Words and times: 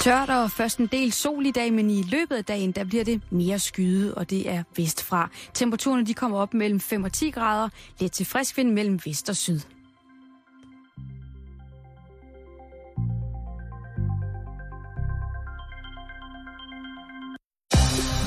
Tørt 0.00 0.30
og 0.30 0.50
først 0.50 0.78
en 0.78 0.86
del 0.86 1.12
sol 1.12 1.46
i 1.46 1.50
dag, 1.50 1.72
men 1.72 1.90
i 1.90 2.02
løbet 2.02 2.36
af 2.36 2.44
dagen, 2.44 2.72
der 2.72 2.84
bliver 2.84 3.04
det 3.04 3.22
mere 3.30 3.58
skyde, 3.58 4.14
og 4.14 4.30
det 4.30 4.50
er 4.50 4.62
vestfra. 4.76 5.30
Temperaturerne 5.54 6.06
de 6.06 6.14
kommer 6.14 6.38
op 6.38 6.54
mellem 6.54 6.80
5 6.80 7.04
og 7.04 7.12
10 7.12 7.30
grader, 7.30 7.68
lidt 7.98 8.12
til 8.12 8.26
frisk 8.26 8.56
vind 8.56 8.70
mellem 8.72 9.00
vest 9.04 9.28
og 9.28 9.36
syd. 9.36 9.60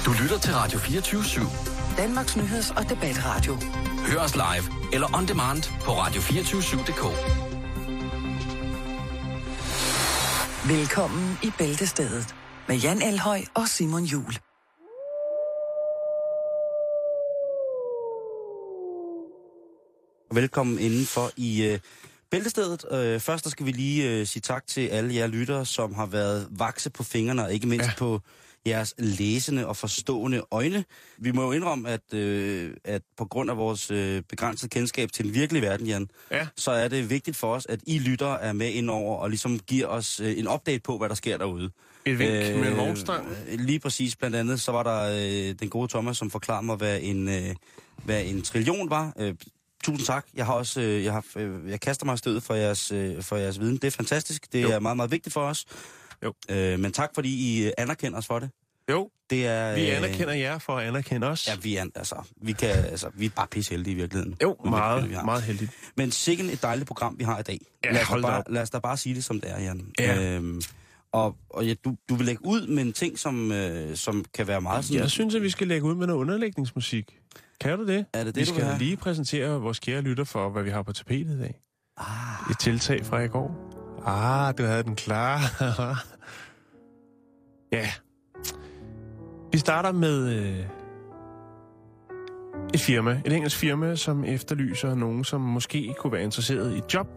Du 0.06 0.12
lytter 0.22 0.38
til 0.42 0.54
Radio 0.54 0.80
24-7. 0.80 1.98
Danmarks 1.98 2.38
Nyheds- 2.38 2.78
og 2.78 2.90
Debatradio. 2.90 3.58
Hør 4.08 4.20
os 4.20 4.36
live 4.36 4.94
eller 4.94 5.18
on 5.18 5.28
demand 5.28 5.64
på 5.82 5.92
radio247.dk. 5.92 7.53
Velkommen 10.68 11.38
i 11.44 11.52
Bæltestedet 11.58 12.36
med 12.68 12.76
Jan 12.76 13.02
Elhøj 13.02 13.42
og 13.54 13.68
Simon 13.68 14.04
Jul. 14.04 14.34
Velkommen 20.34 20.80
indenfor 20.80 21.32
i 21.38 21.64
øh, 21.64 21.80
Bæltestedet. 22.32 22.86
Øh, 22.92 23.20
først 23.20 23.44
der 23.44 23.50
skal 23.50 23.66
vi 23.66 23.72
lige 23.72 24.10
øh, 24.10 24.28
sige 24.28 24.42
tak 24.42 24.68
til 24.68 24.88
alle 24.88 25.16
jer 25.16 25.28
lyttere, 25.28 25.66
som 25.66 25.94
har 25.94 26.06
været 26.06 26.48
vakse 26.52 26.90
på 26.90 27.04
fingrene, 27.04 27.44
og 27.44 27.54
ikke 27.54 27.68
mindst 27.68 27.88
ja. 27.88 27.94
på 27.98 28.20
jeres 28.68 28.94
læsende 28.98 29.68
og 29.68 29.78
forstående 29.78 30.42
øjne. 30.52 30.84
Vi 31.18 31.32
må 31.32 31.44
jo 31.44 31.52
indrømme, 31.52 31.90
at, 31.90 32.14
øh, 32.14 32.74
at 32.84 33.02
på 33.18 33.26
grund 33.26 33.50
af 33.50 33.58
vores 33.58 33.92
øh, 33.92 34.22
begrænsede 34.30 34.70
kendskab 34.70 35.12
til 35.12 35.26
den 35.26 35.34
virkelige 35.34 35.62
verden, 35.62 35.88
Jan, 35.88 36.08
Ja. 36.32 36.48
så 36.58 36.72
er 36.72 36.88
det 36.88 37.10
vigtigt 37.10 37.38
for 37.38 37.56
os, 37.56 37.66
at 37.70 37.80
I 37.88 38.00
lyttere 38.00 38.42
er 38.42 38.54
med 38.54 38.70
indover 38.70 39.18
og 39.18 39.30
ligesom 39.30 39.60
giver 39.60 39.88
os 39.88 40.20
øh, 40.20 40.40
en 40.40 40.48
update 40.48 40.80
på, 40.80 40.98
hvad 40.98 41.10
der 41.10 41.16
sker 41.16 41.38
derude. 41.38 41.70
Et 42.06 42.20
vink 42.20 42.32
øh, 42.32 42.60
med 42.60 42.72
en 42.72 42.78
vognstang. 42.78 43.28
Lige 43.52 43.80
præcis. 43.80 44.16
Blandt 44.16 44.36
andet, 44.36 44.62
så 44.62 44.72
var 44.72 44.84
der 44.84 45.02
øh, 45.50 45.56
den 45.60 45.70
gode 45.70 45.88
Thomas, 45.88 46.18
som 46.18 46.32
forklarede 46.32 46.66
mig, 46.66 46.76
hvad 46.76 47.00
en, 47.02 47.30
øh, 47.30 47.56
hvad 48.06 48.24
en 48.26 48.42
trillion 48.42 48.90
var. 48.90 49.14
Øh, 49.20 49.36
tusind 49.84 50.06
tak. 50.06 50.26
Jeg 50.34 50.46
har 50.46 50.54
også, 50.54 50.82
øh, 50.82 51.04
jeg, 51.04 51.14
har, 51.14 51.24
øh, 51.36 51.70
jeg 51.70 51.80
kaster 51.82 52.06
mig 52.06 52.18
stødet 52.18 52.44
for 52.44 52.54
jeres, 52.54 52.92
øh, 52.92 53.22
for 53.22 53.36
jeres 53.36 53.60
viden. 53.60 53.76
Det 53.78 53.84
er 53.84 53.92
fantastisk. 53.92 54.54
Det 54.54 54.64
Jo. 54.64 54.70
er 54.70 54.80
meget, 54.80 54.98
meget 54.98 55.12
vigtigt 55.12 55.34
for 55.34 55.42
os. 55.42 55.66
Jo. 56.24 56.34
Øh, 56.50 56.80
men 56.80 56.92
tak, 56.92 57.10
fordi 57.16 57.30
I 57.30 57.66
øh, 57.66 57.72
anerkender 57.78 58.18
os 58.18 58.28
for 58.28 58.40
det. 58.40 58.50
Jo, 58.92 59.10
Det 59.30 59.48
er, 59.48 59.76
vi 59.76 59.90
øh, 59.92 59.98
anerkender 59.98 60.34
jer 60.34 60.58
for 60.58 60.78
at 60.78 60.88
anerkende 60.88 61.28
os. 61.28 61.48
Ja, 61.48 61.56
vi 61.56 61.76
er, 61.76 61.86
altså, 61.96 62.16
vi 62.42 62.52
kan, 62.52 62.70
altså, 62.70 63.10
vi 63.14 63.26
er 63.26 63.30
bare 63.30 63.48
pisseheldige 63.52 63.94
i 63.94 63.96
virkeligheden. 63.96 64.36
Jo, 64.44 64.56
meget, 64.66 65.10
vi 65.10 65.14
har. 65.14 65.24
meget 65.24 65.44
heldigt. 65.44 65.72
Men 65.98 66.12
sikkert 66.12 66.48
et 66.48 66.62
dejligt 66.62 66.88
program, 66.88 67.16
vi 67.20 67.24
har 67.24 67.40
i 67.40 67.44
dag. 67.44 67.60
Ja, 67.86 67.92
lad, 67.92 68.02
os 68.02 68.08
da 68.08 68.22
bare, 68.22 68.38
op. 68.38 68.44
lad 68.50 68.62
os 68.62 68.70
da 68.70 68.80
bare 68.80 68.98
sige 68.98 69.16
det, 69.16 69.24
som 69.24 69.40
det 69.42 69.52
er, 69.52 69.60
Jan. 69.60 69.88
Ja. 70.00 70.36
Øhm, 70.36 70.62
og 71.12 71.36
og 71.50 71.66
ja, 71.68 71.74
du, 71.86 71.96
du 72.10 72.16
vil 72.16 72.26
lægge 72.26 72.46
ud 72.46 72.68
med 72.68 72.84
en 72.84 72.94
ting, 72.94 73.20
som, 73.20 73.52
øh, 73.52 73.96
som 73.96 74.26
kan 74.34 74.48
være 74.48 74.62
meget 74.62 74.86
sådan... 74.86 75.02
Jeg 75.02 75.12
synes, 75.12 75.36
at 75.36 75.42
vi 75.42 75.50
skal 75.50 75.68
lægge 75.68 75.86
ud 75.88 75.96
med 75.96 76.08
noget 76.08 76.20
underlægningsmusik. 76.20 77.18
Kan 77.62 77.78
du 77.80 77.88
det? 77.88 78.06
Er 78.14 78.24
det 78.24 78.36
det, 78.36 78.42
vi 78.42 78.46
du 78.46 78.54
skal 78.56 78.76
lige 78.80 78.98
præsentere 78.98 79.62
vores 79.62 79.80
kære 79.80 80.02
lytter 80.02 80.24
for, 80.24 80.50
hvad 80.50 80.64
vi 80.64 80.70
har 80.70 80.82
på 80.84 80.94
tapetet 80.94 81.36
i 81.36 81.40
dag. 81.40 81.56
Ah, 81.98 82.52
Et 82.52 82.60
tiltag 82.60 83.06
fra 83.06 83.20
i 83.20 83.28
går. 83.28 83.70
Ah, 84.06 84.54
du 84.58 84.64
havde 84.64 84.84
den 84.84 84.96
klar. 84.96 85.40
ja. 87.74 87.90
Vi 89.52 89.58
starter 89.58 89.92
med 89.92 90.30
øh, 90.30 90.66
et 92.74 92.80
firma. 92.80 93.22
Et 93.26 93.34
engelsk 93.34 93.58
firma, 93.58 93.96
som 93.96 94.24
efterlyser 94.24 94.96
nogen, 94.96 95.24
som 95.24 95.42
måske 95.42 95.96
kunne 95.98 96.14
være 96.14 96.24
interesseret 96.24 96.76
i 96.76 96.78
et 96.78 96.94
job. 96.94 97.08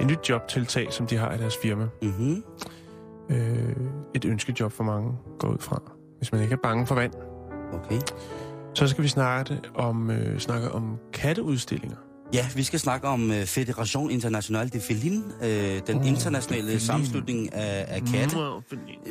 Et 0.00 0.06
nyt 0.06 0.30
jobtiltag, 0.30 0.92
som 0.92 1.06
de 1.06 1.16
har 1.16 1.34
i 1.34 1.38
deres 1.38 1.56
firma. 1.62 1.88
mm-hmm. 2.02 2.42
Øh, 3.30 3.76
et 4.14 4.24
ønskejob 4.24 4.72
for 4.72 4.84
mange 4.84 5.12
går 5.38 5.48
ud 5.48 5.58
fra. 5.58 5.82
Hvis 6.18 6.32
man 6.32 6.42
ikke 6.42 6.52
er 6.52 6.58
bange 6.62 6.86
for 6.86 6.94
vand. 6.94 7.12
Okay. 7.72 8.00
Så 8.74 8.88
skal 8.88 9.04
vi 9.04 9.08
snakke 9.08 9.60
om, 9.74 10.10
øh, 10.10 10.38
snakke 10.38 10.72
om 10.72 10.98
katteudstillinger. 11.12 11.96
Ja, 12.32 12.46
vi 12.54 12.62
skal 12.62 12.80
snakke 12.80 13.08
om 13.08 13.30
uh, 13.30 13.36
Federation 13.44 14.10
Internationale 14.10 14.70
de 14.70 14.80
Feline, 14.80 15.22
øh, 15.42 15.80
den 15.86 15.96
Åh, 15.98 16.06
internationale 16.08 16.62
feline. 16.64 16.80
sammenslutning 16.80 17.54
af, 17.54 17.84
af 17.88 18.02
katte. 18.12 18.36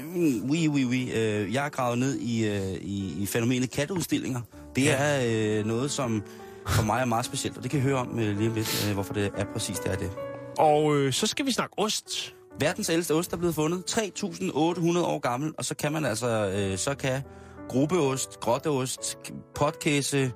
Mm, 0.05 0.49
Oui, 0.49 0.67
oui, 0.67 0.85
oui. 0.85 1.11
Øh, 1.15 1.53
jeg 1.53 1.65
er 1.65 1.69
gravet 1.69 1.97
ned 1.97 2.15
i, 2.19 2.45
øh, 2.47 2.71
i, 2.81 3.21
i 3.21 3.25
fænomenet 3.25 3.71
katteudstillinger. 3.71 4.41
Det 4.75 4.83
Ja. 4.85 4.95
er 4.97 5.59
øh, 5.59 5.65
noget, 5.65 5.91
som 5.91 6.23
for 6.67 6.83
mig 6.83 7.01
er 7.01 7.05
meget 7.05 7.25
specielt, 7.25 7.57
og 7.57 7.63
det 7.63 7.71
kan 7.71 7.79
I 7.79 7.83
høre 7.83 7.95
om 7.97 8.19
øh, 8.19 8.37
lige 8.37 8.49
om 8.49 8.55
lidt, 8.55 8.85
øh, 8.87 8.93
hvorfor 8.93 9.13
det 9.13 9.31
er 9.37 9.45
præcis 9.53 9.79
det 9.79 9.91
er 9.91 9.95
det. 9.95 10.09
Og 10.57 10.95
øh, 10.97 11.13
så 11.13 11.27
skal 11.27 11.45
vi 11.45 11.51
snakke 11.51 11.73
ost. 11.79 12.33
Verdens 12.59 12.89
ældste 12.89 13.13
ost 13.13 13.33
er 13.33 13.37
blevet 13.37 13.55
fundet, 13.55 13.83
3.800 13.91 14.99
år 14.99 15.19
gammel, 15.19 15.51
og 15.57 15.65
så 15.65 15.75
kan 15.75 15.91
man 15.91 16.05
altså, 16.05 16.49
øh, 16.49 16.77
så 16.77 16.95
kan 16.95 17.21
gruppeost, 17.69 18.39
grotteost, 18.39 19.17
potkæse, 19.55 20.31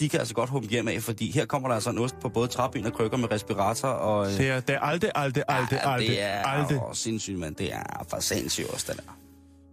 de 0.00 0.08
kan 0.08 0.18
altså 0.20 0.34
godt 0.34 0.50
humpe 0.50 0.68
hjem 0.68 0.88
af, 0.88 1.02
fordi 1.02 1.30
her 1.30 1.44
kommer 1.44 1.68
der 1.68 1.74
altså 1.74 1.90
en 1.90 1.98
ost 1.98 2.18
på 2.20 2.28
både 2.28 2.48
træben 2.48 2.86
og 2.86 2.92
krykker 2.92 3.16
med 3.16 3.30
respirator, 3.32 3.88
og... 3.88 4.26
Øh, 4.26 4.38
Det 4.38 4.48
er, 4.50 4.60
det 4.60 4.74
er 4.74 4.80
aldrig, 4.80 5.10
aldrig, 5.14 5.44
aldrig, 5.48 5.76
ja, 5.82 5.90
aldrig, 5.92 6.08
det 6.08 6.22
er 6.22 6.42
aldrig. 6.46 6.82
åh, 6.82 6.94
sindssygt, 6.94 7.38
mand. 7.38 7.54
Det 7.56 7.72
er 7.74 8.04
for 8.08 8.20
sindssygt 8.20 8.74
ost, 8.74 8.88
den 8.88 8.96
er. 8.98 9.12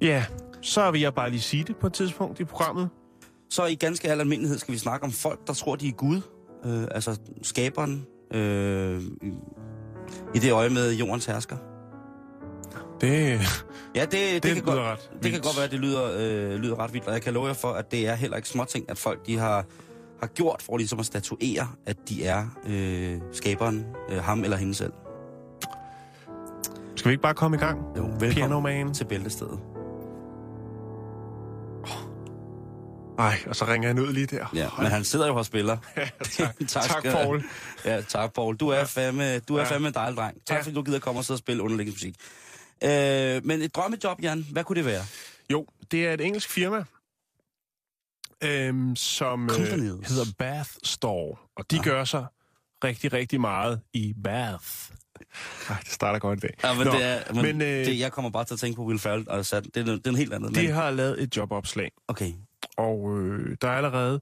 Ja, 0.02 0.26
så 0.62 0.92
vil 0.92 1.02
jeg 1.02 1.14
bare 1.14 1.30
lige 1.30 1.42
sige 1.42 1.64
det 1.64 1.76
på 1.78 1.88
et 1.88 1.94
tidspunkt 1.94 2.40
i 2.40 2.44
programmet. 2.44 2.90
Så 3.50 3.66
i 3.66 3.76
ganske 3.76 4.12
al 4.12 4.20
almindelighed 4.20 4.58
skal 4.58 4.74
vi 4.74 4.78
snakke 4.80 5.04
om 5.06 5.12
folk, 5.12 5.48
der 5.48 5.54
tror, 5.54 5.76
de 5.76 5.88
er 5.88 5.92
Gud. 5.92 6.22
Øh, 6.66 6.84
altså 6.92 7.20
skaberen. 7.42 8.06
Øh, 8.34 9.02
i- 10.36 10.40
det 10.40 10.52
øje 10.52 10.70
med 10.70 10.92
jordens 10.94 11.26
hersker. 11.26 11.58
Det, 13.02 13.40
Ja, 13.96 14.02
det, 14.02 14.12
det, 14.12 14.44
det 14.44 14.54
kan, 14.56 14.64
godt, 14.64 15.12
det 15.24 15.32
kan 15.32 15.42
godt 15.42 15.56
være, 15.58 15.66
at 15.66 15.72
det 15.72 15.80
lyder, 15.80 16.04
øh, 16.18 16.56
lyder 16.60 16.80
ret 16.80 16.94
vildt. 16.94 17.08
Og 17.08 17.14
jeg 17.14 17.22
kan 17.22 17.34
love 17.34 17.48
jer 17.48 17.54
for, 17.54 17.68
at 17.72 17.92
det 17.92 18.08
er 18.08 18.16
heller 18.16 18.38
ikke 18.38 18.50
småting, 18.50 18.90
at 18.90 18.98
folk 18.98 19.26
de 19.28 19.38
har, 19.38 19.66
har 20.22 20.28
gjort 20.28 20.62
for 20.62 20.78
ligesom 20.78 21.00
at 21.00 21.06
statuere, 21.06 21.68
at 21.86 21.98
de 22.10 22.26
er 22.26 22.46
øh, 22.68 23.20
skaberen, 23.32 23.86
øh, 24.10 24.24
ham 24.24 24.44
eller 24.44 24.58
hende 24.58 24.76
selv. 24.76 24.94
Skal 26.96 27.10
vi 27.10 27.14
ikke 27.14 27.22
bare 27.22 27.34
komme 27.34 27.58
i 27.58 27.60
gang? 27.60 27.80
Jo, 27.98 28.02
velkommen 28.04 28.32
Piano 28.32 28.60
Man. 28.60 28.94
til 28.94 29.06
bæltestedet. 29.06 29.60
Nej, 33.18 33.38
og 33.48 33.56
så 33.56 33.66
ringer 33.68 33.88
han 33.88 34.00
ud 34.00 34.14
lige 34.14 34.26
der. 34.26 34.46
Ja, 34.56 34.70
men 34.78 34.88
han 34.88 35.04
sidder 35.04 35.28
jo 35.28 35.36
og 35.36 35.46
spiller. 35.46 35.78
Ja, 35.98 36.10
tak, 36.24 36.56
tak, 36.68 36.84
skal- 37.00 37.12
Paul. 37.12 37.44
Ja, 37.86 38.02
tak, 38.02 38.34
Paul. 38.34 38.56
Du 38.58 38.68
er 38.70 38.78
ja. 38.78 38.84
fandme, 38.84 39.40
du 39.40 39.56
er 39.56 39.60
Ja. 39.60 39.66
ja. 39.66 39.72
fandme 39.74 39.88
en 39.88 39.94
dejlig 39.94 40.18
dreng. 40.18 40.38
Tak, 40.46 40.58
Ja. 40.58 40.62
fordi 40.62 40.76
du 40.76 40.82
gider 40.84 41.00
komme 41.00 41.20
og 41.20 41.26
sidde 41.26 41.36
og 41.36 41.40
spille 41.40 41.64
underlægningsmusik. 41.64 42.16
Øh, 42.84 43.42
men 43.46 43.62
et 43.62 43.76
drømmejob, 43.76 44.22
Jan, 44.22 44.46
hvad 44.52 44.64
kunne 44.64 44.76
det 44.76 44.86
være? 44.86 45.04
Jo, 45.52 45.66
det 45.92 46.08
er 46.08 46.14
et 46.14 46.22
engelsk 46.22 46.50
firma, 46.50 46.84
øhm, 48.44 48.96
som 48.96 49.44
øh, 49.50 49.56
hedder 49.56 50.26
Bath 50.38 50.70
Store. 50.84 51.38
Og 51.56 51.72
de 51.72 51.78
Ah. 51.78 51.84
gør 51.84 52.04
sig 52.04 52.26
rigtig, 52.84 53.14
rigtig 53.14 53.42
meget 53.42 53.82
i 53.94 54.14
Bath. 54.24 54.66
Ej, 55.70 55.78
det 55.80 55.92
starter 55.92 56.20
godt 56.20 56.40
i 56.44 56.48
dag. 56.48 56.54
Ja, 56.64 56.74
men 56.74 56.88
Nå, 56.88 56.94
det 56.94 57.04
er, 57.04 57.34
men, 57.34 57.42
men, 57.42 57.62
øh, 57.62 57.80
øh, 57.80 57.86
det, 57.86 58.00
jeg 58.00 58.12
kommer 58.12 58.32
bare 58.32 58.46
til 58.46 58.54
at 58.54 58.60
tænke 58.60 58.76
på 58.76 58.84
Will 58.86 59.00
Ferrell, 59.00 59.30
og 59.30 59.46
så, 59.46 59.60
det, 59.60 59.78
er, 59.78 59.84
noget- 59.84 60.00
det 60.00 60.08
er 60.08 60.12
en 60.12 60.18
helt 60.18 60.34
andet. 60.34 60.56
De 60.56 60.62
Men, 60.64 60.74
har 60.74 60.92
lavet 60.92 61.22
et 61.24 61.38
jobopslag, 61.38 61.92
okay, 62.08 62.32
og 62.78 63.18
øh, 63.20 63.58
der 63.62 63.68
er 63.68 63.72
allerede 63.78 64.22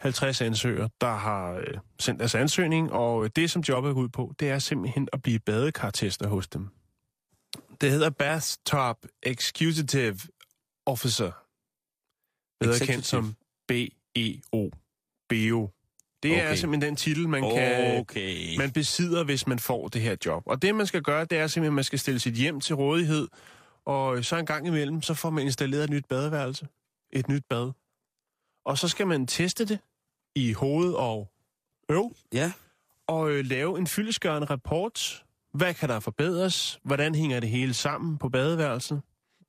50 0.00 0.40
ansøgere, 0.40 0.88
der 1.00 1.12
har 1.16 1.52
øh, 1.52 1.64
sendt 2.00 2.18
deres 2.20 2.34
ansøgning, 2.34 2.92
og 2.92 3.36
det, 3.36 3.50
som 3.50 3.62
jobbet 3.62 3.94
går 3.94 4.00
ud 4.02 4.08
på, 4.08 4.32
det 4.40 4.50
er 4.50 4.58
simpelthen 4.58 5.08
at 5.12 5.22
blive 5.22 5.38
badekartester 5.38 6.28
hos 6.28 6.48
dem. 6.48 6.68
Det 7.80 7.90
hedder 7.90 8.10
Bathtub 8.10 8.96
Executive 9.22 10.18
Officer, 10.86 11.32
bedre 12.62 12.74
Executive. 12.76 12.94
kendt 12.94 13.06
som 13.06 13.34
BEO. 13.68 14.70
BEO. 15.28 15.70
Det 16.22 16.36
er 16.38 16.46
Okay. 16.46 16.56
simpelthen 16.56 16.88
den 16.88 16.96
titel, 16.96 17.28
man 17.28 17.42
kan 17.54 18.00
okay. 18.00 18.58
man 18.58 18.70
besidder, 18.72 19.24
hvis 19.24 19.46
man 19.46 19.58
får 19.58 19.88
det 19.88 20.00
her 20.00 20.16
job. 20.26 20.42
Og 20.46 20.62
det, 20.62 20.74
man 20.74 20.86
skal 20.86 21.02
gøre, 21.02 21.24
det 21.24 21.38
er 21.38 21.46
simpelthen, 21.46 21.72
at 21.72 21.74
man 21.74 21.84
skal 21.84 21.98
stille 21.98 22.20
sit 22.20 22.34
hjem 22.34 22.60
til 22.60 22.74
rådighed, 22.76 23.28
og 23.84 24.24
så 24.24 24.36
en 24.36 24.46
gang 24.46 24.66
imellem, 24.66 25.02
så 25.02 25.14
får 25.14 25.30
man 25.30 25.44
installeret 25.44 25.84
et 25.84 25.90
nyt 25.90 26.04
badeværelse. 26.08 26.66
Et 27.12 27.28
nyt 27.28 27.42
bad. 27.50 27.70
Og 28.64 28.78
så 28.78 28.88
skal 28.88 29.06
man 29.06 29.26
teste 29.26 29.64
det 29.64 29.78
i 30.34 30.52
hoved 30.52 30.92
og 30.92 31.28
øv, 31.88 32.16
Ja, 32.32 32.52
og 33.06 33.30
øh, 33.30 33.44
lave 33.44 33.78
en 33.78 33.86
fyldesgørende 33.86 34.46
rapport. 34.46 35.24
Hvad 35.54 35.74
kan 35.74 35.88
der 35.88 36.00
forbedres? 36.00 36.80
Hvordan 36.82 37.14
hænger 37.14 37.40
det 37.40 37.48
hele 37.48 37.74
sammen 37.74 38.18
på 38.18 38.28
badeværelset? 38.28 39.02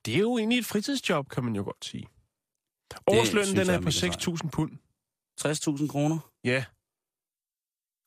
Det 0.06 0.16
er 0.16 0.19
jo 0.19 0.38
egentlig 0.38 0.57
et 0.59 0.66
fritidsjob, 0.66 1.30
kan 1.30 1.44
man 1.44 1.56
jo 1.56 1.63
godt 1.63 1.86
sige. 1.86 2.06
Årslønnen, 3.07 3.56
den 3.56 3.69
er 3.69 3.77
på 3.77 3.89
mega 4.01 4.07
6.000 4.07 4.50
pund. 4.50 4.71
60.000 5.41 5.88
kroner. 5.88 6.19
Ja. 6.44 6.65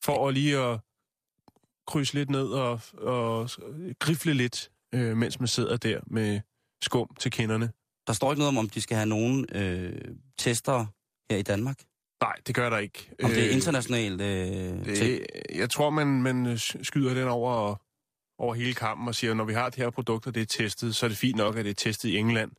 For 0.03 0.27
at 0.27 0.33
lige 0.33 0.57
at 0.57 0.79
krydse 1.87 2.13
lidt 2.13 2.29
ned 2.29 2.47
og, 2.47 2.79
og 2.97 3.49
grifle 3.99 4.33
lidt, 4.33 4.71
øh, 4.93 5.17
mens 5.17 5.39
man 5.39 5.47
sidder 5.47 5.77
der 5.77 5.99
med 6.07 6.41
skum 6.81 7.15
til 7.19 7.31
kinderne. 7.31 7.71
Der 8.07 8.13
står 8.13 8.31
ikke 8.31 8.39
noget 8.39 8.47
om, 8.47 8.57
om 8.57 8.69
de 8.69 8.81
skal 8.81 8.97
have 8.97 9.09
nogen 9.09 9.45
øh, 9.51 10.15
tester 10.37 10.85
her 11.29 11.37
i 11.37 11.41
Danmark. 11.41 11.83
Nej, 12.21 12.35
det 12.47 12.55
gør 12.55 12.69
der 12.69 12.77
ikke. 12.77 13.11
Om 13.23 13.29
det 13.29 13.45
er 13.45 13.49
internationalt 13.49 14.21
øh, 14.21 14.85
det, 14.85 15.25
Jeg 15.55 15.69
tror, 15.69 15.89
man, 15.89 16.21
man 16.21 16.57
skyder 16.57 17.13
den 17.13 17.27
over 17.27 17.75
over 18.39 18.55
hele 18.55 18.73
kampen 18.73 19.07
og 19.07 19.15
siger, 19.15 19.33
når 19.33 19.43
vi 19.43 19.53
har 19.53 19.69
det 19.69 19.75
her 19.75 19.89
produkt, 19.89 20.27
og 20.27 20.35
det 20.35 20.41
er 20.41 20.45
testet, 20.45 20.95
så 20.95 21.05
er 21.05 21.07
det 21.07 21.17
fint 21.17 21.37
nok, 21.37 21.57
at 21.57 21.65
det 21.65 21.69
er 21.69 21.75
testet 21.75 22.09
i 22.09 22.17
England. 22.17 22.51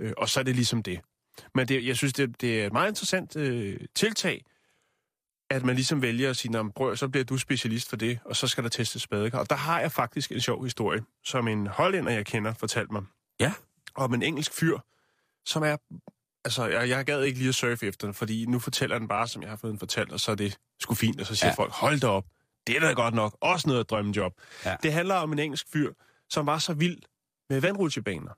Øh, 0.00 0.12
og 0.16 0.28
så 0.28 0.40
er 0.40 0.44
det 0.44 0.54
ligesom 0.54 0.82
det. 0.82 1.00
Men 1.54 1.68
det, 1.68 1.86
jeg 1.86 1.96
synes, 1.96 2.12
det, 2.12 2.40
det 2.40 2.62
er 2.62 2.66
et 2.66 2.72
meget 2.72 2.88
interessant 2.88 3.36
øh, 3.36 3.80
tiltag, 3.94 4.44
at 5.50 5.64
man 5.64 5.74
ligesom 5.74 6.02
vælger 6.02 6.30
at 6.30 6.36
sige, 6.36 6.72
prøv, 6.72 6.96
så 6.96 7.08
bliver 7.08 7.24
du 7.24 7.38
specialist 7.38 7.88
for 7.88 7.96
det, 7.96 8.18
og 8.24 8.36
så 8.36 8.48
skal 8.48 8.64
der 8.64 8.70
testes 8.70 9.06
badekar. 9.06 9.38
Og 9.38 9.50
der 9.50 9.56
har 9.56 9.80
jeg 9.80 9.92
faktisk 9.92 10.32
en 10.32 10.40
sjov 10.40 10.64
historie, 10.64 11.02
som 11.24 11.48
en 11.48 11.66
hollænder, 11.66 12.12
jeg 12.12 12.26
kender, 12.26 12.54
fortalte 12.54 12.92
mig. 12.92 13.02
Ja. 13.40 13.52
Om 13.94 14.14
en 14.14 14.22
engelsk 14.22 14.52
fyr, 14.52 14.78
som 15.44 15.62
er... 15.62 15.76
Altså, 16.44 16.66
jeg, 16.66 16.88
jeg 16.88 17.04
gad 17.04 17.22
ikke 17.22 17.38
lige 17.38 17.48
at 17.48 17.54
surfe 17.54 17.86
efter 17.86 18.06
den, 18.06 18.14
fordi 18.14 18.46
nu 18.46 18.58
fortæller 18.58 18.98
den 18.98 19.08
bare, 19.08 19.28
som 19.28 19.42
jeg 19.42 19.50
har 19.50 19.56
fået 19.56 19.70
den 19.70 19.78
fortalt, 19.78 20.12
og 20.12 20.20
så 20.20 20.30
er 20.30 20.34
det 20.34 20.58
sgu 20.80 20.94
fint, 20.94 21.20
og 21.20 21.26
så 21.26 21.34
siger 21.34 21.48
ja. 21.48 21.54
folk, 21.54 21.72
hold 21.72 22.00
da 22.00 22.06
op, 22.06 22.24
det 22.66 22.76
er 22.76 22.80
da 22.80 22.92
godt 22.92 23.14
nok 23.14 23.36
også 23.40 23.68
noget 23.68 23.80
at 23.80 23.90
drømmejob. 23.90 24.32
Ja. 24.64 24.76
Det 24.82 24.92
handler 24.92 25.14
om 25.14 25.32
en 25.32 25.38
engelsk 25.38 25.66
fyr, 25.72 25.92
som 26.30 26.46
var 26.46 26.58
så 26.58 26.72
vild 26.74 26.98
med 27.50 27.60
vandrutsjebaner. 27.60 28.30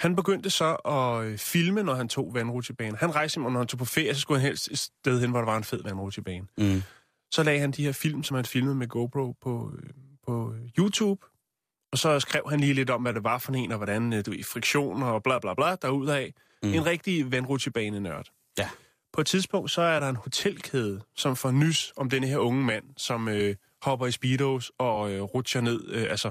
Han 0.00 0.16
begyndte 0.16 0.50
så 0.50 0.74
at 0.74 1.24
øh, 1.24 1.38
filme, 1.38 1.82
når 1.82 1.94
han 1.94 2.08
tog 2.08 2.34
vandrutsjebaner. 2.34 2.96
Han 2.96 3.14
rejste 3.14 3.40
når 3.40 3.58
han 3.58 3.66
tog 3.66 3.78
på 3.78 3.84
ferie, 3.84 4.14
så 4.14 4.20
skulle 4.20 4.40
han 4.40 4.48
helst 4.48 4.68
et 4.70 4.78
sted 4.78 5.20
hen, 5.20 5.30
hvor 5.30 5.38
der 5.38 5.46
var 5.46 5.56
en 5.56 5.64
fed 5.64 5.82
vandrutsjebane. 5.82 6.46
Mm. 6.58 6.82
Så 7.30 7.42
lagde 7.42 7.60
han 7.60 7.70
de 7.70 7.84
her 7.84 7.92
film, 7.92 8.22
som 8.22 8.34
han 8.34 8.44
filmede 8.44 8.74
med 8.74 8.88
GoPro 8.88 9.32
på, 9.40 9.72
øh, 9.82 9.90
på 10.26 10.54
YouTube. 10.78 11.26
Og 11.92 11.98
så 11.98 12.20
skrev 12.20 12.42
han 12.50 12.60
lige 12.60 12.74
lidt 12.74 12.90
om, 12.90 13.02
hvad 13.02 13.14
det 13.14 13.24
var 13.24 13.38
for 13.38 13.52
en, 13.52 13.72
og 13.72 13.76
hvordan 13.76 14.12
øh, 14.12 14.26
du 14.26 14.32
i 14.32 14.42
friktioner 14.42 15.06
og 15.06 15.22
bla 15.22 15.38
bla 15.38 15.54
bla 15.54 15.76
derudaf. 15.82 16.32
Mm. 16.62 16.74
En 16.74 16.86
rigtig 16.86 17.32
vandrutsjebane-nørd. 17.32 18.26
Ja. 18.58 18.68
På 19.12 19.20
et 19.20 19.26
tidspunkt, 19.26 19.70
så 19.70 19.82
er 19.82 20.00
der 20.00 20.08
en 20.08 20.16
hotelkæde, 20.16 21.00
som 21.16 21.36
får 21.36 21.50
nys 21.50 21.92
om 21.96 22.10
denne 22.10 22.26
her 22.26 22.38
unge 22.38 22.64
mand, 22.64 22.84
som 22.96 23.28
øh, 23.28 23.54
hopper 23.82 24.06
i 24.06 24.12
speedos 24.12 24.72
og 24.78 25.12
øh, 25.12 25.22
rutscher 25.22 25.60
ned, 25.60 25.88
øh, 25.88 26.06
altså 26.10 26.30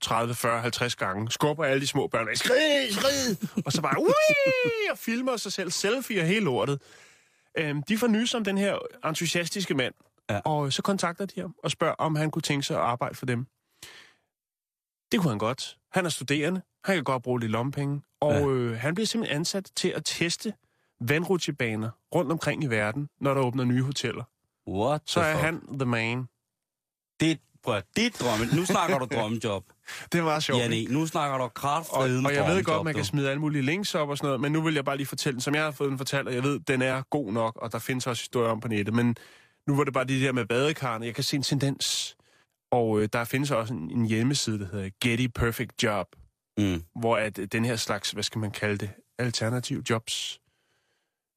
30, 0.00 0.34
40, 0.34 0.60
50 0.60 0.96
gange, 0.96 1.30
skubber 1.30 1.64
alle 1.64 1.80
de 1.80 1.86
små 1.86 2.06
børn, 2.06 2.36
skrid, 2.36 2.92
skrid, 2.92 3.36
og 3.66 3.72
så 3.72 3.82
bare, 3.82 4.02
Wii! 4.02 4.90
og 4.90 4.98
filmer 4.98 5.36
sig 5.36 5.52
selv, 5.52 5.70
selfie 5.70 6.20
og 6.20 6.26
hele 6.26 6.44
lortet. 6.44 6.82
Øhm, 7.58 7.82
de 7.82 7.98
får 7.98 8.06
nys 8.06 8.34
om 8.34 8.44
den 8.44 8.58
her 8.58 8.78
entusiastiske 9.04 9.74
mand, 9.74 9.94
ja. 10.30 10.40
og 10.44 10.72
så 10.72 10.82
kontakter 10.82 11.26
de 11.26 11.40
ham 11.40 11.54
og 11.64 11.70
spørger, 11.70 11.94
om 11.94 12.16
han 12.16 12.30
kunne 12.30 12.42
tænke 12.42 12.66
sig 12.66 12.76
at 12.76 12.82
arbejde 12.82 13.14
for 13.14 13.26
dem. 13.26 13.46
Det 15.12 15.20
kunne 15.20 15.30
han 15.30 15.38
godt. 15.38 15.76
Han 15.92 16.06
er 16.06 16.10
studerende, 16.10 16.62
han 16.84 16.94
kan 16.94 17.04
godt 17.04 17.22
bruge 17.22 17.40
lidt 17.40 17.52
lompenge, 17.52 18.02
og 18.20 18.32
ja. 18.32 18.46
øh, 18.46 18.78
han 18.78 18.94
bliver 18.94 19.06
simpelthen 19.06 19.36
ansat 19.40 19.70
til 19.76 19.88
at 19.88 20.02
teste 20.04 20.54
vandrutsjebaner 21.00 21.90
rundt 22.14 22.32
omkring 22.32 22.64
i 22.64 22.66
verden, 22.66 23.08
når 23.20 23.34
der 23.34 23.40
åbner 23.40 23.64
nye 23.64 23.82
hoteller. 23.82 24.24
What 24.68 25.02
så 25.06 25.20
er 25.20 25.32
fuck? 25.32 25.44
han 25.44 25.78
the 25.78 25.84
man. 25.84 26.28
Det, 27.20 27.40
prøv, 27.62 27.82
det 27.96 28.06
er 28.06 28.10
drømmen. 28.10 28.48
Nu 28.56 28.64
snakker 28.64 28.98
du 28.98 29.06
drømmejob. 29.14 29.64
Det 30.12 30.24
var 30.24 30.40
sjovt. 30.40 30.60
Janne, 30.60 30.84
nu 30.84 31.06
snakker 31.06 31.38
du 31.38 31.48
kraft 31.48 31.90
og, 31.90 31.98
og 31.98 32.34
jeg 32.34 32.46
ved 32.46 32.64
godt, 32.64 32.84
man 32.84 32.94
kan 32.94 33.04
smide 33.04 33.30
alle 33.30 33.40
mulige 33.40 33.62
links 33.62 33.94
op 33.94 34.08
og 34.08 34.16
sådan 34.16 34.26
noget, 34.26 34.40
men 34.40 34.52
nu 34.52 34.62
vil 34.62 34.74
jeg 34.74 34.84
bare 34.84 34.96
lige 34.96 35.06
fortælle 35.06 35.34
den, 35.34 35.40
som 35.40 35.54
jeg 35.54 35.64
har 35.64 35.70
fået 35.70 35.90
den 35.90 35.98
fortalt, 35.98 36.28
og 36.28 36.34
jeg 36.34 36.42
ved, 36.42 36.60
den 36.60 36.82
er 36.82 37.02
god 37.10 37.32
nok, 37.32 37.56
og 37.56 37.72
der 37.72 37.78
findes 37.78 38.06
også 38.06 38.22
historier 38.22 38.50
om 38.50 38.60
på 38.60 38.68
nettet, 38.68 38.94
men 38.94 39.16
nu 39.66 39.76
var 39.76 39.84
det 39.84 39.94
bare 39.94 40.04
de 40.04 40.20
der 40.20 40.32
med 40.32 40.46
badekarne. 40.46 41.06
Jeg 41.06 41.14
kan 41.14 41.24
se 41.24 41.36
en 41.36 41.42
tendens, 41.42 42.16
og 42.72 43.00
øh, 43.00 43.08
der 43.12 43.24
findes 43.24 43.50
også 43.50 43.74
en, 43.74 43.90
en 43.90 44.06
hjemmeside, 44.06 44.58
der 44.58 44.66
hedder 44.72 44.90
Getty 45.00 45.26
Perfect 45.34 45.82
Job, 45.82 46.06
mm. 46.58 46.82
hvor 47.00 47.16
at 47.16 47.40
den 47.52 47.64
her 47.64 47.76
slags, 47.76 48.10
hvad 48.10 48.22
skal 48.22 48.38
man 48.38 48.50
kalde 48.50 48.78
det, 48.78 48.90
alternative 49.18 49.82
jobs, 49.90 50.40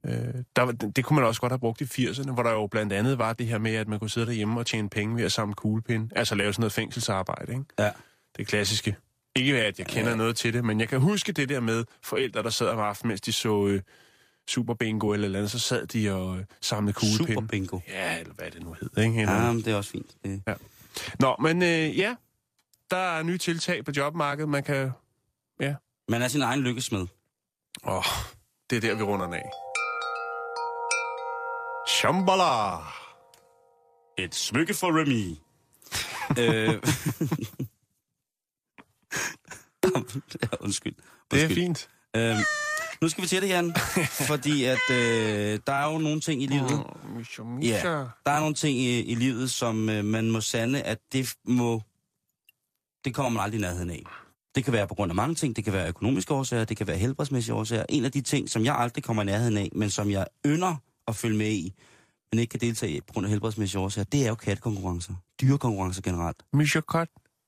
Øh, 0.06 0.44
der, 0.56 0.72
det 0.72 1.06
kunne 1.06 1.16
man 1.16 1.26
også 1.26 1.42
godt 1.42 1.52
have 1.52 1.60
brugt 1.60 1.82
i 1.82 1.84
80'erne, 1.84 2.32
hvor 2.32 2.44
der 2.44 2.52
jo 2.52 2.68
blandt 2.68 2.94
andet 2.94 3.18
var 3.18 3.34
det 3.34 3.48
her 3.48 3.58
med, 3.58 3.76
at 3.76 3.88
man 3.88 4.00
kunne 4.00 4.10
sidde 4.10 4.28
derhjemme 4.28 4.60
og 4.60 4.66
tjene 4.66 4.90
penge 4.90 5.16
ved 5.16 5.24
at 5.24 5.32
samle 5.32 5.54
kuglepinde. 5.54 6.10
Altså 6.16 6.36
lave 6.36 6.54
sådan 6.54 6.62
noget 6.62 6.72
fængselsarbejde, 6.72 7.52
ikke? 7.52 7.66
Ja. 7.80 7.92
Det 8.38 8.48
klassiske. 8.48 8.96
Ikke 9.36 9.62
at 9.62 9.80
jeg 9.80 9.88
kender 9.88 10.10
ja. 10.10 10.16
noget 10.18 10.36
til 10.36 10.54
det, 10.54 10.66
men 10.66 10.80
jeg 10.80 10.90
kan 10.90 11.00
huske 11.00 11.32
det 11.32 11.50
der 11.50 11.60
med 11.60 11.86
forældre, 12.04 12.44
der 12.44 12.50
sad 12.50 12.68
om 12.68 12.80
aftenen, 12.80 13.08
mens 13.08 13.22
de 13.22 13.32
så 13.32 13.68
øh, 13.68 13.82
Super 14.48 14.74
Bingo 14.74 15.14
eller 15.14 15.26
eller 15.26 15.40
andet, 15.40 15.52
så 15.52 15.60
sad 15.60 15.88
de 15.88 16.14
og 16.14 16.38
øh, 16.38 16.46
samlede 16.62 16.94
kuglepinde. 16.94 17.34
Super 17.34 17.48
Bingo? 17.48 17.80
Ja, 17.88 18.20
eller 18.20 18.34
hvad 18.34 18.52
det 18.52 18.64
nu 18.64 18.76
hedder, 18.80 19.02
ikke? 19.02 19.22
Ja, 19.22 19.52
men 19.52 19.58
det 19.62 19.68
er 19.68 19.76
også 19.76 19.92
fint. 19.92 20.16
Det... 20.24 20.42
Ja. 20.48 20.54
Nå, 21.20 21.36
men 21.40 21.62
øh, 21.64 21.98
ja, 22.00 22.16
der 22.92 22.98
er 22.98 23.24
nye 23.24 23.38
tiltag 23.38 23.86
på 23.86 23.92
jobmarkedet. 23.98 24.50
Man 24.50 24.64
kan, 24.64 24.92
ja. 25.60 25.76
Man 26.10 26.22
er 26.22 26.28
sin 26.28 26.42
egen 26.42 26.62
lykkesmed. 26.62 27.08
Åh, 27.88 27.98
oh, 27.98 28.04
det 28.70 28.76
er 28.76 28.82
der, 28.82 28.96
vi 28.96 29.04
runder 29.04 29.26
den 29.26 29.36
af. 29.36 29.50
Shambhala. 31.88 32.78
Et 34.18 34.36
smykke 34.36 34.74
for 34.74 34.88
Remy. 34.88 35.38
øh... 36.42 36.82
ja, 40.42 40.48
undskyld. 40.60 40.96
Det 41.32 41.44
er 41.44 41.48
fint. 41.48 41.90
Øh, 42.16 42.36
nu 43.02 43.10
skal 43.10 43.22
vi 43.22 43.28
til 43.28 43.42
det, 43.42 43.50
Jan. 43.50 43.76
fordi 44.28 44.64
at 44.64 44.90
øh, 44.92 45.60
der 45.68 45.74
er 45.74 45.92
jo 45.92 45.98
nogle 45.98 46.22
ting 46.22 46.44
i 46.44 46.46
livet. 46.46 46.72
Oh, 46.72 47.18
Misha, 47.18 47.44
Misha. 47.44 47.90
Ja, 47.90 47.98
der 48.26 48.32
er 48.32 48.40
nogle 48.40 48.56
ting 48.56 48.78
i, 48.78 49.02
i 49.02 49.16
livet, 49.16 49.52
som 49.52 49.90
øh, 49.90 50.06
man 50.06 50.32
må 50.32 50.42
sande, 50.42 50.82
at 50.82 51.00
det 51.14 51.34
må... 51.48 51.82
Det 53.06 53.14
kommer 53.14 53.30
man 53.30 53.44
aldrig 53.44 53.58
i 53.58 53.62
nærheden 53.62 53.90
af. 53.90 54.04
Det 54.56 54.64
kan 54.64 54.74
være 54.74 54.88
på 54.88 54.96
grund 54.96 55.12
af 55.12 55.16
mange 55.16 55.36
ting. 55.36 55.56
Det 55.56 55.64
kan 55.64 55.74
være 55.74 55.88
økonomiske 55.88 56.34
årsager, 56.34 56.66
det 56.66 56.78
kan 56.78 56.88
være 56.88 56.98
helbredsmæssige 56.98 57.56
årsager. 57.56 57.86
En 57.90 58.06
af 58.06 58.12
de 58.12 58.22
ting, 58.22 58.50
som 58.50 58.66
jeg 58.66 58.76
aldrig 58.76 59.04
kommer 59.04 59.24
i 59.24 59.26
nærheden 59.26 59.58
af, 59.58 59.70
men 59.76 59.90
som 59.90 60.12
jeg 60.12 60.28
ynder 60.46 60.76
at 61.08 61.16
følge 61.16 61.38
med 61.38 61.52
i, 61.52 61.74
men 62.32 62.40
ikke 62.40 62.52
kan 62.52 62.60
deltage 62.60 62.92
i 62.92 63.02
på 63.02 63.14
grund 63.14 63.26
af 63.26 63.30
helbredsmæssige 63.30 63.82
årsager, 63.82 64.06
det 64.06 64.24
er 64.24 64.28
jo 64.28 64.36
kattekonkurrencer. 64.36 65.14
Dyrekonkurrencer 65.42 66.02
generelt. 66.02 66.38
Mishakat. 66.54 67.08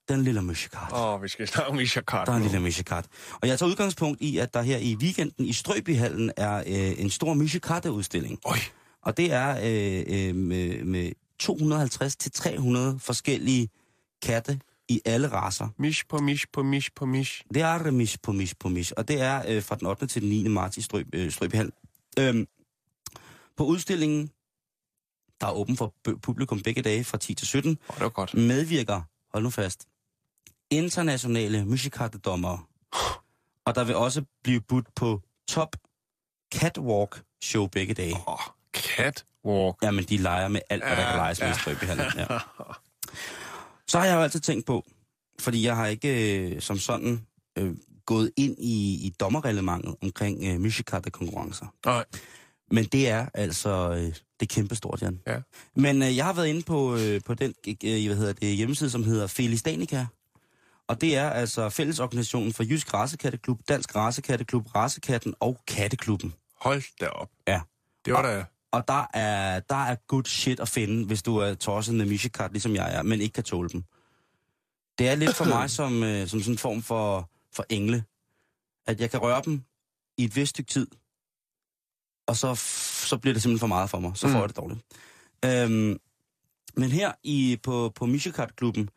Den 0.09 0.23
lille 0.23 0.41
Mishakat. 0.41 0.93
Åh, 0.93 1.13
oh, 1.13 1.23
vi 1.23 1.27
skal 1.27 1.47
snakke 1.47 1.69
om 1.69 1.75
Mishakat. 1.75 2.27
Der 2.27 2.33
er 2.33 2.37
en 2.37 2.43
lille 2.43 2.59
Mishakat. 2.59 3.05
Og 3.41 3.47
jeg 3.47 3.59
tager 3.59 3.69
udgangspunkt 3.69 4.21
i, 4.21 4.37
at 4.37 4.53
der 4.53 4.61
her 4.61 4.77
i 4.77 4.95
weekenden 4.95 5.45
i 5.45 5.53
Strøbyhallen 5.53 6.31
er 6.37 6.57
øh, 6.57 7.03
en 7.03 7.09
stor 7.09 7.33
Mishakat-udstilling. 7.33 8.39
Oj. 8.45 8.57
Og 9.01 9.17
det 9.17 9.33
er 9.33 9.49
øh, 9.49 10.29
øh, 10.29 10.35
med, 10.35 10.83
med 10.83 11.11
250-300 11.43 12.99
forskellige 12.99 13.69
katte 14.21 14.59
i 14.89 15.01
alle 15.05 15.27
raser. 15.27 15.67
Mish 15.77 16.03
på 16.09 16.17
mish 16.17 16.45
på 16.53 16.63
mish 16.63 16.89
på 16.95 17.05
mish. 17.05 17.43
Det 17.53 17.61
er 17.61 17.91
mish 17.91 18.17
på 18.23 18.31
mish 18.31 18.55
på 18.59 18.69
mish. 18.69 18.93
Og 18.97 19.07
det 19.07 19.21
er 19.21 19.43
øh, 19.47 19.63
fra 19.63 19.75
den 19.75 19.87
8. 19.87 20.07
til 20.07 20.21
den 20.21 20.29
9. 20.29 20.47
marts 20.47 20.77
i 20.77 20.81
Strøb, 20.81 21.07
øh, 21.13 21.31
Strøbyhallen. 21.31 21.73
Øhm, 22.19 22.47
på 23.57 23.63
udstillingen, 23.65 24.29
der 25.41 25.47
er 25.47 25.51
åben 25.51 25.77
for 25.77 25.93
publikum 26.21 26.61
begge 26.61 26.81
dage 26.81 27.03
fra 27.03 27.17
10 27.17 27.33
til 27.33 27.47
17, 27.47 27.77
oh, 27.87 27.95
det 27.95 28.03
var 28.03 28.09
godt. 28.09 28.33
medvirker, 28.33 29.01
hold 29.33 29.43
nu 29.43 29.49
fast, 29.49 29.87
internationale 30.77 31.65
musikkartedommere. 31.65 32.59
Og 33.65 33.75
der 33.75 33.83
vil 33.83 33.95
også 33.95 34.23
blive 34.43 34.61
budt 34.61 34.95
på 34.95 35.21
top 35.47 35.75
catwalk 36.55 37.23
show 37.43 37.67
begge 37.67 37.93
dage. 37.93 38.15
Oh, 38.27 38.39
catwalk? 38.73 39.75
Jamen, 39.83 40.03
de 40.03 40.17
leger 40.17 40.47
med 40.47 40.61
alt, 40.69 40.83
hvad 40.83 40.95
der 40.95 41.09
kan 41.09 41.15
leges 41.15 41.39
med 41.41 41.53
Strøbyhallen. 41.53 42.05
Ja. 42.17 42.27
Så 43.91 43.99
har 43.99 44.05
jeg 44.05 44.15
jo 44.15 44.21
altid 44.21 44.39
tænkt 44.39 44.65
på, 44.65 44.85
fordi 45.39 45.65
jeg 45.65 45.75
har 45.75 45.87
ikke 45.87 46.39
øh, 46.39 46.61
som 46.61 46.77
sådan 46.77 47.25
øh, 47.57 47.75
gået 48.05 48.31
ind 48.37 48.55
i, 48.59 49.05
i 49.05 49.13
dommerreglementet 49.19 49.95
omkring 50.01 50.43
øh, 50.43 50.61
musikkartekonkurrencer. 50.61 51.65
Nej. 51.85 52.05
Men 52.71 52.85
det 52.85 53.09
er 53.09 53.25
altså 53.33 53.91
øh, 53.91 54.13
det 54.39 54.51
er 54.51 54.55
kæmpestort, 54.55 55.01
Jan. 55.01 55.19
Ja. 55.27 55.37
Men 55.75 56.01
øh, 56.01 56.17
jeg 56.17 56.25
har 56.25 56.33
været 56.33 56.47
inde 56.47 56.61
på, 56.61 56.95
øh, 56.95 57.21
på 57.25 57.33
den 57.33 57.53
øh, 57.67 58.05
hvad 58.05 58.15
hedder 58.15 58.33
det, 58.33 58.55
hjemmeside, 58.55 58.89
som 58.89 59.03
hedder 59.03 59.27
Felis 59.27 59.63
Danica. 59.63 60.05
Og 60.87 61.01
det 61.01 61.15
er 61.15 61.29
altså 61.29 61.69
fællesorganisationen 61.69 62.53
for 62.53 62.63
Jysk 62.63 62.93
Racekatteklub, 62.93 63.59
Dansk 63.67 63.95
Racekatteklub, 63.95 64.75
Racekatten 64.75 65.33
og 65.39 65.59
Katteklubben. 65.67 66.33
Hold 66.61 66.83
da 67.01 67.07
op. 67.07 67.29
Ja. 67.47 67.61
Det 68.05 68.13
var 68.13 68.19
og, 68.19 68.23
da... 68.23 68.45
Og 68.71 68.87
der 68.87 69.07
er, 69.13 69.59
der 69.59 69.75
er 69.75 69.95
good 70.07 70.23
shit 70.23 70.59
at 70.59 70.69
finde, 70.69 71.05
hvis 71.05 71.23
du 71.23 71.37
er 71.37 71.53
tosset 71.53 71.95
med 71.95 72.05
Mishikat, 72.05 72.51
ligesom 72.51 72.75
jeg 72.75 72.95
er, 72.95 73.03
men 73.03 73.21
ikke 73.21 73.33
kan 73.33 73.43
tåle 73.43 73.69
dem. 73.69 73.83
Det 74.97 75.09
er 75.09 75.15
lidt 75.15 75.35
for 75.35 75.45
mig 75.45 75.69
som, 75.79 76.03
øh, 76.03 76.27
som 76.27 76.39
sådan 76.39 76.53
en 76.53 76.57
form 76.57 76.81
for, 76.81 77.29
for 77.53 77.65
engle. 77.69 78.03
At 78.87 79.01
jeg 79.01 79.11
kan 79.11 79.21
røre 79.21 79.41
dem 79.45 79.63
i 80.17 80.23
et 80.23 80.35
vist 80.35 80.49
stykke 80.49 80.71
tid, 80.71 80.87
og 82.27 82.35
så, 82.35 82.55
så 83.09 83.17
bliver 83.17 83.33
det 83.33 83.41
simpelthen 83.41 83.59
for 83.59 83.67
meget 83.67 83.89
for 83.89 83.99
mig. 83.99 84.17
Så 84.17 84.27
får 84.27 84.33
mm. 84.33 84.39
jeg 84.39 84.49
det 84.49 84.57
dårligt. 84.57 84.81
Øhm, 85.45 85.99
men 86.77 86.91
her 86.91 87.11
i, 87.23 87.59
på, 87.63 87.91
på 87.95 88.05
Mishikat-klubben, 88.05 88.89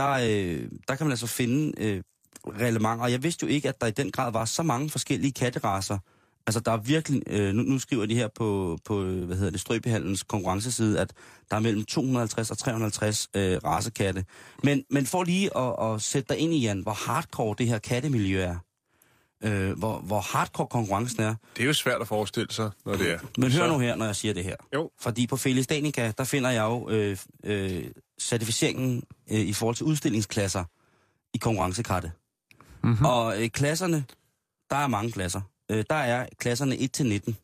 der, 0.00 0.10
øh, 0.10 0.68
der 0.88 0.94
kan 0.94 1.06
man 1.06 1.10
altså 1.10 1.26
finde 1.26 1.72
øh, 1.78 2.02
reglementer. 2.46 3.04
Og 3.04 3.12
jeg 3.12 3.22
vidste 3.22 3.46
jo 3.46 3.50
ikke, 3.52 3.68
at 3.68 3.80
der 3.80 3.86
i 3.86 3.90
den 3.90 4.10
grad 4.10 4.32
var 4.32 4.44
så 4.44 4.62
mange 4.62 4.90
forskellige 4.90 5.32
katteraser. 5.32 5.98
Altså, 6.46 6.60
der 6.60 6.72
er 6.72 6.76
virkelig... 6.76 7.22
Øh, 7.26 7.54
nu, 7.54 7.62
nu 7.62 7.78
skriver 7.78 8.06
de 8.06 8.14
her 8.14 8.28
på, 8.34 8.78
på 8.84 9.02
hvad 9.02 9.36
hedder 9.36 9.50
det, 9.50 9.60
Strøbehandlens 9.60 10.22
konkurrenceside, 10.22 11.00
at 11.00 11.12
der 11.50 11.56
er 11.56 11.60
mellem 11.60 11.84
250 11.84 12.50
og 12.50 12.58
350 12.58 13.28
øh, 13.36 13.58
rasekatte. 13.64 14.24
Men, 14.64 14.84
men 14.90 15.06
for 15.06 15.22
lige 15.24 15.56
at, 15.58 15.94
at 15.94 16.02
sætte 16.02 16.28
dig 16.28 16.38
ind 16.38 16.52
i, 16.54 16.58
Jan, 16.60 16.80
hvor 16.80 16.92
hardcore 16.92 17.54
det 17.58 17.66
her 17.66 17.78
kattemiljø 17.78 18.40
er. 18.40 18.56
øh, 19.44 19.78
hvor, 19.78 19.98
hvor 19.98 20.20
hardcore 20.20 20.66
konkurrencen 20.66 21.22
er. 21.22 21.34
Det 21.56 21.62
er 21.62 21.66
jo 21.66 21.72
svært 21.72 22.00
at 22.00 22.08
forestille 22.08 22.52
sig, 22.52 22.70
når 22.86 22.96
det 22.96 23.10
er. 23.12 23.18
Men 23.38 23.52
hør 23.52 23.66
nu 23.66 23.78
her, 23.78 23.96
når 23.96 24.04
jeg 24.04 24.16
siger 24.16 24.34
det 24.34 24.44
her. 24.44 24.56
Jo. 24.74 24.90
Fordi 25.00 25.26
på 25.26 25.36
Fælles 25.36 25.66
Danica, 25.66 26.12
der 26.18 26.24
finder 26.24 26.50
jeg 26.50 26.62
jo 26.62 26.88
øh, 26.90 27.16
øh, 27.44 27.84
certificeringen 28.20 29.02
øh, 29.30 29.40
i 29.40 29.52
forhold 29.52 29.76
til 29.76 29.86
udstillingsklasser 29.86 30.64
i 31.34 31.38
konkurrencekartet. 31.38 32.12
Mm-hmm. 32.84 33.06
Og 33.06 33.42
øh, 33.42 33.48
klasserne, 33.48 34.04
der 34.70 34.76
er 34.76 34.86
mange 34.86 35.12
klasser. 35.12 35.40
Øh, 35.70 35.84
der 35.90 35.96
er 35.96 36.26
klasserne 36.38 36.74
1-19. 36.74 37.34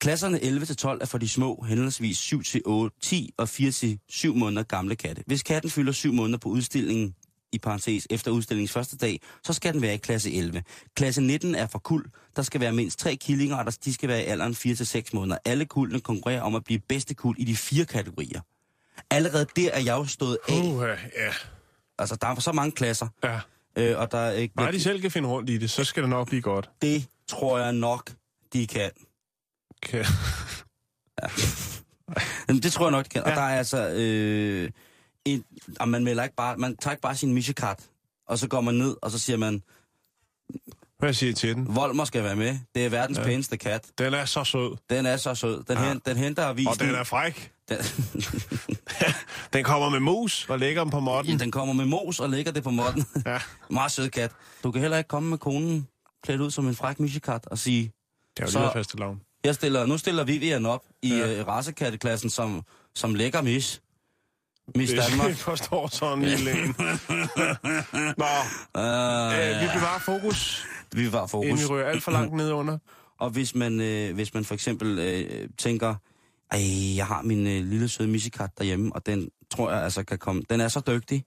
Klasserne 0.00 0.38
11-12 0.38 0.98
er 1.00 1.06
for 1.06 1.18
de 1.18 1.28
små, 1.28 1.64
henholdsvis 1.68 2.32
7-8, 2.32 2.98
10 3.02 3.34
og 3.36 3.48
4-7 3.48 4.34
måneder 4.34 4.62
gamle 4.62 4.96
katte. 4.96 5.22
Hvis 5.26 5.42
katten 5.42 5.70
fylder 5.70 5.92
7 5.92 6.12
måneder 6.12 6.38
på 6.38 6.48
udstillingen, 6.48 7.14
i 7.52 7.58
parentes, 7.58 8.06
efter 8.10 8.30
udstillingens 8.30 8.72
første 8.72 8.96
dag, 8.96 9.20
så 9.44 9.52
skal 9.52 9.74
den 9.74 9.82
være 9.82 9.94
i 9.94 9.96
klasse 9.96 10.32
11. 10.32 10.62
Klasse 10.96 11.20
19 11.20 11.54
er 11.54 11.66
for 11.66 11.78
kuld. 11.78 12.06
Der 12.36 12.42
skal 12.42 12.60
være 12.60 12.72
mindst 12.72 12.98
tre 12.98 13.16
killinger, 13.16 13.56
og 13.56 13.84
de 13.84 13.94
skal 13.94 14.08
være 14.08 14.22
i 14.22 14.26
alderen 14.26 14.52
4-6 14.52 15.10
måneder. 15.12 15.38
Alle 15.44 15.64
kuldene 15.64 16.00
konkurrerer 16.00 16.42
om 16.42 16.54
at 16.54 16.64
blive 16.64 16.80
bedste 16.88 17.14
kuld 17.14 17.38
i 17.38 17.44
de 17.44 17.56
fire 17.56 17.84
kategorier. 17.84 18.40
Allerede 19.10 19.46
der 19.56 19.70
er 19.72 19.80
jeg 19.80 19.92
jo 19.96 20.04
stået 20.06 20.38
af. 20.48 20.52
Uh, 20.62 20.82
ja, 21.16 21.32
Altså, 21.98 22.16
der 22.16 22.26
er 22.26 22.34
så 22.40 22.52
mange 22.52 22.72
klasser. 22.72 23.08
ja. 23.24 23.40
Øh, 23.78 23.98
og 23.98 24.12
der 24.12 24.18
er 24.18 24.32
ikke... 24.32 24.54
Bare 24.54 24.72
de 24.72 24.80
selv 24.80 25.00
kan 25.00 25.10
finde 25.10 25.28
rundt 25.28 25.50
i 25.50 25.58
det, 25.58 25.70
så 25.70 25.84
skal 25.84 26.02
det 26.02 26.10
nok 26.10 26.28
blive 26.28 26.42
godt. 26.42 26.70
Det 26.82 27.08
tror 27.28 27.58
jeg 27.58 27.72
nok, 27.72 28.10
de 28.52 28.66
kan. 28.66 28.90
Kan... 29.82 30.04
Jamen, 32.48 32.62
det 32.62 32.72
tror 32.72 32.84
jeg 32.86 32.90
nok, 32.92 33.04
de 33.04 33.08
kan. 33.08 33.22
Ja. 33.22 33.30
Og 33.30 33.30
Ja. 33.30 33.34
der 33.34 33.42
er 33.42 33.58
altså... 33.58 33.88
Øh, 33.88 34.70
en, 35.24 35.44
og 35.80 35.88
man 35.88 36.04
melder 36.04 36.22
ikke 36.24 36.36
bare... 36.36 36.56
Man 36.56 36.76
tager 36.76 36.92
ikke 36.92 37.00
bare 37.02 37.16
sin 37.16 37.34
michekart, 37.34 37.84
og 38.26 38.38
så 38.38 38.48
går 38.48 38.60
man 38.60 38.74
ned, 38.74 38.96
og 39.02 39.10
så 39.10 39.18
siger 39.18 39.36
man, 39.36 39.62
Hvad 40.98 41.12
siger 41.14 41.30
I 41.30 41.34
til 41.34 41.54
den? 41.54 41.76
Volmer 41.76 42.04
skal 42.04 42.22
være 42.24 42.36
med. 42.36 42.58
Det 42.74 42.84
er 42.86 42.88
verdens 42.88 43.18
ja. 43.18 43.24
Pæneste 43.24 43.56
kat. 43.56 43.84
Den 43.98 44.14
er 44.14 44.24
så 44.24 44.44
sød, 44.44 44.76
Den 44.90 45.06
er 45.06 45.16
så 45.16 45.34
sød. 45.34 45.62
Den, 45.68 45.78
ja. 45.78 45.88
Hen, 45.88 46.00
den 46.06 46.16
henter 46.16 46.44
avisen. 46.46 46.68
og 46.68 46.80
den 46.80 46.94
er 46.94 47.04
fræk. 47.04 47.52
Den, 47.68 47.78
Den 49.52 49.64
kommer 49.64 49.88
med 49.88 50.00
mus 50.00 50.46
og 50.48 50.58
lægger 50.58 50.82
dem 50.84 50.90
på 50.90 51.00
måtten. 51.00 51.38
den 51.40 51.50
kommer 51.50 51.74
med 51.74 51.84
mos 51.84 52.20
og 52.20 52.30
lægger 52.30 52.52
det 52.52 52.62
på 52.64 52.70
måtten. 52.70 53.04
Ja, 53.26 53.38
Meget 53.70 53.92
sød 53.92 54.08
kat. 54.08 54.30
Du 54.62 54.70
kan 54.70 54.80
heller 54.80 54.98
ikke 54.98 55.08
komme 55.08 55.28
med 55.30 55.38
konen 55.38 55.88
klædt 56.24 56.40
ud 56.40 56.50
som 56.50 56.68
en 56.68 56.74
fræk 56.74 57.00
michekat 57.00 57.46
og 57.46 57.58
sige, 57.58 57.92
det 58.36 58.42
er 58.54 58.60
jo 58.60 58.64
lige 58.64 58.72
faste 58.72 58.96
lavn. 58.98 59.20
jeg 59.44 59.54
stiller, 59.54 59.86
nu 59.86 59.98
stiller 59.98 60.24
Vivian 60.24 60.66
op 60.66 60.82
i 61.02 61.08
Ja. 61.16 61.38
øh, 61.40 61.46
racekatteklassen 61.48 62.30
som, 62.30 62.62
som 62.94 63.14
lækker 63.14 63.42
mis. 63.42 63.80
Miss 64.74 64.92
Hvis 64.92 65.04
Danmark. 65.04 65.30
I 65.30 65.34
forstår 65.50 65.88
sådan 65.92 66.18
en 66.18 66.24
lille. 66.24 66.52
Nå, 68.16 68.26
Uh, 68.74 68.82
øh, 69.38 69.60
vi 69.62 69.66
bevarer 69.74 69.98
fokus, 69.98 70.66
vi 70.96 71.12
var 71.12 71.26
fokus. 71.26 71.48
inden 71.48 71.62
vi 71.62 71.66
rører 71.66 71.90
alt 71.90 72.02
for 72.02 72.10
langt 72.10 72.34
ned 72.42 72.52
under. 72.52 72.78
Og 73.18 73.30
hvis 73.30 73.54
man, 73.54 73.80
øh, 73.80 74.14
hvis 74.14 74.34
man 74.34 74.44
for 74.44 74.54
eksempel 74.54 74.98
øh, 74.98 75.48
tænker, 75.58 75.94
ej, 76.50 76.96
jeg 76.96 77.06
har 77.06 77.22
min 77.22 77.46
øh, 77.46 77.64
lille 77.64 77.88
søde 77.88 78.08
missekat 78.08 78.50
derhjemme, 78.58 78.92
og 78.94 79.06
den 79.06 79.28
tror 79.50 79.70
jeg 79.70 79.82
altså 79.82 80.04
kan 80.04 80.18
komme, 80.18 80.42
den 80.50 80.60
er 80.60 80.68
så 80.68 80.80
dygtig. 80.86 81.24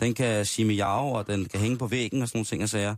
Den 0.00 0.14
kan 0.14 0.44
sige 0.44 0.66
miau, 0.66 1.16
og 1.16 1.26
den 1.26 1.44
kan 1.44 1.60
hænge 1.60 1.76
på 1.78 1.86
væggen 1.86 2.22
og 2.22 2.28
sådan 2.28 2.38
nogle 2.38 2.46
ting 2.46 2.62
og 2.62 2.68
sager. 2.68 2.94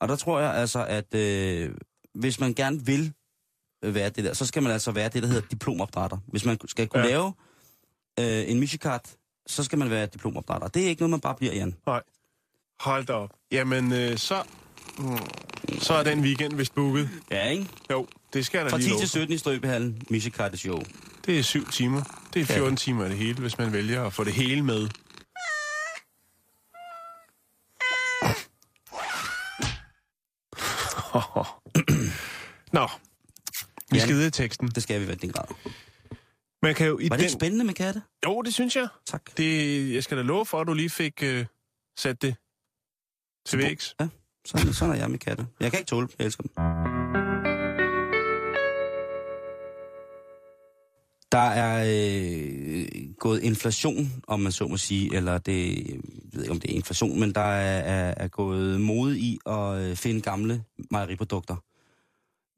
Og 0.00 0.08
der 0.08 0.16
tror 0.16 0.40
jeg 0.40 0.54
altså, 0.54 0.84
at 0.84 1.14
øh, 1.14 1.74
hvis 2.14 2.40
man 2.40 2.54
gerne 2.54 2.86
vil 2.86 3.12
øh, 3.84 3.94
være 3.94 4.08
det 4.08 4.24
der, 4.24 4.32
så 4.32 4.46
skal 4.46 4.62
man 4.62 4.72
altså 4.72 4.92
være 4.92 5.08
det, 5.08 5.22
der 5.22 5.28
hedder 5.28 5.48
diplomopdrætter. 5.50 6.18
Hvis 6.26 6.44
man 6.44 6.58
skal 6.66 6.88
kunne. 6.88 7.02
Ja. 7.02 7.08
lave 7.08 7.32
øh, 8.20 8.50
en 8.50 8.60
missekat, 8.60 9.16
så 9.46 9.64
skal 9.64 9.78
man 9.78 9.90
være 9.90 10.06
diplomopdrætter. 10.06 10.68
Det 10.68 10.84
er 10.84 10.88
ikke 10.88 11.02
noget, 11.02 11.10
man 11.10 11.20
bare 11.20 11.34
bliver, 11.34 11.54
Jan. 11.54 11.74
Nej. 11.86 12.02
Hold 12.80 13.06
da 13.06 13.12
op. 13.12 13.30
Jamen, 13.52 13.92
øh, 13.92 14.18
så, 14.18 14.42
mm, 14.98 15.18
så 15.80 15.94
er 15.94 16.02
den 16.02 16.20
weekend 16.20 16.56
vist 16.56 16.74
booket. 16.74 17.10
Ja, 17.30 17.48
ikke? 17.48 17.66
Jo, 17.90 18.06
det 18.32 18.46
skal 18.46 18.64
da 18.64 18.70
Fra 18.70 18.76
lige 18.76 18.86
10 18.86 18.90
love. 18.90 19.00
til 19.00 19.08
17 19.08 19.34
i 19.34 19.38
Strøbehallen, 19.38 20.02
missekat 20.10 20.58
show. 20.58 20.82
Det 21.26 21.38
er 21.38 21.42
syv 21.42 21.66
timer. 21.70 22.28
Det 22.34 22.42
er 22.42 22.46
14 22.46 22.76
timer 22.76 23.02
af 23.04 23.08
det 23.10 23.18
hele, 23.18 23.34
hvis 23.34 23.58
man 23.58 23.72
vælger 23.72 24.06
at 24.06 24.12
få 24.12 24.24
det 24.24 24.32
hele 24.32 24.62
med. 24.62 24.78
Nå, 32.72 32.88
vi 33.90 33.98
skal 33.98 34.14
videre 34.14 34.28
i 34.28 34.30
teksten. 34.30 34.68
Det 34.68 34.82
skal 34.82 35.00
vi 35.06 35.12
i 35.12 35.14
den 35.14 35.32
grad. 35.32 35.54
Man 36.62 36.74
kan 36.74 36.86
jo 36.86 36.98
i 36.98 37.10
Var 37.10 37.16
det 37.16 37.22
den... 37.22 37.30
spændende 37.30 37.64
med 37.64 37.74
katte? 37.74 38.02
Jo, 38.26 38.42
det 38.42 38.54
synes 38.54 38.76
jeg. 38.76 38.88
Tak. 39.06 39.22
Det, 39.36 39.94
jeg 39.94 40.04
skal 40.04 40.16
da 40.16 40.22
love 40.22 40.46
for, 40.46 40.60
at 40.60 40.66
du 40.66 40.74
lige 40.74 40.90
fik 40.90 41.22
øh, 41.22 41.46
sat 41.98 42.22
det 42.22 42.36
til 43.46 43.58
vægs. 43.58 43.94
Ja, 44.00 44.08
sådan, 44.48 44.72
sådan 44.72 44.94
er 44.94 44.98
jeg 44.98 45.10
med 45.10 45.18
katte. 45.18 45.46
Jeg 45.60 45.70
kan 45.70 45.80
ikke 45.80 45.88
tåle 45.88 46.06
dem. 46.06 46.14
Jeg 46.18 46.24
elsker 46.26 46.42
dem. 46.42 46.52
Der 51.32 51.38
er 51.38 51.84
øh, 51.86 52.86
gået 53.18 53.42
inflation, 53.42 54.12
om 54.26 54.40
man 54.40 54.52
så 54.52 54.66
må 54.66 54.76
sige, 54.76 55.16
eller 55.16 55.38
det, 55.38 55.76
jeg 55.88 55.98
ved 56.32 56.42
ikke, 56.42 56.52
om 56.52 56.60
det 56.60 56.70
er 56.70 56.74
inflation, 56.74 57.20
men 57.20 57.32
der 57.32 57.40
er, 57.40 57.78
er, 57.78 58.14
er 58.16 58.28
gået 58.28 58.80
mode 58.80 59.18
i 59.18 59.38
at 59.46 59.78
øh, 59.78 59.96
finde 59.96 60.20
gamle 60.20 60.64
mejeriprodukter 60.90 61.56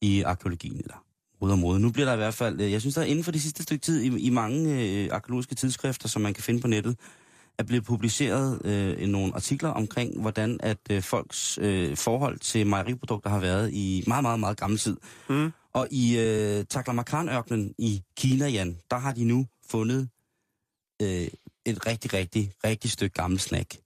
i 0.00 0.23
arkeologien, 0.23 0.76
eller 0.76 1.04
mode 1.40 1.52
og 1.52 1.59
mode. 1.59 1.80
Nu 1.80 1.90
bliver 1.90 2.06
der 2.06 2.14
i 2.14 2.16
hvert 2.16 2.35
fald, 2.35 2.61
øh, 2.61 2.73
jeg 2.73 2.80
synes, 2.80 2.94
der 2.94 3.00
er 3.00 3.06
inden 3.06 3.25
for 3.25 3.32
det 3.32 3.42
sidste 3.42 3.62
stykke 3.62 3.82
tid, 3.82 4.00
i, 4.00 4.26
i 4.26 4.30
mange 4.30 4.85
øh, 4.85 5.09
arkeologiske 5.12 5.54
tidsskrifter, 5.54 6.09
som 6.09 6.23
man 6.23 6.35
kan 6.35 6.42
finde 6.44 6.61
på 6.61 6.68
nettet, 6.68 6.97
er 7.61 7.64
blevet 7.64 7.85
publiceret 7.85 8.67
øh, 8.67 9.09
nogle 9.09 9.35
artikler 9.35 9.69
omkring, 9.69 10.21
hvordan 10.21 10.61
at 10.62 10.79
øh, 10.90 11.02
folks 11.02 11.59
øh, 11.62 11.97
forhold 11.97 12.38
til 12.38 12.67
mejeriprodukter 12.67 13.31
har 13.31 13.40
været 13.40 13.73
i 13.73 14.05
meget, 14.07 14.23
meget, 14.23 14.40
meget 14.40 14.57
gammel 14.57 14.79
tid. 14.79 14.97
Mm. 15.29 15.52
Og 15.73 15.88
i 15.90 16.19
øh, 16.19 16.64
Taklamakan-ørkenen 16.64 17.75
i 17.79 18.02
Kina, 18.17 18.49
Jan, 18.49 18.76
der 18.90 18.99
har 18.99 19.12
de 19.12 19.25
nu 19.25 19.47
fundet 19.71 20.09
øh, 21.02 21.29
et 21.67 21.87
rigtig, 21.87 22.14
rigtig, 22.14 22.52
rigtig 22.64 22.90
stykke 22.90 23.14
gammel 23.14 23.40
snack. 23.40 23.76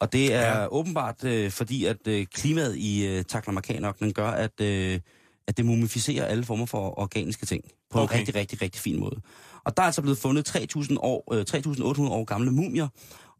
Og 0.00 0.12
det 0.12 0.34
er 0.34 0.60
ja. 0.60 0.66
Åbenbart 0.66 1.24
øh, 1.24 1.50
fordi, 1.50 1.84
at 1.84 2.06
øh, 2.08 2.26
klimaet 2.26 2.76
i 2.76 3.06
øh, 3.06 3.24
Taklamakan-ørkenen 3.24 4.12
gør, 4.12 4.28
at, 4.30 4.60
øh, 4.60 5.00
at 5.46 5.56
det 5.56 5.66
mumificerer 5.66 6.24
alle 6.24 6.44
former 6.44 6.66
for 6.66 6.98
organiske 6.98 7.46
ting 7.46 7.64
på. 7.90 8.00
Okay. 8.00 8.14
en 8.14 8.18
rigtig, 8.18 8.34
rigtig, 8.34 8.62
rigtig 8.62 8.80
fin 8.80 9.00
måde. 9.00 9.20
Og 9.64 9.76
der 9.76 9.82
er 9.82 9.86
altså 9.86 10.02
blevet 10.02 10.18
fundet 10.18 10.56
3.000 10.56 10.96
år, 10.98 11.34
øh, 11.34 11.44
3.800 11.50 12.10
år 12.12 12.24
gamle 12.24 12.50
mumier, 12.50 12.88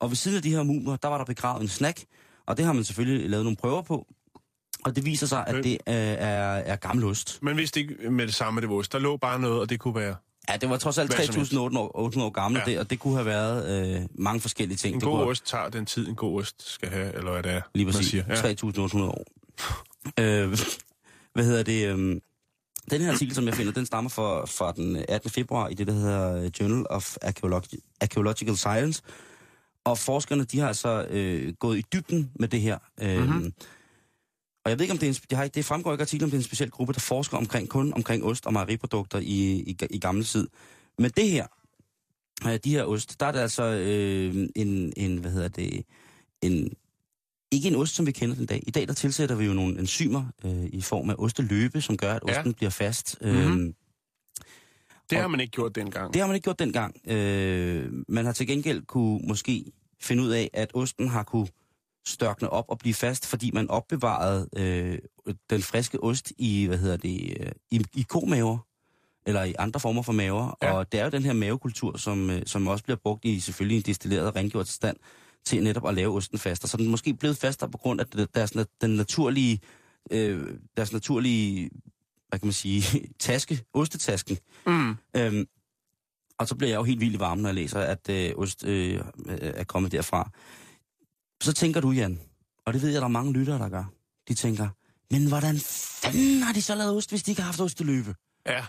og 0.01 0.09
ved 0.11 0.17
siden 0.17 0.37
af 0.37 0.43
de 0.43 0.51
her 0.51 0.63
mumier, 0.63 0.97
der 0.97 1.09
var 1.09 1.19
der 1.19 1.25
begravet 1.25 1.63
en 1.63 1.69
snack, 1.69 2.05
og 2.47 2.57
det 2.57 2.65
har 2.65 2.73
man 2.73 2.85
selvfølgelig 2.85 3.31
lavet 3.31 3.45
nogle 3.45 3.57
prøver 3.57 3.83
på, 3.83 4.07
og 4.85 4.97
det 4.97 5.05
viser 5.05 5.27
sig, 5.27 5.45
at 5.47 5.55
Men- 5.55 5.65
det 5.65 5.73
øh, 5.73 5.79
er, 5.87 6.55
er 6.55 6.77
gammel 6.77 7.05
ost. 7.05 7.39
Men 7.43 7.55
hvis 7.55 7.73
det 7.73 7.81
ikke 7.81 8.11
med 8.11 8.27
det 8.27 8.35
samme, 8.35 8.61
det 8.61 8.69
var 8.69 8.75
ost. 8.75 8.93
Der 8.93 8.99
lå 8.99 9.17
bare 9.17 9.41
noget, 9.41 9.61
og 9.61 9.71
det 9.71 9.81
kunne 9.81 9.95
være 9.95 10.17
Ja, 10.49 10.57
det 10.57 10.71
var 10.71 10.77
trods 10.77 10.99
alt 10.99 11.15
Hvad 11.15 11.27
som 11.27 11.35
helst. 11.37 11.53
3.800 11.53 11.57
år, 11.79 11.91
800 11.99 12.27
år 12.27 12.31
gammel, 12.31 12.63
ja. 12.67 12.71
Det, 12.71 12.79
og 12.81 12.91
det 12.91 12.99
kunne 12.99 13.15
have 13.15 13.27
været 13.27 13.95
øh, 13.97 14.01
mange 14.15 14.41
forskellige 14.41 14.77
ting. 14.79 14.95
en 14.95 15.01
det 15.01 15.07
god 15.09 15.17
kunne, 15.19 15.27
ost 15.31 15.47
tager 15.47 15.69
den 15.69 15.87
tid, 15.87 16.09
en 16.09 16.15
god 16.15 16.41
ost 16.41 16.71
skal 16.73 16.89
have, 16.89 17.15
eller 17.15 17.33
hvad 17.33 17.43
det 17.43 17.53
er, 17.53 17.61
Lige 17.75 17.87
præcis. 17.87 18.15
Ja. 18.15 18.21
3.800 18.21 19.03
år. 19.03 19.25
øh, 20.21 20.59
hvad 21.35 21.45
hedder 21.45 21.63
det? 21.63 21.87
Øh, 21.89 22.21
den 22.91 23.01
her 23.01 23.13
artikel, 23.13 23.35
som 23.35 23.47
jeg 23.47 23.55
finder, 23.55 23.73
den 23.73 23.87
stammer 23.87 24.11
fra, 24.11 24.47
fra 24.47 24.73
den 24.73 25.05
18. 25.09 25.31
februar 25.31 25.69
i 25.69 25.75
det, 25.75 25.87
der 25.87 25.93
hedder 25.93 26.51
Journal 26.61 26.87
of 26.91 27.17
Archaeologi- 27.25 27.97
Archaeological 28.01 28.57
Science. 28.57 29.03
Og 29.85 29.99
forskerne, 29.99 30.45
de 30.45 30.59
har 30.59 30.69
altså 30.69 31.07
øh, 31.11 31.55
gået 31.55 31.79
i 31.79 31.83
dybden 31.93 32.31
med 32.35 32.49
det 32.49 32.61
her. 32.61 32.79
Øh, 33.03 33.19
Mhm. 33.19 33.27
mm-hmm. 33.29 33.53
Og 34.65 34.71
jeg 34.71 34.79
ved 34.79 34.85
ikke, 34.85 34.93
om 34.93 34.99
det 34.99 35.07
er 35.07 35.11
en, 35.11 35.17
det, 35.31 35.39
har, 35.39 35.49
det 35.49 35.65
fremgår 35.65 35.93
ikke 35.93 36.03
artiklen, 36.03 36.25
om 36.25 36.31
det 36.31 36.37
er 36.37 36.41
en 36.41 36.45
speciel 36.45 36.71
gruppe, 36.71 36.93
der 36.93 37.01
forsker 37.01 37.37
omkring 37.37 37.69
kun 37.69 37.93
omkring 37.95 38.25
ost 38.25 38.47
og 38.47 38.53
mejeriprodukter 38.53 39.19
i, 39.19 39.53
i, 39.53 39.77
i 39.91 39.99
gamle 39.99 40.25
tid. 40.25 40.49
Men 40.99 41.11
det 41.17 41.31
her, 41.31 41.47
øh, 42.47 42.59
de 42.65 42.71
her 42.71 42.85
ost, 42.85 43.21
der 43.21 43.27
er 43.27 43.33
det 43.33 43.39
altså 43.39 43.63
øh, 43.63 44.49
en, 44.57 44.93
en, 44.97 45.17
hvad 45.19 45.31
hedder 45.31 45.49
det, 45.49 45.83
en, 46.43 46.69
ikke 47.53 47.69
en 47.69 47.75
ost, 47.75 47.95
som 47.95 48.07
vi 48.07 48.13
kender 48.13 48.35
den 48.35 48.43
i 48.43 48.47
dag. 48.47 48.63
I 48.67 48.71
dag, 48.71 48.89
der 48.89 48.95
tilsætter 48.95 49.35
vi 49.37 49.45
jo 49.45 49.53
nogle 49.53 49.79
enzymer 49.79 50.25
øh, 50.45 50.65
i 50.65 50.81
form 50.83 51.11
af 51.11 51.15
osteløbe, 51.19 51.81
som 51.81 51.97
gør, 51.97 52.13
at 52.15 52.23
Ja. 52.29 52.39
osten 52.39 52.55
bliver 52.55 52.71
fast. 52.71 53.19
Øh, 53.21 53.73
Det 55.11 55.19
har 55.19 55.29
man 55.29 55.41
ikke 55.41 55.51
gjort 55.51 55.75
dengang. 55.75 56.13
det 56.13 56.21
har 56.21 56.27
man 56.27 56.35
ikke 56.37 56.45
gjort 56.45 56.59
dengang. 56.59 56.97
Øh, 57.11 57.93
man 58.09 58.25
har 58.25 58.33
til 58.33 58.47
gengæld 58.47 58.87
kunne 58.87 59.21
måske 59.29 59.65
finde 60.01 60.23
ud 60.23 60.31
af, 60.31 60.51
at 60.53 60.71
osten 60.75 61.09
har 61.09 61.23
kunne 61.23 61.49
størkne 62.07 62.51
op 62.51 62.65
og 62.69 62.79
blive 62.79 62.95
fast, 62.95 63.27
fordi 63.27 63.51
man 63.51 63.71
opbevarede 63.71 64.49
øh, 64.57 64.99
den 65.51 65.63
friske 65.63 66.03
ost 66.03 66.33
i, 66.39 66.67
hvad 66.67 66.79
hedder 66.79 66.97
det, 66.97 67.37
øh, 67.41 67.53
i, 67.71 67.85
i 67.95 68.03
komaver, 68.09 68.59
eller 69.27 69.43
i 69.43 69.55
andre 69.59 69.81
former 69.81 70.03
for 70.03 70.13
maver. 70.13 70.57
Ja. 70.63 70.67
Ja. 70.69 70.73
Og 70.73 70.93
det 70.93 71.01
er 71.01 71.05
jo 71.05 71.11
den 71.11 71.23
her 71.23 71.33
mavekultur, 71.33 71.97
som, 71.99 72.31
øh, 72.31 72.43
som 72.47 72.67
også 72.67 72.85
bliver 72.85 72.97
brugt 72.97 73.25
i 73.25 73.41
selvfølgelig 73.41 73.77
en 73.77 73.83
destilleret 73.83 74.27
og 74.27 74.37
rengjort 74.37 74.69
stand, 74.69 74.97
til 75.45 75.63
netop 75.63 75.89
at 75.89 75.95
lave 75.95 76.15
osten 76.17 76.39
fastere. 76.39 76.69
Så 76.69 76.77
den 76.77 76.87
er 76.87 76.91
måske 76.91 77.15
blevet 77.15 77.37
fastere 77.37 77.71
på 77.71 77.79
grund 77.79 78.01
af 78.01 78.07
deres, 78.07 78.57
den 78.81 78.91
naturlige, 78.91 79.61
øh, 80.11 80.59
deres 80.77 80.93
naturlige, 80.93 81.71
hvad 82.29 82.39
kan 82.39 82.47
man 82.47 82.53
sige, 82.53 82.83
taske, 83.19 83.65
ostetasken. 83.75 84.39
Mm. 84.67 84.97
Øhm, 85.17 85.47
og 86.39 86.49
så 86.49 86.55
bliver 86.55 86.71
jeg 86.71 86.77
jo 86.77 86.83
helt 86.83 87.01
vild 87.01 87.15
i 87.15 87.19
varmen, 87.19 87.43
når 87.43 87.49
jeg 87.49 87.55
læser, 87.55 87.81
at 87.81 88.09
øh, 88.11 88.33
ost 88.37 88.65
øh, 88.65 89.01
er 89.29 89.65
kommet 89.65 89.93
derfra. 89.93 90.31
Så 91.43 91.53
tænker 91.53 91.81
du, 91.81 91.91
Jan, 91.91 92.21
og 92.67 92.73
det 92.73 92.83
ved 92.83 92.91
jeg, 92.91 93.01
der 93.01 93.05
er 93.05 93.11
mange 93.11 93.33
lyttere, 93.33 93.59
der 93.59 93.69
gør. 93.69 93.85
de 94.29 94.35
tænker, 94.35 94.69
men 95.11 95.29
hvordan 95.29 95.59
fanden 96.03 96.43
har 96.43 96.53
de 96.53 96.63
så 96.63 96.75
lavet 96.75 96.97
ost, 96.97 97.11
hvis 97.11 97.23
de 97.23 97.31
ikke 97.31 97.43
har 97.43 97.47
haft 97.47 97.61
osteløbe? 97.61 98.15
Ja. 98.47 98.65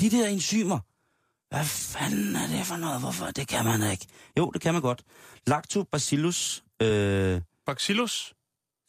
De 0.00 0.10
der 0.10 0.26
enzymer, 0.26 0.78
hvad 1.52 1.64
fanden 1.64 2.36
er 2.36 2.46
det 2.46 2.66
for 2.66 2.76
noget? 2.76 3.00
Hvorfor? 3.00 3.26
Det 3.26 3.48
kan 3.48 3.64
man 3.64 3.90
ikke. 3.90 4.06
Jo, 4.38 4.50
det 4.50 4.60
kan 4.60 4.72
man 4.72 4.82
godt. 4.82 5.02
Lactobacillus 5.46 6.64
øh, 6.82 7.40
Bacillus? 7.66 8.34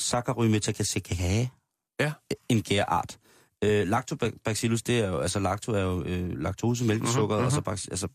Saccharomyces 0.02 0.98
Ja. 2.00 2.12
En 2.50 2.62
gærart. 2.62 3.18
Øh, 3.64 3.88
lactobacillus, 3.88 4.82
det 4.82 5.00
er 5.00 5.08
jo, 5.08 5.20
altså 5.20 5.40
lacto 5.40 5.72
er 5.72 5.82
jo 5.82 6.04
øh, 6.04 6.42
laktose, 6.42 6.86
mælkesukker, 6.86 7.36
mm-hmm. 7.36 7.46
altså, 7.46 7.62
bac- 7.62 7.88
altså 7.92 8.08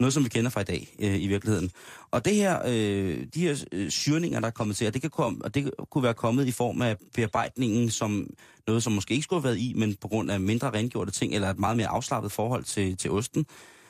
noget, 0.00 0.14
som 0.14 0.24
vi 0.24 0.28
kender 0.28 0.50
fra 0.50 0.60
i 0.60 0.64
dag 0.64 0.96
øh, 0.98 1.22
i 1.22 1.26
virkeligheden. 1.26 1.70
Og 2.10 2.24
det 2.24 2.34
her, 2.34 2.60
øh, 2.66 3.26
de 3.34 3.40
her 3.40 3.64
øh, 3.72 3.90
syrninger, 3.90 4.40
der 4.40 4.46
er 4.46 4.50
kommet 4.50 4.76
til, 4.76 4.86
og 4.86 4.94
det, 4.94 5.00
kan 5.02 5.10
komme, 5.10 5.44
og 5.44 5.54
det 5.54 5.70
kunne 5.90 6.04
være 6.04 6.14
kommet 6.14 6.46
i 6.46 6.52
form 6.52 6.82
af 6.82 6.96
bearbejdningen 7.14 7.90
som 7.90 8.26
noget, 8.66 8.82
som 8.82 8.92
måske 8.92 9.14
ikke 9.14 9.24
skulle 9.24 9.42
have 9.42 9.48
været 9.48 9.58
i, 9.58 9.72
men 9.76 9.94
på 9.94 10.08
grund 10.08 10.30
af 10.30 10.40
mindre 10.40 10.70
rengjorte 10.70 11.10
ting, 11.12 11.34
eller 11.34 11.50
et 11.50 11.58
meget 11.58 11.76
mere 11.76 11.88
afslappet 11.88 12.32
forhold 12.32 12.64
til, 12.64 12.96
til 12.96 13.10
osten. 13.10 13.40
Øh, 13.40 13.81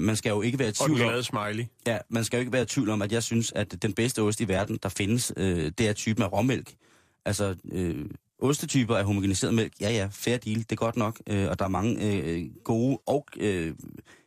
man 0.00 0.16
skal 0.16 0.30
jo 0.30 0.42
ikke 0.42 0.58
være 0.58 0.68
i 0.68 0.72
tvivl 0.72 1.02
om... 1.02 1.22
smiley. 1.22 1.64
Ja, 1.86 1.98
man 2.08 2.24
skal 2.24 2.36
jo 2.36 2.40
ikke 2.40 2.52
være 2.52 2.62
i 2.62 2.66
tvivl 2.66 2.90
om, 2.90 3.02
at 3.02 3.12
jeg 3.12 3.22
synes, 3.22 3.52
at 3.52 3.82
den 3.82 3.92
bedste 3.92 4.22
ost 4.22 4.40
i 4.40 4.48
verden, 4.48 4.78
der 4.82 4.88
findes, 4.88 5.32
øh, 5.36 5.72
det 5.78 5.88
er 5.88 5.92
typen 5.92 6.22
af 6.22 6.32
råmælk. 6.32 6.74
Altså, 7.24 7.54
øh, 7.72 8.04
ostetyper 8.38 8.96
af 8.96 9.04
homogeniseret 9.04 9.54
mælk, 9.54 9.72
ja 9.80 9.90
ja, 9.90 10.08
fair 10.12 10.36
deal, 10.36 10.58
det 10.58 10.72
er 10.72 10.76
godt 10.76 10.96
nok, 10.96 11.20
øh, 11.26 11.48
og 11.48 11.58
der 11.58 11.64
er 11.64 11.68
mange 11.68 12.04
øh, 12.04 12.46
gode 12.64 12.98
og 13.06 13.26
øh, 13.36 13.74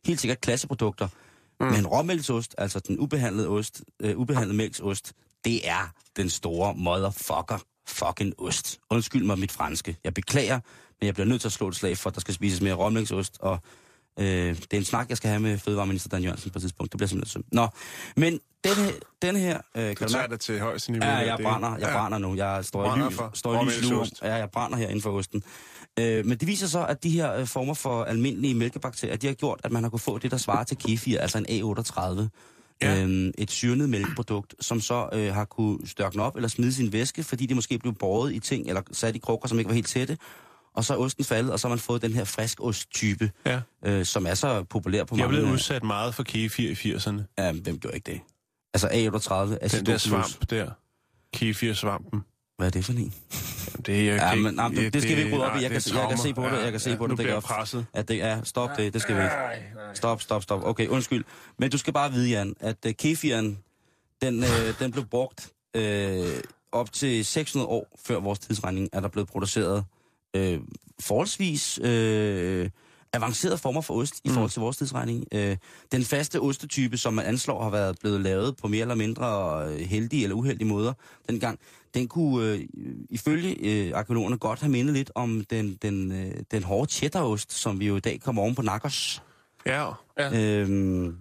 helt 0.05 0.19
sikkert 0.21 0.41
klasseprodukter. 0.41 1.07
Mm. 1.59 1.65
Men 1.65 1.87
råmælksost, 1.87 2.55
altså 2.57 2.79
den 2.79 2.99
ubehandlede 2.99 3.47
ost, 3.47 3.83
øh, 3.99 4.17
ubehandlede 4.17 4.57
mælksost, 4.57 5.13
det 5.45 5.69
er 5.69 5.93
den 6.17 6.29
store 6.29 6.73
motherfucker 6.75 7.63
fucking 7.87 8.33
ost. 8.37 8.79
Undskyld 8.89 9.23
mig 9.23 9.39
mit 9.39 9.51
franske. 9.51 9.97
Jeg 10.03 10.13
beklager, 10.13 10.59
men 10.99 11.05
jeg 11.05 11.13
bliver 11.13 11.27
nødt 11.27 11.41
til 11.41 11.47
at 11.47 11.51
slå 11.51 11.67
et 11.67 11.75
slag 11.75 11.97
for, 11.97 12.09
at 12.09 12.15
der 12.15 12.21
skal 12.21 12.33
spises 12.33 12.61
mere 12.61 12.73
råmælksost, 12.73 13.37
og 13.39 13.59
Øh, 14.19 14.25
det 14.25 14.73
er 14.73 14.77
en 14.77 14.83
snak, 14.83 15.09
jeg 15.09 15.17
skal 15.17 15.29
have 15.29 15.39
med 15.39 15.57
Fødevareminister 15.57 16.09
Dan 16.09 16.23
Jørgensen 16.23 16.51
på 16.51 16.59
et 16.59 16.61
tidspunkt. 16.61 16.91
Det 16.91 16.97
bliver 16.97 17.07
simpelthen 17.07 17.29
synd. 17.29 17.43
Nå, 17.51 17.67
men 18.17 18.39
denne, 18.63 18.91
denne 19.21 19.39
her... 19.39 19.57
Øh, 19.75 19.95
kan 19.95 20.07
Du 20.07 20.13
tager 20.13 20.27
det 20.27 20.39
til 20.39 20.59
højeste 20.59 20.91
niveau. 20.91 21.09
Ja, 21.09 21.15
jeg 21.15 21.39
brænder, 21.43 21.71
jeg 21.71 21.87
ja. 21.87 21.97
brænder 21.97 22.17
nu. 22.17 22.35
Jeg 22.35 22.65
står 22.65 22.95
i 22.95 22.99
lys, 22.99 23.15
for 23.15 23.31
står 23.33 23.61
i 23.61 23.65
lys 23.65 23.89
nu. 23.89 24.05
Ja, 24.21 24.35
jeg 24.35 24.49
brænder 24.51 24.77
her 24.77 24.87
inden 24.87 25.01
for 25.01 25.11
osten. 25.11 25.43
Øh, 25.99 26.25
men 26.25 26.37
det 26.37 26.47
viser 26.47 26.67
så, 26.67 26.85
at 26.85 27.03
de 27.03 27.09
her 27.09 27.33
øh, 27.33 27.47
former 27.47 27.73
for 27.73 28.03
almindelige 28.03 28.55
mælkebakterier, 28.55 29.15
de 29.15 29.27
har 29.27 29.33
gjort, 29.33 29.61
at 29.63 29.71
man 29.71 29.83
har 29.83 29.89
kunnet 29.89 30.01
få 30.01 30.17
det, 30.17 30.31
der 30.31 30.37
svarer 30.37 30.63
til 30.63 30.77
kefir, 30.77 31.19
altså 31.19 31.37
en 31.37 31.45
A38. 31.45 32.27
Ja. 32.81 33.01
Øhm, 33.01 33.31
et 33.37 33.51
syrnet 33.51 33.89
mælkeprodukt, 33.89 34.55
som 34.59 34.81
så 34.81 35.09
øh, 35.13 35.33
har 35.33 35.45
kunne 35.45 35.87
størkne 35.87 36.23
op 36.23 36.35
eller 36.35 36.49
smide 36.49 36.73
sin 36.73 36.93
væske, 36.93 37.23
fordi 37.23 37.45
det 37.45 37.55
måske 37.55 37.79
blev 37.79 37.93
båret 37.93 38.33
i 38.33 38.39
ting, 38.39 38.67
eller 38.67 38.81
sat 38.91 39.15
i 39.15 39.19
krukker, 39.19 39.47
som 39.47 39.59
ikke 39.59 39.69
var 39.69 39.75
helt 39.75 39.87
tætte. 39.87 40.17
Og 40.73 40.85
så 40.85 40.93
er 40.93 40.97
osten 40.97 41.23
faldet, 41.25 41.51
og 41.51 41.59
så 41.59 41.67
har 41.67 41.69
man 41.75 41.79
fået 41.79 42.01
den 42.01 42.13
her 42.13 42.23
frisk 42.23 42.61
ost-type, 42.61 43.31
Ja. 43.45 43.61
øh, 43.85 44.05
som 44.05 44.25
er 44.27 44.33
så 44.33 44.63
populær 44.63 45.03
på 45.03 45.15
Jeg 45.15 45.25
mange... 45.25 45.37
blevet 45.39 45.53
udsat 45.53 45.83
meget 45.83 46.15
for 46.15 46.23
kefir 46.23 46.69
i 46.69 46.73
80'erne. 46.93 47.21
Ja, 47.37 47.51
hvem 47.51 47.79
gjorde 47.79 47.95
ikke 47.95 48.11
det? 48.11 48.21
Altså 48.73 48.87
A38, 48.87 49.77
Den 49.77 49.85
der 49.85 49.97
svamp 49.97 50.49
der. 50.49 50.69
Kefir-svampen. 51.35 52.21
Hvad 52.57 52.67
er 52.67 52.71
det 52.71 52.85
for 52.85 52.93
en? 52.93 53.13
Det, 53.85 53.99
er 53.99 54.03
jeg 54.13 54.15
Ja, 54.15 54.35
men, 54.35 54.53
nej, 54.53 54.67
det, 54.67 54.93
det 54.93 55.01
skal 55.01 55.15
vi 55.17 55.21
ikke 55.21 55.35
rydde 55.35 55.45
op 55.51 55.57
i. 55.57 55.61
Jeg 55.61 55.71
kan, 55.71 55.79
det 55.81 55.93
jeg 55.93 56.05
kan 56.09 56.17
se 56.17 56.33
på 56.33 56.43
det. 56.43 56.63
Jeg 56.63 56.71
kan 56.71 56.79
se 56.79 56.89
Ja, 56.89 56.95
på 56.95 57.03
det. 57.03 57.09
Nu 57.09 57.15
det 57.15 57.17
bliver 57.17 57.27
kan 57.41 57.49
jeg 57.49 57.57
presset. 57.57 57.85
At 57.93 58.07
det 58.07 58.21
er, 58.23 58.43
stop 58.43 58.69
det, 58.77 58.93
det 58.93 59.01
skal 59.01 59.15
vi 59.17 59.21
ikke. 59.21 59.35
Stop, 59.93 60.21
stop, 60.21 60.43
stop. 60.43 60.63
Okay, 60.63 60.87
undskyld. 60.87 61.23
Men 61.59 61.71
du 61.71 61.77
skal 61.77 61.93
bare 61.93 62.11
vide, 62.11 62.29
Jan, 62.29 62.55
at 62.59 62.77
uh, 62.85 62.91
kefiren, 62.91 63.59
den, 64.21 64.43
øh, 64.43 64.79
den 64.79 64.91
blev 64.91 65.05
brugt 65.05 65.49
øh, 65.75 66.25
op 66.71 66.91
til 66.93 67.25
600 67.25 67.67
år 67.69 67.97
før 68.05 68.19
vores 68.19 68.39
tidsregning, 68.39 68.89
er 68.93 68.99
der 68.99 69.07
blevet 69.07 69.29
produceret 69.29 69.85
øh, 70.33 70.59
forholdsvis 70.99 71.79
øh, 71.83 72.69
avancerede 73.13 73.57
former 73.57 73.81
for 73.81 73.93
ost 73.93 74.13
i 74.23 74.29
forhold 74.29 74.49
til 74.49 74.59
vores 74.59 74.77
tidsregning. 74.77 75.25
Øh, 75.31 75.57
den 75.91 76.03
faste 76.03 76.39
ostetype, 76.41 76.97
som 76.97 77.13
man 77.13 77.25
anslår 77.25 77.63
har 77.63 77.69
været 77.69 77.99
blevet 77.99 78.21
lavet 78.21 78.57
på 78.57 78.67
mere 78.67 78.81
eller 78.81 78.95
mindre 78.95 79.59
øh, 79.67 79.79
heldige 79.79 80.23
eller 80.23 80.35
uheldige 80.35 80.67
måder 80.67 80.93
dengang, 81.29 81.59
den 81.93 82.07
kunne 82.07 82.45
øh, 82.47 82.61
ifølge 83.09 83.55
øh, 83.59 83.91
arkeologerne 83.95 84.37
godt 84.37 84.59
have 84.59 84.71
mindet 84.71 84.93
lidt 84.95 85.11
om 85.15 85.45
den, 85.49 85.77
den, 85.81 86.11
øh, 86.11 86.33
den 86.51 86.63
hårde 86.63 86.91
cheddarost, 86.91 87.53
som 87.53 87.79
vi 87.79 87.87
jo 87.87 87.95
i 87.95 87.99
dag 87.99 88.19
kommer 88.21 88.41
oven 88.41 88.55
på 88.55 88.61
nakkers. 88.61 89.23
Ja, 89.65 89.89
ja. 90.17 90.39
Øhm, 90.41 91.17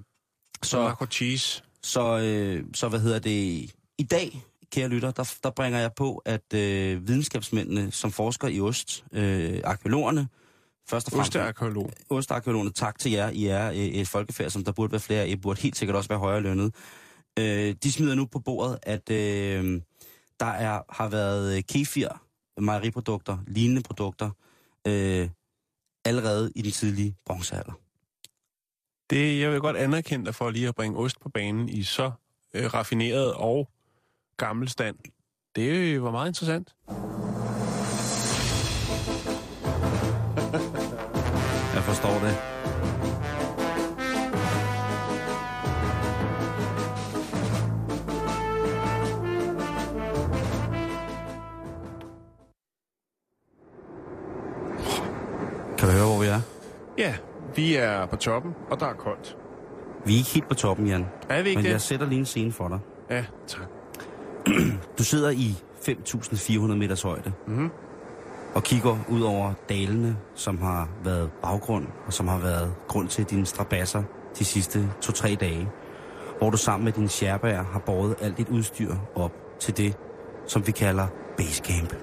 Så 0.62 0.79
Marco 0.83 1.07
Cheese. 1.07 1.62
så, 1.83 2.18
øh, 2.18 2.64
så 2.75 2.88
hvad 2.88 3.01
hedder 3.01 3.18
det? 3.18 3.70
I 3.98 4.03
dag, 4.11 4.44
kære 4.72 4.88
lytter, 4.88 5.11
der, 5.11 5.35
der 5.42 5.50
bringer 5.50 5.78
jeg 5.78 5.92
på, 5.96 6.22
at 6.24 6.54
øh, 6.54 7.08
videnskabsmændene, 7.08 7.90
som 7.90 8.12
forsker 8.12 8.48
i 8.48 8.61
ost, 8.61 9.04
øh, 9.12 9.61
arkeologerne, 9.64 10.28
først 10.88 11.06
og 11.06 11.12
fremmest 11.12 11.28
Ostearkeolog. 11.28 11.90
ostarkeologerne, 12.11 12.72
tak 12.72 12.98
til 12.98 13.12
jer. 13.12 13.30
I 13.30 13.46
er 13.46 13.70
øh, 13.70 13.76
et 13.76 14.08
folkefærd, 14.08 14.50
som 14.50 14.64
der 14.64 14.72
burde 14.72 14.92
være 14.92 15.00
flere. 15.00 15.28
I 15.28 15.37
burde 15.37 15.61
helt 15.61 15.76
sikkert 15.76 15.96
også 15.96 16.08
være 16.08 16.18
højere 16.18 16.40
lønnet. 16.40 16.74
Øh, 17.38 17.74
de 17.82 17.92
smider 17.92 18.14
nu 18.14 18.26
på 18.26 18.38
bordet, 18.38 18.78
at 18.82 19.11
øh, 19.11 19.80
der 20.40 20.46
er, 20.46 20.82
har 20.88 21.08
været 21.08 21.56
øh, 21.56 21.62
kefir, 21.62 22.08
mejeriprodukter, 22.61 23.38
lignende 23.46 23.82
produkter, 23.82 24.30
øh, 24.87 25.28
allerede 26.04 26.52
i 26.54 26.62
den 26.62 26.72
tidlige 26.72 27.16
bronzealder. 27.26 27.72
Det, 29.11 29.40
jeg 29.40 29.52
vil 29.52 29.61
godt 29.61 29.76
anerkende 29.76 30.26
dig 30.26 30.35
for 30.35 30.50
lige 30.50 30.68
at 30.68 30.74
bringe 30.74 30.98
ost 30.98 31.20
på 31.20 31.28
banen 31.28 31.68
i 31.68 31.82
så 31.82 32.11
øh, 32.54 32.74
raffineret 32.74 33.35
og 33.35 33.68
gammel 34.37 34.68
stand. 34.68 34.97
Det 35.57 36.03
var 36.03 36.11
meget 36.11 36.29
interessant. 36.29 36.75
Jeg 41.75 41.83
forstår 41.83 42.18
det. 42.18 42.37
Kan 55.79 55.88
du 55.88 55.95
høre, 55.95 56.07
hvor 56.07 56.21
vi 56.21 56.27
er? 56.27 56.40
Ja, 56.99 57.14
vi 57.57 57.77
er 57.77 58.07
på 58.07 58.16
toppen, 58.16 58.55
og 58.71 58.81
der 58.81 58.87
er 58.87 58.95
koldt. 58.95 59.37
Vi 60.07 60.14
er 60.14 60.18
ikke 60.18 60.31
helt 60.31 60.49
på 60.49 60.55
toppen, 60.55 60.87
Jan. 60.87 61.07
Er 61.29 61.42
vi 61.42 61.49
ikke 61.49 61.59
Men 61.59 61.64
jeg 61.66 61.75
det? 61.75 61.83
sætter 61.83 62.07
lige 62.07 62.18
en 62.18 62.27
scene 62.27 62.53
for 62.53 62.68
dig. 62.68 62.79
Ja, 63.11 63.25
tak. 63.47 63.66
Du 64.98 65.05
sidder 65.05 65.31
i 65.31 65.55
5.400 65.88 66.74
meters 66.74 67.02
højde 67.02 67.33
Mhm. 67.46 67.70
og 68.55 68.62
kigger 68.62 68.96
ud 69.11 69.20
over 69.22 69.52
dalene, 69.68 70.16
som 70.35 70.59
har 70.62 70.88
været 71.05 71.31
baggrund, 71.42 71.87
og 72.07 72.12
som 72.12 72.28
har 72.28 72.38
været 72.38 72.74
grund 72.88 73.09
til 73.09 73.24
dine 73.24 73.46
strabasser 73.46 74.02
de 74.38 74.44
sidste 74.44 74.90
2-3 75.05 75.35
dage. 75.35 75.68
Hvor 76.38 76.50
du 76.50 76.57
sammen 76.57 76.85
med 76.85 76.92
dine 76.92 77.09
sherpaer 77.09 77.62
har 77.64 77.78
båret 77.78 78.14
alt 78.20 78.38
dit 78.38 78.48
udstyr 78.48 78.94
op 79.14 79.33
til 79.61 79.76
det, 79.76 79.96
som 80.46 80.66
vi 80.66 80.72
kalder 80.72 81.07
basecamp. 81.37 81.94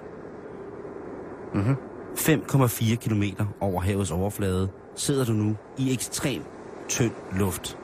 Mhm. 1.54 1.75
5,4 2.15 2.95
kilometer 2.95 3.45
over 3.60 3.82
havets 3.82 4.12
overflade 4.12 4.69
sidder 4.95 5.25
du 5.25 5.32
nu 5.32 5.56
i 5.78 5.93
ekstrem 5.93 6.41
tynd 6.89 7.12
luft. 7.36 7.78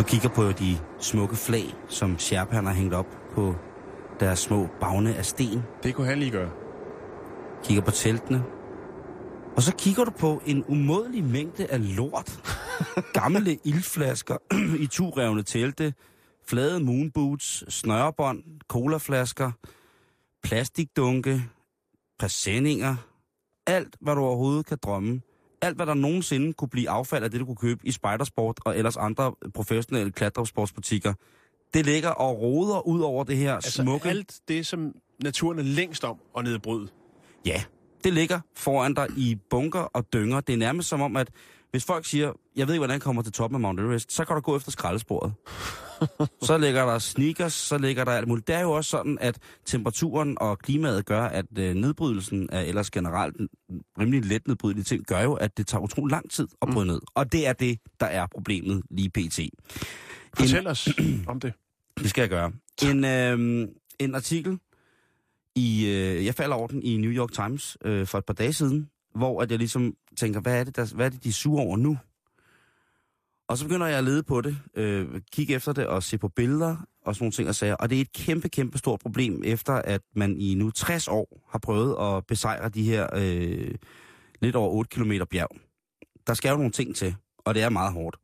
Du 0.00 0.04
kigger 0.04 0.28
på 0.28 0.52
de 0.52 0.78
smukke 1.00 1.36
flag, 1.36 1.74
som 1.88 2.18
sherpaerne 2.18 2.68
har 2.68 2.74
hængt 2.74 2.94
op 2.94 3.06
på 3.34 3.54
deres 4.20 4.38
små 4.38 4.68
bagne 4.80 5.14
af 5.14 5.24
sten. 5.26 5.62
Det 5.82 5.94
kunne 5.94 6.06
han 6.06 6.18
lige 6.18 6.30
gøre. 6.30 6.50
Kigger 7.64 7.82
på 7.82 7.90
teltene. 7.90 8.44
Og 9.56 9.62
så 9.62 9.74
kigger 9.76 10.04
du 10.04 10.10
på 10.10 10.42
en 10.46 10.64
umådelig 10.68 11.24
mængde 11.24 11.66
af 11.66 11.96
lort. 11.96 12.40
Gamle 13.20 13.58
ildflasker 13.64 14.36
i 14.84 14.86
turevne 14.86 15.42
telte, 15.42 15.94
flade 16.46 16.84
moonboots, 16.84 17.74
snørebånd, 17.74 18.42
colaflasker, 18.68 19.50
plastikdunke, 20.42 21.42
præsendinger. 22.18 22.96
Alt, 23.66 23.96
hvad 24.00 24.14
du 24.14 24.20
overhovedet 24.20 24.66
kan 24.66 24.78
drømme. 24.82 25.20
Alt, 25.62 25.76
hvad 25.76 25.86
der 25.86 25.94
nogensinde 25.94 26.52
kunne 26.52 26.68
blive 26.68 26.90
affald 26.90 27.24
af 27.24 27.30
det, 27.30 27.40
du 27.40 27.44
kunne 27.46 27.56
købe 27.56 27.80
i 27.84 27.92
Spidersport 27.92 28.60
og 28.64 28.78
ellers 28.78 28.96
andre 28.96 29.34
professionelle 29.54 30.12
klatresportsbutikker. 30.12 31.14
Det 31.74 31.86
ligger 31.86 32.08
og 32.08 32.40
roder 32.40 32.86
ud 32.86 33.00
over 33.00 33.24
det 33.24 33.36
her 33.36 33.54
Altså 33.54 33.82
smukke... 33.82 34.08
alt 34.08 34.40
det, 34.48 34.66
som 34.66 34.92
naturen 35.22 35.58
er 35.58 35.62
længst 35.62 36.04
om 36.04 36.18
at 36.38 36.44
nedbryde. 36.44 36.88
Ja, 37.46 37.62
det 38.04 38.12
ligger 38.12 38.40
foran 38.56 38.94
dig 38.94 39.06
i 39.16 39.38
bunker 39.50 39.80
og 39.80 40.12
dynger. 40.12 40.40
Det 40.40 40.52
er 40.52 40.56
nærmest 40.56 40.88
som 40.88 41.00
om, 41.00 41.16
at 41.16 41.30
hvis 41.70 41.84
folk 41.84 42.06
siger, 42.06 42.32
jeg 42.56 42.66
ved 42.66 42.74
ikke, 42.74 42.80
hvordan 42.80 42.94
jeg 42.94 43.02
kommer 43.02 43.22
til 43.22 43.32
toppen 43.32 43.54
af 43.54 43.60
Mount 43.60 43.80
Everest, 43.80 44.12
så 44.12 44.24
kan 44.24 44.36
du 44.36 44.40
gå 44.42 44.56
efter 44.56 44.70
skraldesporet. 44.70 45.32
så 46.48 46.58
ligger 46.58 46.86
der 46.86 46.98
sneakers, 46.98 47.52
så 47.52 47.78
ligger 47.78 48.04
der 48.04 48.12
alt 48.12 48.28
muligt. 48.28 48.46
Det 48.46 48.54
er 48.54 48.60
jo 48.60 48.70
også 48.70 48.90
sådan, 48.90 49.18
at 49.20 49.38
temperaturen 49.66 50.36
og 50.40 50.58
klimaet 50.58 51.06
gør, 51.06 51.22
at 51.22 51.46
øh, 51.58 51.74
nedbrydelsen 51.74 52.50
af 52.50 52.64
ellers 52.64 52.90
generelt 52.90 53.36
en 53.36 53.48
rimelig 53.98 54.24
let 54.24 54.48
nedbrydelige 54.48 54.84
ting, 54.84 55.06
gør 55.06 55.20
jo, 55.20 55.34
at 55.34 55.56
det 55.56 55.66
tager 55.66 55.82
utrolig 55.82 56.10
lang 56.10 56.30
tid 56.30 56.48
at 56.62 56.68
bryde 56.72 56.86
ned. 56.86 57.00
Og 57.14 57.32
det 57.32 57.46
er 57.46 57.52
det, 57.52 57.78
der 58.00 58.06
er 58.06 58.26
problemet 58.34 58.82
lige 58.90 59.10
pt. 59.10 59.40
Fortæl 60.36 60.66
os 60.66 60.88
om 61.26 61.40
det. 61.40 61.52
Det 61.98 62.10
skal 62.10 62.22
jeg 62.22 62.30
gøre. 62.30 62.52
En, 62.82 63.04
øh, 63.04 63.68
en 63.98 64.14
artikel 64.14 64.58
i, 65.56 65.86
øh, 65.86 66.24
jeg 66.24 66.34
falder 66.34 66.56
over 66.56 66.66
den 66.66 66.82
i 66.82 66.96
New 66.96 67.10
York 67.10 67.32
Times 67.32 67.76
øh, 67.84 68.06
for 68.06 68.18
et 68.18 68.24
par 68.24 68.34
dage 68.34 68.52
siden, 68.52 68.90
hvor 69.14 69.42
at 69.42 69.50
jeg 69.50 69.58
ligesom 69.58 69.94
tænker, 70.20 70.40
hvad 70.40 70.60
er 70.60 70.64
det, 70.64 70.76
der, 70.76 70.94
hvad 70.94 71.06
er 71.06 71.10
det 71.10 71.24
de 71.24 71.28
er 71.28 71.32
sure 71.32 71.62
over 71.64 71.76
nu? 71.76 71.98
Og 73.50 73.58
så 73.58 73.64
begynder 73.64 73.86
jeg 73.86 73.98
at 73.98 74.04
lede 74.04 74.22
på 74.22 74.40
det, 74.40 74.58
øh, 74.74 75.20
kigge 75.32 75.54
efter 75.54 75.72
det 75.72 75.86
og 75.86 76.02
se 76.02 76.18
på 76.18 76.28
billeder 76.28 76.76
og 77.02 77.14
sådan 77.14 77.24
nogle 77.24 77.32
ting 77.32 77.48
og 77.48 77.54
sager. 77.54 77.74
Og 77.74 77.90
det 77.90 77.96
er 77.96 78.00
et 78.00 78.12
kæmpe, 78.12 78.48
kæmpe 78.48 78.78
stort 78.78 79.00
problem, 79.00 79.42
efter 79.44 79.72
at 79.72 80.00
man 80.14 80.36
i 80.36 80.54
nu 80.54 80.70
60 80.70 81.08
år 81.08 81.42
har 81.48 81.58
prøvet 81.58 82.16
at 82.16 82.26
besejre 82.26 82.68
de 82.68 82.82
her 82.82 83.08
øh, 83.14 83.74
lidt 84.40 84.56
over 84.56 84.70
8 84.70 84.88
km 84.88 85.12
bjerg. 85.30 85.48
Der 86.26 86.34
skal 86.34 86.50
jo 86.50 86.56
nogle 86.56 86.70
ting 86.70 86.96
til, 86.96 87.16
og 87.38 87.54
det 87.54 87.62
er 87.62 87.68
meget 87.68 87.92
hårdt. 87.92 88.16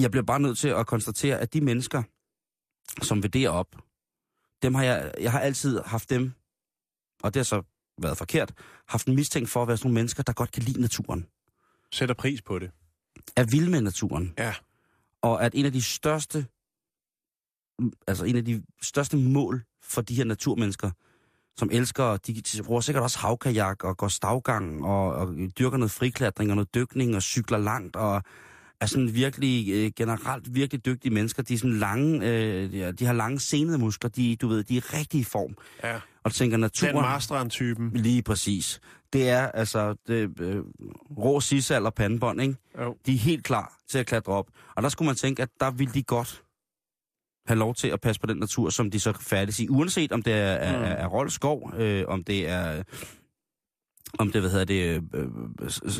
Jeg 0.00 0.10
bliver 0.10 0.24
bare 0.24 0.40
nødt 0.40 0.58
til 0.58 0.68
at 0.68 0.86
konstatere, 0.86 1.38
at 1.38 1.52
de 1.52 1.60
mennesker, 1.60 2.02
som 3.02 3.22
vil 3.22 3.32
derop, 3.32 3.76
dem 4.62 4.74
har 4.74 4.84
jeg, 4.84 5.12
jeg 5.20 5.32
har 5.32 5.40
altid 5.40 5.80
haft 5.80 6.10
dem, 6.10 6.32
og 7.22 7.34
det 7.34 7.40
har 7.40 7.44
så 7.44 7.62
været 8.02 8.18
forkert, 8.18 8.54
haft 8.88 9.06
en 9.06 9.14
mistænkt 9.14 9.50
for 9.50 9.62
at 9.62 9.68
være 9.68 9.76
sådan 9.76 9.88
nogle 9.88 9.94
mennesker, 9.94 10.22
der 10.22 10.32
godt 10.32 10.52
kan 10.52 10.62
lide 10.62 10.80
naturen. 10.80 11.26
Sætter 11.92 12.14
pris 12.14 12.42
på 12.42 12.58
det. 12.58 12.70
Er 13.36 13.44
vilde 13.44 13.70
med 13.70 13.80
naturen. 13.80 14.34
Ja. 14.38 14.54
Og 15.22 15.44
at 15.44 15.54
en 15.54 15.66
af 15.66 15.72
de 15.72 15.82
største, 15.82 16.46
altså 18.06 18.24
en 18.24 18.36
af 18.36 18.44
de 18.44 18.62
største 18.82 19.16
mål 19.16 19.62
for 19.82 20.00
de 20.02 20.14
her 20.14 20.24
naturmennesker, 20.24 20.90
som 21.56 21.68
elsker, 21.72 22.16
de, 22.16 22.42
bruger 22.64 22.80
sikkert 22.80 23.02
også 23.02 23.18
havkajak 23.18 23.84
og 23.84 23.96
går 23.96 24.08
stavgang 24.08 24.84
og, 24.84 25.12
og 25.12 25.34
dyrker 25.58 25.76
noget 25.78 25.90
friklatring 25.90 26.50
og 26.50 26.56
noget 26.56 26.74
dykning 26.74 27.16
og 27.16 27.22
cykler 27.22 27.58
langt 27.58 27.96
og 27.96 28.22
er 28.80 28.86
sådan 28.86 29.14
virkelig 29.14 29.68
øh, 29.72 29.92
generelt 29.96 30.54
virkelig 30.54 30.84
dygtige 30.84 31.14
mennesker. 31.14 31.42
De 31.42 31.54
er 31.54 31.58
sådan 31.58 31.78
lange, 31.78 32.28
øh, 32.30 32.72
de, 32.72 32.80
har- 32.80 32.92
de 32.92 33.04
har 33.04 33.12
lange 33.12 33.40
senede 33.40 33.78
muskler, 33.78 34.10
de, 34.10 34.36
du 34.36 34.48
ved, 34.48 34.64
de 34.64 34.76
er 34.76 34.94
rigtig 34.94 35.20
i 35.20 35.24
form. 35.24 35.56
Ja. 35.84 36.00
Og 36.24 36.32
tænker, 36.32 36.56
Den 36.56 36.60
naturen... 36.60 36.94
Marstrand-typen. 36.94 37.90
Lige 37.94 38.22
præcis. 38.22 38.80
Det 39.12 39.28
er 39.28 39.46
altså 39.46 39.94
det, 40.06 40.40
øh, 40.40 40.62
rå 41.18 41.40
sisal 41.40 41.86
og 41.86 41.94
pandebånd, 41.94 42.40
ikke? 42.40 42.54
Jo. 42.80 42.96
De 43.06 43.14
er 43.14 43.18
helt 43.18 43.44
klar 43.44 43.76
til 43.88 43.98
at 43.98 44.06
klatre 44.06 44.32
op. 44.32 44.46
Og 44.76 44.82
der 44.82 44.88
skulle 44.88 45.06
man 45.06 45.16
tænke, 45.16 45.42
at 45.42 45.48
der 45.60 45.70
ville 45.70 45.94
de 45.94 46.02
godt 46.02 46.42
have 47.46 47.58
lov 47.58 47.74
til 47.74 47.88
at 47.88 48.00
passe 48.00 48.20
på 48.20 48.26
den 48.26 48.36
natur, 48.36 48.70
som 48.70 48.90
de 48.90 49.00
så 49.00 49.12
færdes 49.20 49.60
i. 49.60 49.68
Uanset 49.68 50.12
om 50.12 50.22
det 50.22 50.32
er, 50.32 50.36
er, 50.38 50.78
Mm. 50.78 50.84
er, 50.84 50.88
er 50.88 51.06
Rold 51.06 51.30
Skov, 51.30 51.72
øh, 51.76 52.04
om 52.08 52.24
det 52.24 52.48
er... 52.48 52.82
Om 54.18 54.32
det, 54.32 54.40
hvad 54.40 54.50
hedder 54.50 54.64
det... 54.64 54.82
Øh, 54.88 55.02
øh, 55.14 55.28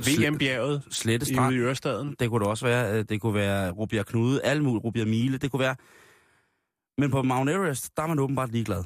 VM-bjerget 0.06 0.82
Slette 0.90 1.24
ude 1.24 1.34
Strand. 1.34 1.54
i 1.54 1.58
Ørestaden. 1.58 2.16
Det 2.20 2.30
kunne 2.30 2.40
det 2.40 2.48
også 2.48 2.66
være. 2.66 2.98
øh, 2.98 3.04
Det 3.08 3.20
kunne 3.20 3.34
være 3.34 3.70
Rubjerg 3.70 4.06
Knude, 4.06 4.40
mulige 4.60 4.78
Rubjerg 4.84 5.08
Mile. 5.08 5.38
Det 5.38 5.50
kunne 5.50 5.60
være... 5.60 5.76
Men 6.98 7.10
på 7.10 7.22
Mount 7.22 7.50
Everest, 7.50 7.96
der 7.96 8.02
er 8.02 8.06
man 8.06 8.18
åbenbart 8.18 8.52
ligeglad. 8.52 8.84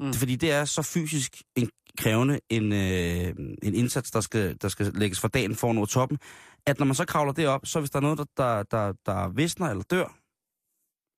Mm. 0.00 0.12
Fordi 0.12 0.36
det 0.36 0.50
er 0.52 0.64
så 0.64 0.82
fysisk 0.82 1.42
en 1.56 1.70
krævende 1.98 2.40
en, 2.48 2.72
øh, 2.72 3.56
en 3.62 3.74
indsats, 3.74 4.10
der 4.10 4.20
skal, 4.20 4.56
der 4.62 4.68
skal 4.68 4.92
lægges 4.94 5.20
for 5.20 5.28
dagen 5.28 5.56
for 5.56 5.70
at 5.70 5.74
nå 5.74 5.86
toppen, 5.86 6.18
at 6.66 6.78
når 6.78 6.86
man 6.86 6.94
så 6.94 7.04
kravler 7.04 7.32
det 7.32 7.48
op, 7.48 7.66
så 7.66 7.80
hvis 7.80 7.90
der 7.90 7.96
er 7.96 8.00
noget, 8.00 8.18
der, 8.18 8.24
der, 8.36 8.62
der, 8.62 8.92
der 9.06 9.28
visner 9.28 9.68
eller 9.68 9.82
dør, 9.82 10.18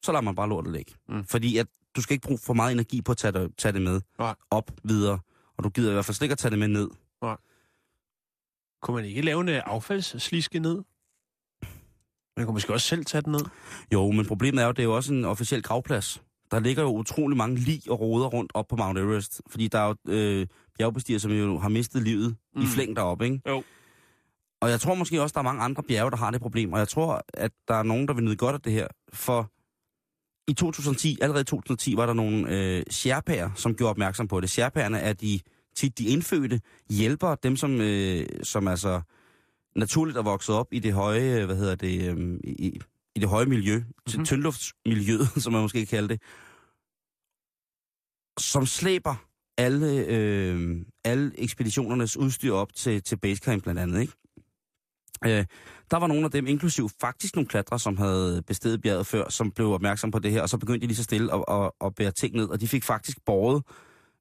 så 0.02 0.12
lader 0.12 0.22
man 0.22 0.34
bare 0.34 0.48
lortet 0.48 0.72
ligge. 0.72 0.92
Mm. 1.08 1.24
Fordi 1.24 1.56
at 1.56 1.66
du 1.96 2.02
skal 2.02 2.14
ikke 2.14 2.26
bruge 2.26 2.38
for 2.42 2.54
meget 2.54 2.72
energi 2.72 3.02
på 3.02 3.12
at 3.12 3.18
tage 3.18 3.32
det, 3.32 3.56
tage 3.56 3.72
det 3.72 3.82
med 3.82 4.00
Nej. 4.18 4.34
op 4.50 4.70
videre. 4.84 5.18
Og 5.56 5.64
du 5.64 5.68
gider 5.68 5.90
i 5.90 5.92
hvert 5.92 6.04
fald 6.04 6.14
slet 6.14 6.24
ikke 6.24 6.32
at 6.32 6.38
tage 6.38 6.50
det 6.50 6.58
med 6.58 6.68
ned. 6.68 6.88
Kunne 8.82 8.94
man 8.94 9.04
ikke 9.04 9.22
lave 9.22 9.40
en 9.40 9.48
øh, 9.48 9.62
affaldssliske 9.66 10.58
ned? 10.58 10.82
Man 12.36 12.46
kunne 12.46 12.54
måske 12.54 12.72
også 12.72 12.86
selv 12.86 13.04
tage 13.04 13.22
den 13.22 13.32
ned. 13.32 13.44
Jo, 13.92 14.10
men 14.10 14.26
problemet 14.26 14.62
er 14.62 14.66
jo, 14.66 14.72
det 14.72 14.78
er 14.78 14.84
jo 14.84 14.96
også 14.96 15.14
en 15.14 15.24
officiel 15.24 15.62
gravplads. 15.62 16.22
Der 16.50 16.60
ligger 16.60 16.82
jo 16.82 16.88
utrolig 16.96 17.36
mange 17.36 17.56
lig 17.56 17.82
og 17.90 18.00
roder 18.00 18.26
rundt 18.26 18.52
op 18.54 18.66
på 18.68 18.76
Mount 18.76 18.98
Everest. 18.98 19.42
Fordi 19.50 19.68
der 19.68 19.78
er 19.78 19.86
jo 19.86 20.12
øh, 20.12 20.46
bjergbestiger, 20.78 21.18
som 21.18 21.32
jo 21.32 21.58
har 21.58 21.68
mistet 21.68 22.02
livet 22.02 22.36
mm. 22.54 22.62
i 22.62 22.66
flæng 22.66 22.96
deroppe, 22.96 23.24
ikke? 23.24 23.40
Jo. 23.48 23.62
Og 24.60 24.70
jeg 24.70 24.80
tror 24.80 24.94
måske 24.94 25.22
også, 25.22 25.32
der 25.32 25.38
er 25.38 25.44
mange 25.44 25.62
andre 25.62 25.82
bjerge, 25.82 26.10
der 26.10 26.16
har 26.16 26.30
det 26.30 26.40
problem. 26.40 26.72
Og 26.72 26.78
jeg 26.78 26.88
tror, 26.88 27.22
at 27.34 27.50
der 27.68 27.74
er 27.74 27.82
nogen, 27.82 28.08
der 28.08 28.14
vil 28.14 28.24
nyde 28.24 28.36
godt 28.36 28.54
af 28.54 28.60
det 28.60 28.72
her. 28.72 28.88
For 29.12 29.52
i 30.48 30.54
2010, 30.54 31.18
allerede 31.20 31.40
i 31.40 31.44
2010, 31.44 31.96
var 31.96 32.06
der 32.06 32.12
nogle 32.12 32.46
øh, 32.50 32.82
sherpaer, 32.90 33.50
som 33.54 33.74
gjorde 33.74 33.90
opmærksom 33.90 34.28
på 34.28 34.40
det. 34.40 34.50
Sherpaerne 34.50 34.98
er 34.98 35.12
de 35.12 35.40
tit 35.76 35.98
de 35.98 36.04
indfødte 36.04 36.60
hjælper 36.90 37.34
dem, 37.34 37.56
som, 37.56 37.80
øh, 37.80 38.26
som 38.42 38.68
altså 38.68 39.00
naturligt 39.76 40.18
er 40.18 40.22
vokset 40.22 40.54
op 40.54 40.66
i 40.72 40.78
det 40.78 40.92
høje, 40.92 41.44
hvad 41.44 41.56
hedder 41.56 41.74
det, 41.74 42.18
øh, 42.18 42.38
i, 42.44 42.80
i 43.16 43.18
det 43.18 43.28
høje 43.28 43.46
miljø, 43.46 43.76
mm-hmm. 43.76 44.24
tyndluftsmiljøet, 44.24 45.28
som 45.42 45.52
man 45.52 45.62
måske 45.62 45.78
kan 45.78 45.86
kalde 45.86 46.08
det, 46.08 46.22
som 48.38 48.66
slæber 48.66 49.14
alle, 49.58 50.04
øh, 50.08 50.76
alle 51.04 51.32
ekspeditionernes 51.38 52.16
udstyr 52.16 52.52
op 52.52 52.74
til, 52.74 53.02
til 53.02 53.16
Basecamp 53.16 53.62
blandt 53.62 53.80
andet, 53.80 54.00
ikke? 54.00 54.12
Øh, 55.24 55.44
der 55.90 55.96
var 55.96 56.06
nogle 56.06 56.24
af 56.24 56.30
dem, 56.30 56.46
inklusiv 56.46 56.88
faktisk 57.00 57.36
nogle 57.36 57.48
klatre, 57.48 57.78
som 57.78 57.96
havde 57.96 58.42
bestedet 58.46 58.82
bjerget 58.82 59.06
før, 59.06 59.28
som 59.28 59.50
blev 59.50 59.70
opmærksom 59.70 60.10
på 60.10 60.18
det 60.18 60.32
her, 60.32 60.42
og 60.42 60.48
så 60.48 60.58
begyndte 60.58 60.80
de 60.80 60.86
lige 60.86 60.96
så 60.96 61.02
stille 61.02 61.34
at, 61.34 61.44
at, 61.48 61.70
at 61.80 61.94
bære 61.94 62.10
ting 62.10 62.36
ned, 62.36 62.48
og 62.48 62.60
de 62.60 62.68
fik 62.68 62.84
faktisk 62.84 63.18
båret 63.26 63.62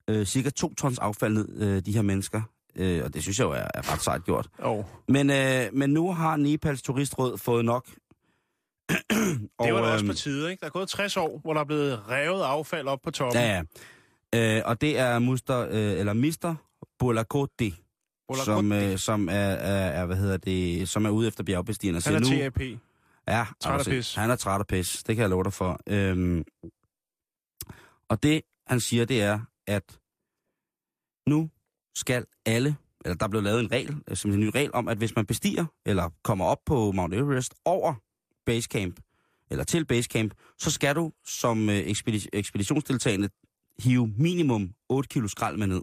øh, 0.08 0.25
cirka 0.25 0.49
to 0.49 0.73
tons 0.73 0.99
affald 0.99 1.34
ned, 1.34 1.62
øh, 1.62 1.81
de 1.86 1.91
her 1.91 2.01
mennesker. 2.01 2.41
Øh, 2.75 3.03
og 3.03 3.13
det 3.13 3.21
synes 3.21 3.39
jeg 3.39 3.45
jo 3.45 3.51
er, 3.51 3.67
er 3.73 3.93
ret 3.93 4.01
sejt 4.01 4.23
gjort. 4.23 4.49
Og 4.58 4.86
Men, 5.08 5.29
øh, 5.29 5.65
men 5.73 5.89
nu 5.89 6.13
har 6.13 6.38
Nepals 6.38 6.81
turistråd 6.81 7.38
fået 7.38 7.65
nok. 7.65 7.86
det 9.63 9.74
var 9.74 9.82
da 9.82 9.91
også 9.91 10.06
øhm, 10.06 10.08
på 10.08 10.13
tide, 10.13 10.52
ikke? 10.52 10.62
Der 10.62 10.65
er 10.67 10.71
gået 10.71 10.89
60 10.89 11.17
år, 11.17 11.39
hvor 11.39 11.54
der 11.54 11.62
er 11.62 11.65
blevet 11.65 12.10
revet 12.10 12.43
affald 12.43 12.88
op 12.88 13.00
på 13.04 13.12
toppen. 13.12 13.41
Ja, 13.41 13.63
ja. 14.34 14.58
Øh, 14.58 14.62
og 14.65 14.82
det 14.82 15.00
er 15.00 15.19
Muster, 15.19 15.67
øh, 15.69 16.00
eller 16.00 16.13
Mister 16.13 16.56
Bolakote. 17.00 17.71
som, 18.45 18.71
øh, 18.71 18.98
som 18.98 19.30
er, 19.30 19.34
er, 19.34 20.02
er, 20.02 20.06
hvad 20.06 20.15
hedder 20.15 20.38
det, 20.38 20.89
som 20.89 21.06
er 21.06 21.10
ude 21.10 21.28
efter 21.28 21.43
bjergbestigerne. 21.43 22.02
Han 22.06 22.15
er 22.15 22.19
nu, 22.19 22.26
TAP. 22.26 22.62
Ja, 23.28 23.45
altså. 23.65 24.19
Han 24.19 24.30
er 24.30 24.36
træt 24.36 24.60
af 24.60 24.67
pis, 24.67 25.04
det 25.04 25.15
kan 25.15 25.21
jeg 25.21 25.30
love 25.30 25.43
dig 25.43 25.54
for. 25.54 25.80
Øhm, 25.88 26.43
og 28.10 28.24
det, 28.24 28.41
han 28.67 28.80
siger, 28.80 29.06
det 29.06 29.21
er, 29.21 29.39
at 29.67 30.00
nu 31.28 31.50
skal 31.95 32.26
alle, 32.45 32.76
eller 33.06 33.15
der 33.17 33.26
er 33.26 33.30
blevet 33.30 33.43
lavet 33.43 33.60
en 33.60 33.71
regel, 33.71 34.04
øh, 34.08 34.17
som 34.17 34.32
en 34.32 34.39
ny 34.39 34.52
regel, 34.56 34.74
om, 34.74 34.88
at 34.88 34.98
hvis 34.98 35.15
man 35.15 35.26
bestiger, 35.26 35.65
eller 35.86 36.10
kommer 36.24 36.45
op 36.45 36.60
på 36.65 36.91
Mount 36.91 37.13
Everest 37.13 37.54
over 37.65 37.93
Basecamp, 38.45 38.99
eller 39.51 39.63
til 39.63 39.86
Basecamp, 39.86 40.34
så 40.60 40.71
skal 40.71 40.95
du 40.95 41.12
som 41.27 41.69
øh, 41.69 41.79
ekspedi- 41.79 42.27
ekspeditionsdeltagende 42.34 43.29
hive 43.79 44.08
minimum 44.17 44.69
8 44.89 45.08
kilo 45.10 45.27
skrald 45.27 45.58
med 45.58 45.67
ned. 45.67 45.81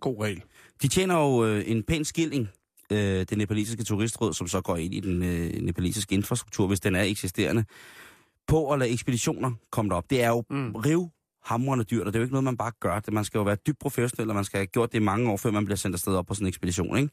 God 0.00 0.22
regel. 0.24 0.42
De 0.82 0.88
tjener 0.88 1.14
jo 1.18 1.44
øh, 1.44 1.62
en 1.66 1.82
pæn 1.82 2.04
skilling, 2.04 2.48
øh, 2.92 2.98
det 2.98 3.38
nepalesiske 3.38 3.84
turistråd, 3.84 4.32
som 4.34 4.48
så 4.48 4.60
går 4.60 4.76
ind 4.76 4.94
i 4.94 5.00
den 5.00 5.22
øh, 5.22 5.62
nepalesiske 5.62 6.14
infrastruktur, 6.14 6.66
hvis 6.66 6.80
den 6.80 6.94
er 6.94 7.02
eksisterende, 7.02 7.64
på 8.46 8.72
at 8.72 8.78
lade 8.78 8.90
ekspeditioner 8.90 9.52
komme 9.70 9.88
derop. 9.88 10.10
Det 10.10 10.22
er 10.22 10.28
jo 10.28 10.44
Mm. 10.50 10.56
mm. 10.56 10.74
rivhamrende 10.74 11.84
dyrt, 11.84 12.06
og 12.06 12.12
det 12.12 12.18
er 12.18 12.20
jo 12.20 12.24
ikke 12.24 12.32
noget, 12.34 12.44
man 12.44 12.56
bare 12.56 12.72
gør. 12.80 13.00
Det, 13.00 13.12
man 13.12 13.24
skal 13.24 13.38
jo 13.38 13.44
være 13.44 13.56
dybt 13.66 13.78
professionel, 13.78 14.28
og 14.28 14.34
man 14.34 14.44
skal 14.44 14.58
have 14.58 14.66
gjort 14.66 14.92
det 14.92 14.98
i 14.98 15.02
mange 15.02 15.30
år, 15.30 15.36
før 15.36 15.50
man 15.50 15.64
bliver 15.64 15.76
sendt 15.76 15.94
afsted 15.94 16.14
op 16.14 16.26
på 16.26 16.34
sådan 16.34 16.44
en 16.44 16.48
ekspedition, 16.48 16.96
ikke? 16.96 17.10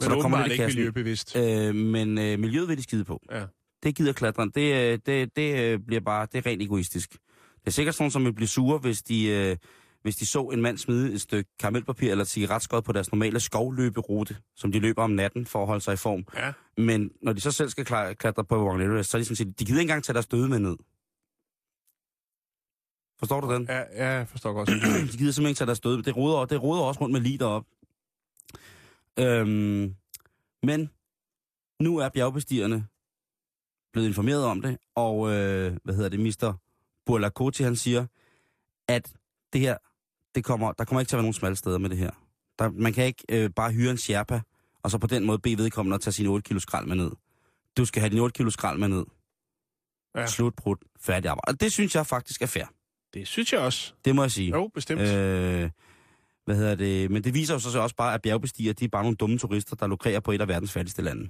Men 0.00 0.10
der 0.10 0.20
kommer 0.22 0.38
lidt 0.42 0.52
ikke 0.52 0.64
miljøbevidst. 0.66 1.36
Øh, 1.36 1.74
men 1.74 2.18
øh, 2.18 2.38
miljøet 2.38 2.68
vil 2.68 2.76
de 2.76 2.82
skide 2.82 3.04
på. 3.04 3.22
Ja. 3.30 3.44
Det 3.84 3.96
gider 3.96 4.12
klatreren. 4.12 4.50
Det, 4.50 4.74
øh, 4.74 4.98
det, 5.06 5.36
det 5.36 5.58
øh, 5.64 5.78
bliver 5.86 6.00
bare, 6.00 6.26
det 6.32 6.38
er 6.38 6.50
rent 6.50 6.62
egoistisk. 6.62 7.12
Det 7.12 7.66
er 7.66 7.70
sikkert 7.70 7.94
sådan, 7.94 8.10
som 8.10 8.24
vil 8.24 8.32
blive 8.32 8.48
sure, 8.48 8.78
hvis 8.78 9.02
de, 9.02 9.26
øh, 9.26 9.56
hvis 10.02 10.16
de 10.16 10.26
så 10.26 10.42
en 10.42 10.62
mand 10.62 10.78
smide 10.78 11.12
et 11.12 11.20
stykke 11.20 11.50
karamelpapir 11.58 12.10
eller 12.10 12.22
et 12.24 12.28
cigaretskod 12.28 12.82
på 12.82 12.92
deres 12.92 13.12
normale 13.12 13.40
skovløberute, 13.40 14.36
som 14.56 14.72
de 14.72 14.78
løber 14.78 15.02
om 15.02 15.10
natten 15.10 15.46
for 15.46 15.60
at 15.60 15.66
holde 15.66 15.80
sig 15.80 15.92
i 15.94 15.96
form. 15.96 16.24
Ja. 16.36 16.52
Men 16.82 17.10
når 17.22 17.32
de 17.32 17.40
så 17.40 17.50
selv 17.50 17.68
skal 17.68 17.84
kla- 17.84 18.12
klatre 18.12 18.44
på 18.44 18.64
Mount 18.64 18.82
Everest, 18.82 19.10
så 19.10 19.16
er 19.16 19.20
de 19.20 19.24
sådan 19.24 19.36
set, 19.36 19.58
de 19.58 19.64
gider 19.64 19.80
ikke 19.80 19.90
engang 19.90 20.04
tage 20.04 20.14
deres 20.14 20.26
døde 20.26 20.48
med 20.48 20.58
ned. 20.58 20.76
Forstår 23.18 23.40
du 23.40 23.54
den? 23.54 23.66
Ja, 23.68 23.78
ja, 23.78 24.08
jeg 24.10 24.28
forstår 24.28 24.52
godt. 24.52 24.68
De 25.12 25.18
gider 25.18 25.32
simpelthen 25.32 25.46
ikke 25.46 25.58
tage 25.58 25.66
deres 25.66 25.80
døde. 25.80 26.02
Det 26.02 26.16
roder, 26.16 26.44
det 26.44 26.62
roder 26.62 26.82
også 26.82 27.00
rundt 27.00 27.12
med 27.12 27.20
lige 27.20 27.38
derop. 27.38 27.64
Øhm, 29.18 29.94
men 30.62 30.90
nu 31.80 31.96
er 31.98 32.08
bjergbestigerne 32.08 32.86
blevet 33.94 34.08
informeret 34.08 34.44
om 34.44 34.62
det, 34.62 34.78
og 34.94 35.32
øh, 35.32 35.76
hvad 35.84 35.94
hedder 35.94 36.08
det, 36.08 36.20
Mr. 36.20 36.52
Burlakoti, 37.06 37.62
han 37.62 37.76
siger, 37.76 38.06
at 38.88 39.12
det 39.52 39.60
her, 39.60 39.76
det 40.34 40.44
kommer, 40.44 40.72
der 40.72 40.84
kommer 40.84 41.00
ikke 41.00 41.08
til 41.08 41.16
at 41.16 41.18
være 41.18 41.22
nogen 41.22 41.34
smalle 41.34 41.56
steder 41.56 41.78
med 41.78 41.90
det 41.90 41.98
her. 41.98 42.10
Der, 42.58 42.70
man 42.70 42.92
kan 42.92 43.04
ikke 43.04 43.24
øh, 43.28 43.50
bare 43.50 43.72
hyre 43.72 43.90
en 43.90 43.96
sherpa, 43.98 44.40
og 44.82 44.90
så 44.90 44.98
på 44.98 45.06
den 45.06 45.24
måde 45.24 45.38
bede 45.38 45.58
vedkommende 45.58 45.94
at 45.94 46.00
tage 46.00 46.12
sine 46.12 46.28
8 46.28 46.48
kilo 46.48 46.60
skrald 46.60 46.86
med 46.86 46.96
ned. 46.96 47.10
Du 47.76 47.84
skal 47.84 48.00
have 48.00 48.10
din 48.10 48.18
8 48.18 48.36
kilo 48.36 48.50
skrald 48.50 48.78
med 48.78 48.88
ned. 48.88 49.04
Ja. 50.16 50.26
Slut, 50.26 50.54
brud, 50.54 50.76
færdig 51.00 51.30
arbejde. 51.30 51.48
Og 51.48 51.60
det 51.60 51.72
synes 51.72 51.94
jeg 51.94 52.06
faktisk 52.06 52.42
er 52.42 52.46
fair. 52.46 52.64
Det 53.14 53.28
synes 53.28 53.52
jeg 53.52 53.60
også. 53.60 53.92
Det 54.04 54.14
må 54.14 54.22
jeg 54.22 54.30
sige. 54.30 54.50
Jo, 54.50 54.70
bestemt. 54.74 55.00
Øh, 55.00 55.70
hvad 56.44 56.56
hedder 56.56 56.74
det? 56.74 57.10
Men 57.10 57.24
det 57.24 57.34
viser 57.34 57.54
jo 57.54 57.60
så 57.60 57.78
også 57.78 57.96
bare, 57.96 58.14
at 58.14 58.22
bjergbestiger, 58.22 58.72
de 58.72 58.84
er 58.84 58.88
bare 58.88 59.02
nogle 59.02 59.16
dumme 59.16 59.38
turister, 59.38 59.76
der 59.76 59.86
lukrerer 59.86 60.20
på 60.20 60.32
et 60.32 60.40
af 60.40 60.48
verdens 60.48 60.72
fattigste 60.72 61.02
lande. 61.02 61.28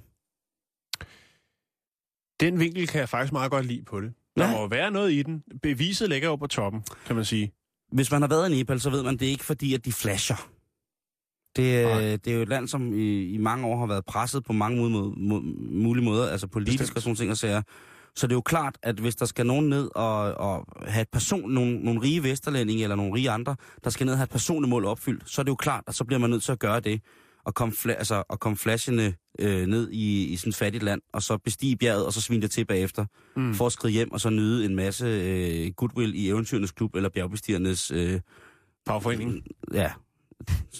Den 2.39 2.59
vinkel 2.59 2.87
kan 2.87 2.99
jeg 2.99 3.09
faktisk 3.09 3.33
meget 3.33 3.51
godt 3.51 3.65
lide 3.65 3.83
på 3.85 4.01
det. 4.01 4.13
Der 4.37 4.45
Ja. 4.45 4.51
må 4.51 4.67
være 4.67 4.91
noget 4.91 5.11
i 5.11 5.23
den. 5.23 5.43
Beviset 5.63 6.09
ligger 6.09 6.29
jo 6.29 6.35
på 6.35 6.47
toppen, 6.47 6.83
kan 7.05 7.15
man 7.15 7.25
sige. 7.25 7.51
hvis 7.91 8.11
man 8.11 8.21
har 8.21 8.29
været 8.29 8.49
i 8.51 8.55
Nepal, 8.57 8.79
så 8.79 8.89
ved 8.89 9.03
man, 9.03 9.17
det 9.17 9.25
er 9.25 9.29
ikke 9.29 9.45
fordi, 9.45 9.73
at 9.73 9.85
de 9.85 9.91
flasher. 9.93 10.49
Det, 11.55 11.85
Nej. 11.85 12.03
er- 12.03 12.17
det 12.17 12.27
er 12.31 12.35
jo 12.35 12.41
et 12.41 12.47
land, 12.49 12.67
som 12.67 12.93
i, 12.93 13.23
i 13.33 13.37
mange 13.37 13.67
år 13.67 13.79
har 13.79 13.85
været 13.85 14.05
presset 14.05 14.43
på 14.43 14.53
mange 14.53 14.77
mod, 14.77 14.89
mod, 14.89 15.15
mod, 15.17 15.41
mulige 15.71 16.05
måder, 16.05 16.29
altså 16.29 16.47
politisk 16.47 16.79
Bestemt. 16.79 16.95
og 16.97 17.01
sådan 17.01 17.15
ting 17.15 17.31
og 17.31 17.37
sager. 17.37 17.61
Så 18.15 18.27
det 18.27 18.33
er 18.33 18.35
jo 18.35 18.41
klart, 18.41 18.77
at 18.83 18.95
hvis 18.99 19.15
der 19.15 19.25
skal 19.25 19.45
nogen 19.45 19.69
ned 19.69 19.89
og, 19.95 20.17
og 20.33 20.65
have 20.87 21.01
et 21.01 21.09
person, 21.09 21.51
nogle, 21.51 21.79
nogle 21.79 22.01
rige 22.01 22.23
vesterlændinge 22.23 22.83
eller 22.83 22.95
nogle 22.95 23.13
rige 23.13 23.29
andre, 23.29 23.55
der 23.83 23.89
skal 23.89 24.05
ned 24.05 24.13
og 24.13 24.17
have 24.17 24.23
et 24.23 24.29
personligt 24.29 24.69
mål 24.69 24.85
opfyldt, 24.85 25.29
så 25.29 25.41
er 25.41 25.43
det 25.43 25.49
jo 25.51 25.55
klart, 25.55 25.83
at 25.87 25.95
så 25.95 26.03
bliver 26.03 26.19
man 26.19 26.29
nødt 26.29 26.43
til 26.43 26.51
at 26.51 26.59
gøre 26.59 26.79
det. 26.79 27.01
Og 27.45 27.53
komme, 27.53 27.73
fla, 27.73 27.93
altså, 27.93 28.23
og 28.29 28.39
komme 28.39 28.57
flashende 28.57 29.13
øh, 29.39 29.67
ned 29.67 29.89
i, 29.91 30.23
i 30.23 30.35
sådan 30.35 30.49
et 30.49 30.55
fattigt 30.55 30.83
land, 30.83 31.01
og 31.13 31.23
så 31.23 31.37
bestige 31.37 31.77
bjerget, 31.77 32.05
og 32.05 32.13
så 32.13 32.21
svine 32.21 32.41
det 32.41 32.51
til 32.51 32.65
bagefter, 32.65 33.05
mm. 33.35 33.53
for 33.53 33.65
at 33.65 33.71
skride 33.71 33.93
hjem, 33.93 34.11
og 34.11 34.21
så 34.21 34.29
nyde 34.29 34.65
en 34.65 34.75
masse 34.75 35.05
øh, 35.05 35.73
goodwill 35.73 36.15
i 36.15 36.29
eventyrenes 36.29 36.71
klub, 36.71 36.95
eller 36.95 37.09
bjergbestigernes... 37.09 37.91
Øh, 37.91 38.19
Fagforeningen. 38.87 39.43
ja, 39.73 39.91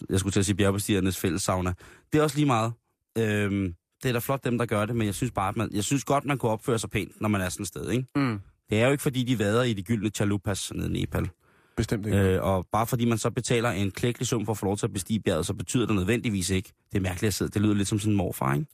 jeg 0.09 0.19
skulle 0.19 0.33
til 0.33 0.39
at 0.39 0.45
sige 0.45 0.55
bjergbestigernes 0.55 1.17
fælles 1.17 1.41
sauna. 1.41 1.73
Det 2.13 2.19
er 2.19 2.23
også 2.23 2.35
lige 2.35 2.45
meget. 2.45 2.73
Øhm, 3.17 3.73
det 4.03 4.09
er 4.09 4.13
da 4.13 4.19
flot 4.19 4.43
dem, 4.43 4.57
der 4.57 4.65
gør 4.65 4.85
det, 4.85 4.95
men 4.95 5.05
jeg 5.05 5.15
synes 5.15 5.31
bare, 5.31 5.49
at 5.49 5.57
man, 5.57 5.69
jeg 5.73 5.83
synes 5.83 6.03
godt, 6.03 6.25
man 6.25 6.37
kunne 6.37 6.51
opføre 6.51 6.79
sig 6.79 6.89
pænt, 6.89 7.21
når 7.21 7.29
man 7.29 7.41
er 7.41 7.49
sådan 7.49 7.63
et 7.63 7.67
sted, 7.67 7.89
ikke? 7.89 8.05
Mm. 8.15 8.39
Det 8.69 8.81
er 8.81 8.85
jo 8.85 8.91
ikke, 8.91 9.01
fordi 9.01 9.23
de 9.23 9.39
vader 9.39 9.63
i 9.63 9.73
de 9.73 9.83
gyldne 9.83 10.09
chalupas 10.09 10.73
nede 10.73 10.89
i 10.97 11.01
Nepal. 11.01 11.29
Bestemt 11.77 12.05
ikke. 12.05 12.17
Øh, 12.17 12.43
og 12.43 12.65
bare 12.71 12.87
fordi 12.87 13.05
man 13.05 13.17
så 13.17 13.29
betaler 13.29 13.69
en 13.69 13.91
klækkelig 13.91 14.27
sum 14.27 14.45
for 14.45 14.51
at 14.51 14.57
få 14.57 14.65
lov 14.65 14.77
til 14.77 14.85
at 14.85 14.93
bestige 14.93 15.19
bjerget, 15.19 15.45
så 15.45 15.53
betyder 15.53 15.85
det 15.85 15.95
nødvendigvis 15.95 16.49
ikke. 16.49 16.73
Det 16.91 16.97
er 16.97 17.01
mærkeligt 17.01 17.27
at 17.27 17.33
sidde. 17.33 17.51
Det 17.51 17.61
lyder 17.61 17.73
lidt 17.73 17.87
som 17.87 17.99
sådan 17.99 18.13
en 18.13 18.17
morfar, 18.17 18.53
ikke? 18.53 18.65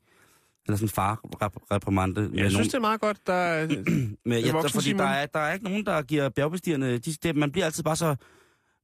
Eller 0.68 0.78
sådan 0.78 0.86
en 0.86 0.90
far-reprimande. 0.90 2.32
jeg 2.34 2.52
synes, 2.52 2.68
det 2.68 2.74
er 2.76 2.80
meget 2.80 3.02
godt. 3.02 3.28
Der 3.28 3.34
er, 3.34 3.68
Men 4.26 4.40
ja, 4.44 4.48
der, 4.52 4.68
fordi 4.68 4.84
Simon. 4.86 5.00
der 5.00 5.06
er, 5.06 5.26
der 5.26 5.40
er 5.40 5.54
ikke 5.54 5.66
nogen, 5.66 5.86
der 5.86 6.02
giver 6.02 6.30
bjergbestigerne... 6.30 6.98
De, 6.98 7.14
det, 7.24 7.36
man 7.36 7.52
bliver 7.52 7.66
altid 7.66 7.84
bare 7.84 7.96
så... 7.96 8.16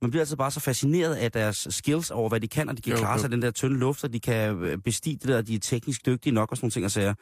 Man 0.02 0.12
bliver 0.12 0.22
altid 0.22 0.36
bare 0.36 0.52
så 0.52 0.60
fascineret 0.60 1.16
af 1.16 1.32
deres 1.32 1.68
skills 1.70 2.12
over, 2.12 2.30
hvad 2.30 2.40
de 2.40 2.48
kan, 2.48 2.70
og 2.70 2.78
de 2.78 2.82
kan 2.82 2.92
Jo, 2.94 2.98
klare 2.98 3.14
jo. 3.14 3.20
sig 3.20 3.32
den 3.32 3.42
der 3.42 3.52
tynde 3.52 3.78
luft, 3.80 4.04
og 4.04 4.14
de 4.14 4.20
kan 4.20 4.64
øh, 4.64 4.78
bestige 4.78 5.16
det 5.16 5.28
der, 5.28 5.38
og 5.38 5.48
de 5.48 5.56
er 5.56 5.60
teknisk 5.60 6.06
dygtige 6.06 6.34
nok 6.34 6.52
og 6.52 6.58
sådan 6.58 6.66
nogle 6.66 6.72
ting 6.72 6.86
og 6.86 6.92
sager. 6.92 7.14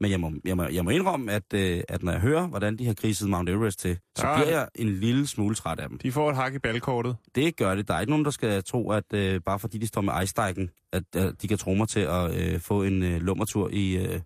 Men 0.00 0.10
jeg 0.10 0.20
må, 0.20 0.32
jeg 0.44 0.56
må, 0.56 0.62
jeg 0.64 0.84
må 0.84 0.90
indrømme, 0.90 1.32
at, 1.32 1.54
øh, 1.54 1.82
at 1.88 2.02
når 2.02 2.12
jeg 2.12 2.20
hører, 2.20 2.46
hvordan 2.46 2.76
de 2.78 2.86
har 2.86 2.94
griset 2.94 3.28
Mount 3.30 3.48
Everest 3.48 3.78
til, 3.78 3.98
så 4.16 4.26
er- 4.26 4.36
bliver 4.36 4.58
jeg 4.58 4.68
en 4.74 4.88
lille 4.88 5.26
smule 5.26 5.54
træt 5.54 5.80
af 5.80 5.88
dem. 5.88 5.98
de 5.98 6.12
får 6.12 6.30
et 6.30 6.36
hak 6.36 6.54
i 6.54 6.58
ballkortet. 6.58 7.16
Det 7.34 7.56
gør 7.56 7.74
det. 7.74 7.88
Der 7.88 7.94
er 7.94 8.00
ikke 8.00 8.10
nogen, 8.10 8.24
der 8.24 8.30
skal 8.30 8.64
tro, 8.64 8.90
at 8.90 9.12
øh, 9.14 9.40
bare 9.40 9.58
fordi 9.58 9.78
de 9.78 9.86
står 9.86 10.00
med 10.00 10.12
ejstejken, 10.12 10.70
at 10.92 11.04
øh, 11.16 11.32
de 11.42 11.48
kan 11.48 11.58
tro 11.58 11.74
mig 11.74 11.88
til 11.88 12.00
at 12.00 12.34
øh, 12.54 12.60
få 12.60 12.82
en 12.82 13.02
øh, 13.02 13.20
lummertur 13.20 13.68
i, 13.72 13.96
øh, 13.96 14.20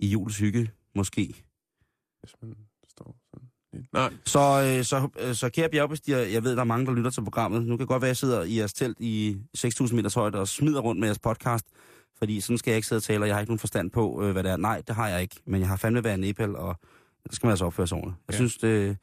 i 0.00 0.06
julens 0.08 0.38
hygge, 0.38 0.70
måske. 0.94 1.34
Hvis 2.20 2.32
man 2.42 2.54
står 2.90 3.16
sådan. 3.34 3.48
Nej, 3.92 4.12
Så, 4.24 4.38
øh, 4.78 4.84
så, 4.84 5.08
øh, 5.20 5.34
så 5.34 5.48
kære 5.50 5.68
bjergbestiger, 5.68 6.18
jeg 6.18 6.44
ved, 6.44 6.52
der 6.54 6.60
er 6.60 6.64
mange, 6.64 6.86
der 6.86 6.92
lytter 6.92 7.10
til 7.10 7.22
programmet. 7.22 7.66
Nu 7.66 7.76
kan 7.76 7.86
godt 7.86 8.02
være, 8.02 8.06
at 8.08 8.10
jeg 8.10 8.16
sidder 8.16 8.42
i 8.42 8.58
jeres 8.58 8.72
telt 8.72 8.96
i 9.00 9.36
6.000 9.58 9.94
meters 9.94 10.14
højde 10.14 10.38
og 10.40 10.48
smider 10.48 10.80
rundt 10.80 11.00
med 11.00 11.08
jeres 11.08 11.18
podcast. 11.18 11.66
Fordi 12.18 12.40
sådan 12.40 12.58
skal 12.58 12.70
jeg 12.70 12.76
ikke 12.76 12.88
sidde 12.88 12.98
og 12.98 13.02
tale, 13.02 13.22
og 13.24 13.26
jeg 13.28 13.34
har 13.36 13.40
ikke 13.40 13.50
nogen 13.50 13.58
forstand 13.58 13.90
på, 13.90 14.22
øh, 14.22 14.32
hvad 14.32 14.42
det 14.42 14.50
er. 14.52 14.56
Nej, 14.56 14.82
det 14.86 14.94
har 14.96 15.08
jeg 15.08 15.22
ikke. 15.22 15.36
Men 15.46 15.60
jeg 15.60 15.68
har 15.68 15.76
fandme 15.76 16.04
været 16.04 16.18
i 16.18 16.20
Nepal, 16.20 16.56
og 16.56 16.76
det 17.24 17.34
skal 17.34 17.46
man 17.46 17.50
altså 17.52 17.64
opføre 17.64 17.86
sig 17.86 17.98
ordentligt. 17.98 18.20
Jeg 18.28 18.32
Ja. 18.32 18.36
synes, 18.36 18.56
det, 18.56 18.86
jeg 18.86 18.96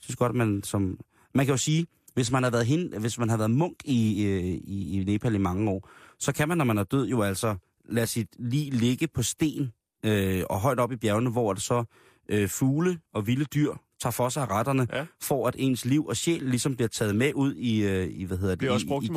synes 0.00 0.16
godt, 0.16 0.30
at 0.30 0.36
man 0.36 0.62
som... 0.62 0.98
Man 1.34 1.46
kan 1.46 1.52
jo 1.52 1.56
sige, 1.56 1.86
hvis 2.14 2.30
man 2.30 2.42
har 2.42 2.50
været, 2.50 2.66
hen, 2.66 2.92
hvis 3.00 3.18
man 3.18 3.28
har 3.28 3.36
været 3.36 3.50
munk 3.50 3.74
i, 3.84 4.22
øh, 4.24 4.44
i, 4.44 5.00
i 5.00 5.04
Nepal 5.04 5.34
i 5.34 5.38
mange 5.38 5.70
år, 5.70 5.88
så 6.18 6.32
kan 6.32 6.48
man, 6.48 6.58
når 6.58 6.64
man 6.64 6.78
er 6.78 6.84
død, 6.84 7.06
jo 7.08 7.22
altså 7.22 7.56
lade 7.88 8.06
sit 8.06 8.28
lig 8.38 8.74
ligge 8.74 9.06
på 9.08 9.22
sten 9.22 9.72
øh, 10.04 10.42
og 10.50 10.60
højt 10.60 10.78
op 10.80 10.92
i 10.92 10.96
bjergene, 10.96 11.30
hvor 11.30 11.52
det 11.52 11.62
så 11.62 11.84
øh, 12.28 12.48
fugle 12.48 12.98
og 13.14 13.26
vilde 13.26 13.44
dyr 13.44 13.72
tager 14.02 14.10
for 14.12 14.28
sig 14.28 14.50
retterne, 14.50 14.86
Ja. 14.92 15.06
for 15.22 15.48
at 15.48 15.54
ens 15.58 15.84
liv 15.84 16.06
og 16.06 16.16
sjæl 16.16 16.42
ligesom 16.42 16.76
bliver 16.76 16.88
taget 16.88 17.16
med 17.16 17.32
ud 17.34 17.54
i, 17.54 17.82
øh, 17.82 18.08
i 18.10 18.24
hvad 18.24 18.36
hedder 18.38 18.52
det? 18.52 18.58
bliver 18.58 18.72
også 18.72 18.86
i, 18.86 18.88
brugt 18.88 19.04
i, 19.04 19.08
i, 19.08 19.10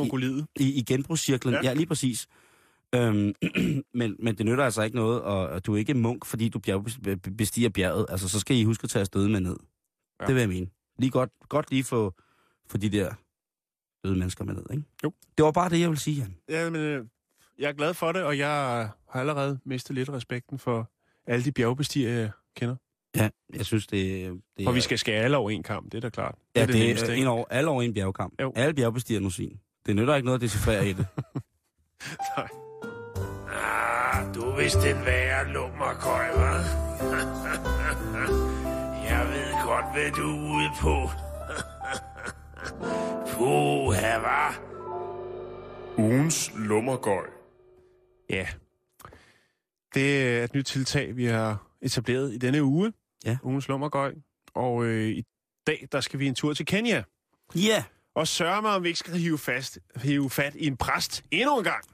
i, 0.59 0.73
i 0.73 0.81
genbrugscirklen. 0.81 1.53
Ja. 1.53 1.59
ja, 1.63 1.73
lige 1.73 1.85
præcis. 1.85 2.27
Øhm, 2.95 3.33
men, 3.99 4.15
men 4.19 4.37
det 4.37 4.45
nytter 4.45 4.63
altså 4.63 4.81
ikke 4.81 4.95
noget, 4.95 5.21
og, 5.21 5.47
og 5.47 5.65
du 5.65 5.73
er 5.73 5.77
ikke 5.77 5.93
munk, 5.93 6.25
fordi 6.25 6.49
du 6.49 6.59
bjerg, 6.59 6.85
bestiger 7.37 7.69
bjerget. 7.69 8.05
Altså, 8.09 8.29
så 8.29 8.39
skal 8.39 8.57
I 8.57 8.63
huske 8.63 8.83
at 8.83 8.89
tage 8.89 9.01
afsted 9.01 9.27
med 9.27 9.39
ned. 9.39 9.57
Ja. 10.21 10.25
Det 10.25 10.35
vil 10.35 10.41
jeg 10.41 10.49
mene. 10.49 10.67
Lige 10.99 11.11
godt, 11.11 11.29
godt 11.49 11.71
lige 11.71 11.83
få, 11.83 12.13
få 12.67 12.77
de 12.77 12.89
der 12.89 13.13
døde 14.03 14.15
mennesker 14.15 14.45
med 14.45 14.53
ned, 14.53 14.63
ikke? 14.71 14.83
Jo. 15.03 15.13
Det 15.37 15.45
var 15.45 15.51
bare 15.51 15.69
det, 15.69 15.79
jeg 15.79 15.89
ville 15.89 15.99
sige, 16.01 16.17
Jan. 16.17 16.35
Ja, 16.49 16.69
men 16.69 16.81
øh, 16.81 17.05
jeg 17.59 17.69
er 17.69 17.73
glad 17.73 17.93
for 17.93 18.11
det, 18.11 18.23
og 18.23 18.37
jeg 18.37 18.49
har 19.09 19.19
allerede 19.19 19.59
mistet 19.65 19.95
lidt 19.95 20.09
respekten 20.09 20.59
for 20.59 20.91
alle 21.27 21.45
de 21.45 21.51
bjergbestiger, 21.51 22.09
jeg 22.09 22.31
kender. 22.55 22.75
Ja, 23.15 23.29
jeg 23.53 23.65
synes, 23.65 23.87
det, 23.87 24.31
det 24.57 24.63
For 24.63 24.71
er... 24.71 24.75
vi 24.75 24.81
skal 24.81 24.99
skære 24.99 25.23
alle 25.23 25.37
over 25.37 25.49
en 25.49 25.63
kamp, 25.63 25.91
det 25.91 25.97
er 25.97 26.01
da 26.01 26.09
klart. 26.09 26.35
Ja, 26.55 26.61
det, 26.61 26.69
det 26.69 26.79
nemmeste, 26.79 27.07
er 27.07 27.11
ikke? 27.11 27.21
en 27.21 27.27
over, 27.27 27.45
alle 27.49 27.69
over 27.69 27.81
en 27.81 27.93
bjergkamp. 27.93 28.41
Jo. 28.41 28.53
Alle 28.55 28.73
bjergbestiger 28.73 29.19
nu 29.19 29.29
svin. 29.29 29.59
Det 29.85 29.95
nytter 29.95 30.15
ikke 30.15 30.25
noget 30.25 30.37
at 30.37 30.41
decifrere 30.41 30.89
i 30.89 30.93
det. 30.93 31.07
Nej. 32.37 32.47
Ah, 33.63 34.33
du 34.35 34.41
er 34.41 34.55
vist 34.55 34.75
den 34.75 35.05
værre 35.05 35.47
lummerkøj, 35.47 36.27
hva'? 36.29 36.63
Jeg 39.09 39.27
ved 39.33 39.63
godt, 39.65 39.85
hvad 39.93 40.11
du 40.11 40.29
er 40.29 40.53
ude 40.53 40.69
på. 40.79 41.09
Puha, 43.33 44.19
hva'? 44.19 44.59
Ugens 45.97 46.51
lummergøj. 46.55 47.25
Ja. 48.29 48.47
Det 49.93 50.37
er 50.39 50.43
et 50.43 50.53
nyt 50.53 50.65
tiltag, 50.65 51.15
vi 51.15 51.25
har 51.25 51.67
etableret 51.81 52.33
i 52.33 52.37
denne 52.37 52.63
uge. 52.63 52.93
Ja. 53.25 53.37
Ugens 53.43 53.67
lummergøj. 53.67 54.13
Og 54.53 54.85
øh, 54.85 55.07
i 55.09 55.23
dag, 55.67 55.87
der 55.91 56.01
skal 56.01 56.19
vi 56.19 56.27
en 56.27 56.35
tur 56.35 56.53
til 56.53 56.65
Kenya. 56.65 57.03
Ja, 57.55 57.83
Og 58.15 58.27
sørge 58.27 58.61
mig, 58.61 58.71
om 58.75 58.83
vi 58.83 58.87
ikke 58.87 58.99
skal 58.99 59.13
hive, 59.13 59.37
fast, 59.37 59.79
hive 59.95 60.29
fat 60.29 60.55
i 60.55 60.67
en 60.67 60.77
præst 60.77 61.23
endnu 61.31 61.57
en 61.57 61.63
gang. 61.63 61.85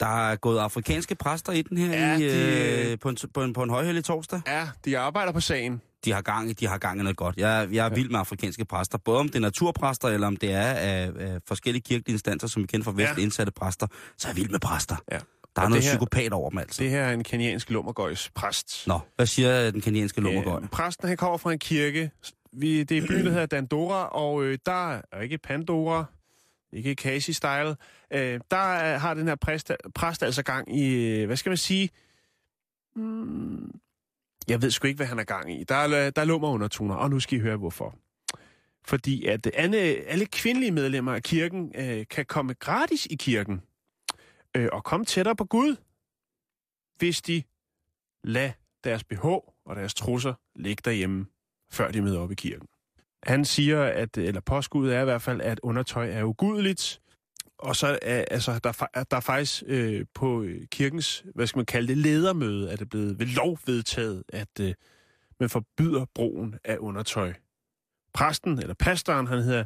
Der 0.00 0.28
er 0.30 0.36
gået 0.36 0.58
afrikanske 0.58 1.14
præster 1.14 1.52
i 1.52 1.62
den 1.62 1.78
her 1.78 1.86
Ja, 1.98 2.16
i, 2.16 2.22
det- 2.22 2.92
øh, 2.92 2.98
på, 2.98 3.08
en, 3.08 3.16
på, 3.34 3.42
en, 3.42 3.52
på 3.52 3.62
en 3.62 4.02
torsdag. 4.02 4.40
Ja, 4.46 4.68
de 4.84 4.98
arbejder 4.98 5.32
på 5.32 5.40
sagen. 5.40 5.80
de 6.04 6.12
har 6.12 6.22
gang, 6.22 6.60
de 6.60 6.66
har 6.66 6.78
gang 6.78 7.00
i 7.00 7.02
noget 7.02 7.16
godt. 7.16 7.36
Jeg, 7.36 7.68
jeg 7.72 7.86
er 7.86 7.94
vild 7.94 8.10
med 8.10 8.18
afrikanske 8.20 8.64
præster. 8.64 8.98
Både 8.98 9.18
om 9.20 9.28
det 9.28 9.36
er 9.36 9.40
naturpræster, 9.40 10.08
eller 10.08 10.26
om 10.26 10.36
det 10.36 10.52
er 10.52 10.60
af, 10.62 11.10
af 11.18 11.38
forskellige 11.48 11.82
kirkelige 11.82 12.14
instanser, 12.14 12.46
som 12.48 12.62
vi 12.62 12.66
kender 12.66 12.84
fra 12.84 12.90
vestligt 12.90 13.18
Ja. 13.18 13.22
indsatte 13.22 13.52
præster, 13.52 13.86
så 14.18 14.28
er 14.28 14.30
jeg 14.32 14.36
vild 14.36 14.48
med 14.50 14.60
præster. 14.60 14.96
Ja. 15.12 15.18
Der 15.56 15.62
er 15.62 15.66
Og 15.66 15.70
noget 15.70 15.84
her- 15.84 15.90
psykopat 15.90 16.32
over 16.32 16.50
dem, 16.50 16.58
altså. 16.58 16.82
Det 16.82 16.90
her 16.90 17.02
er 17.02 17.12
en 17.12 17.24
kenyansk 17.24 17.70
lummergøjs 17.70 18.30
præst. 18.34 18.86
Nå, 18.86 18.98
hvad 19.16 19.26
siger 19.26 19.70
den 19.70 19.80
kenyanske 19.80 20.20
lummergøj? 20.20 20.60
Øh, 20.62 20.68
præsten 20.68 21.08
han 21.08 21.16
kommer 21.16 21.38
fra 21.38 21.52
en 21.52 21.58
kirke. 21.58 22.10
Vi, 22.52 22.82
det 22.82 22.98
er 22.98 23.02
en 23.02 23.08
by, 23.08 23.14
der 23.24 23.30
hedder 23.30 23.46
Dandora, 23.46 24.04
og 24.08 24.44
øh, 24.44 24.58
der 24.66 24.92
er 25.12 25.20
ikke 25.22 25.38
Pandora, 25.38 26.04
ikke 26.72 26.94
Kasi-style. 26.94 27.74
Øh, 28.10 28.40
der 28.50 28.56
er, 28.56 28.98
har 28.98 29.14
den 29.14 29.28
her 29.28 29.34
præst, 29.34 29.72
præst 29.94 30.22
altså 30.22 30.42
gang 30.42 30.78
i, 30.78 30.94
øh, 30.94 31.26
hvad 31.26 31.36
skal 31.36 31.50
man 31.50 31.56
sige? 31.56 31.90
Hmm, 32.94 33.80
jeg 34.48 34.62
ved 34.62 34.70
sgu 34.70 34.86
ikke, 34.86 34.96
hvad 34.96 35.06
han 35.06 35.18
er 35.18 35.24
gang 35.24 35.60
i. 35.60 35.64
Der 35.64 35.74
er, 35.74 36.10
der 36.10 36.22
er 36.22 36.26
lummer 36.26 36.48
undertoner, 36.48 36.94
og 36.94 37.10
nu 37.10 37.20
skal 37.20 37.38
I 37.38 37.40
høre, 37.40 37.56
hvorfor. 37.56 37.98
Fordi 38.84 39.26
at 39.26 39.50
alle, 39.54 39.78
alle 40.06 40.26
kvindelige 40.26 40.70
medlemmer 40.70 41.12
af 41.14 41.22
kirken 41.22 41.72
øh, 41.74 42.06
kan 42.10 42.26
komme 42.26 42.54
gratis 42.54 43.06
i 43.06 43.14
kirken 43.14 43.62
øh, 44.56 44.68
og 44.72 44.84
komme 44.84 45.06
tættere 45.06 45.36
på 45.36 45.44
Gud, 45.44 45.76
hvis 46.98 47.22
de 47.22 47.42
lader 48.24 48.52
deres 48.84 49.04
BH 49.04 49.24
og 49.24 49.76
deres 49.76 49.94
trusser 49.94 50.34
ligge 50.56 50.82
derhjemme, 50.84 51.26
før 51.70 51.90
de 51.90 52.02
møder 52.02 52.20
op 52.20 52.32
i 52.32 52.34
kirken. 52.34 52.68
Han 53.26 53.44
siger, 53.44 53.82
at, 53.84 54.18
eller 54.18 54.40
påskuddet 54.40 54.94
er 54.96 55.00
i 55.00 55.04
hvert 55.04 55.22
fald, 55.22 55.40
at 55.40 55.60
undertøj 55.62 56.10
er 56.10 56.24
ugudeligt, 56.24 57.00
og 57.58 57.76
så 57.76 57.98
er 58.02 58.24
altså, 58.30 58.58
der, 58.64 58.86
er 58.94 59.04
der 59.04 59.16
er 59.16 59.20
faktisk 59.20 59.62
øh, 59.66 60.06
på 60.14 60.42
øh, 60.42 60.66
kirkens, 60.66 61.24
hvad 61.34 61.46
skal 61.46 61.58
man 61.58 61.66
kalde 61.66 61.88
det, 61.88 61.96
ledermøde, 61.98 62.70
er 62.72 62.76
det 62.76 62.88
blevet 62.88 63.18
ved 63.18 63.26
lov 63.26 63.58
vedtaget, 63.66 64.24
at 64.28 64.60
øh, 64.60 64.74
man 65.40 65.50
forbyder 65.50 66.04
brugen 66.14 66.58
af 66.64 66.76
undertøj. 66.78 67.34
Præsten, 68.12 68.58
eller 68.58 68.74
pastoren, 68.74 69.26
han 69.26 69.42
hedder 69.42 69.64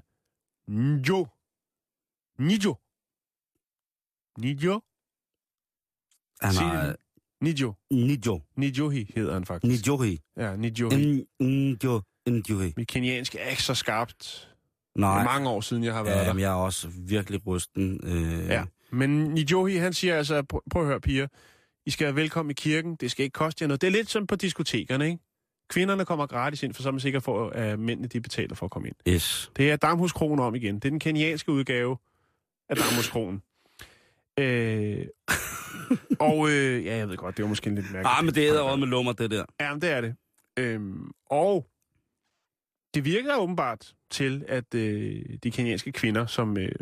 Njo. 0.68 1.26
Nijo. 2.38 2.74
Nijo? 4.38 4.80
Han 6.40 6.54
har. 6.54 6.96
Nijo. 7.40 7.74
Nijo. 7.90 8.42
Nijohi 8.56 9.12
hedder 9.14 9.32
han 9.32 9.44
faktisk. 9.46 9.86
Nijohi. 9.86 10.20
Ja, 10.36 10.56
Nijohi. 10.56 11.26
Nijo. 11.40 12.00
Nijohi. 12.26 12.72
Mit 12.76 12.88
kenyanske 12.88 13.38
er 13.38 13.48
ikke 13.50 13.62
så 13.62 13.74
skarpt. 13.74 14.48
Det 14.94 15.00
Nej, 15.00 15.20
er 15.20 15.24
mange 15.24 15.48
år 15.48 15.60
siden, 15.60 15.84
jeg 15.84 15.94
har 15.94 16.02
været 16.02 16.14
ja, 16.14 16.20
der. 16.20 16.26
jamen, 16.26 16.40
jeg 16.42 16.50
er 16.50 16.54
også 16.54 16.88
virkelig 17.08 17.46
rysten. 17.46 18.00
Øh, 18.04 18.48
Ja. 18.48 18.64
Men 18.92 19.24
Nijohi, 19.24 19.76
han 19.76 19.92
siger 19.92 20.16
altså, 20.16 20.42
prøv, 20.42 20.62
prøv 20.70 20.82
at 20.82 20.88
høre, 20.88 21.00
piger. 21.00 21.26
I 21.86 21.90
skal 21.90 22.04
være 22.04 22.14
velkommen 22.16 22.50
i 22.50 22.54
kirken. 22.54 22.94
Det 22.96 23.10
skal 23.10 23.22
ikke 23.24 23.32
koste 23.34 23.62
jer 23.62 23.68
noget. 23.68 23.80
Det 23.80 23.86
er 23.86 23.90
lidt 23.90 24.10
som 24.10 24.26
på 24.26 24.36
diskotekerne, 24.36 25.06
ikke? 25.06 25.18
Kvinderne 25.68 26.04
kommer 26.04 26.26
gratis 26.26 26.62
ind, 26.62 26.74
for 26.74 26.82
så 26.82 26.88
er 26.88 26.92
man 26.92 27.00
sikker 27.00 27.20
for, 27.20 27.48
at 27.50 27.78
mændene 27.78 28.08
de 28.08 28.20
betaler 28.20 28.54
for 28.54 28.66
at 28.66 28.70
komme 28.72 28.88
ind. 28.88 28.96
Yes. 29.08 29.50
Det 29.56 29.70
er 29.70 29.76
Damhuskronen 29.76 30.38
om 30.38 30.54
igen. 30.54 30.74
Det 30.74 30.84
er 30.84 30.90
den 30.90 31.00
kenyanske 31.00 31.52
udgave 31.52 31.96
af 32.68 32.76
Damhuskronen. 32.76 33.42
øh, 34.38 35.06
og 36.30 36.50
øh, 36.50 36.84
ja, 36.84 36.96
jeg 36.96 37.08
ved 37.08 37.16
godt, 37.16 37.36
det 37.36 37.42
var 37.42 37.48
måske 37.48 37.68
en 37.68 37.74
lidt 37.74 37.92
mærkeligt. 37.92 38.16
Ah, 38.18 38.24
men 38.24 38.34
det 38.34 38.48
er 38.48 38.60
også 38.60 38.76
med 38.76 38.86
lummer, 38.88 39.12
det 39.12 39.30
der. 39.30 39.44
Ja, 39.60 39.72
men 39.72 39.82
det 39.82 39.90
er 39.90 40.00
det. 40.00 40.14
Øhm, 40.56 41.10
og 41.30 41.66
det 42.94 43.04
virker 43.04 43.36
åbenbart 43.36 43.94
til, 44.10 44.44
at 44.48 44.74
øh, 44.74 45.22
de 45.42 45.50
kenyanske 45.50 45.92
kvinder, 45.92 46.26
som 46.26 46.58
øh, 46.58 46.72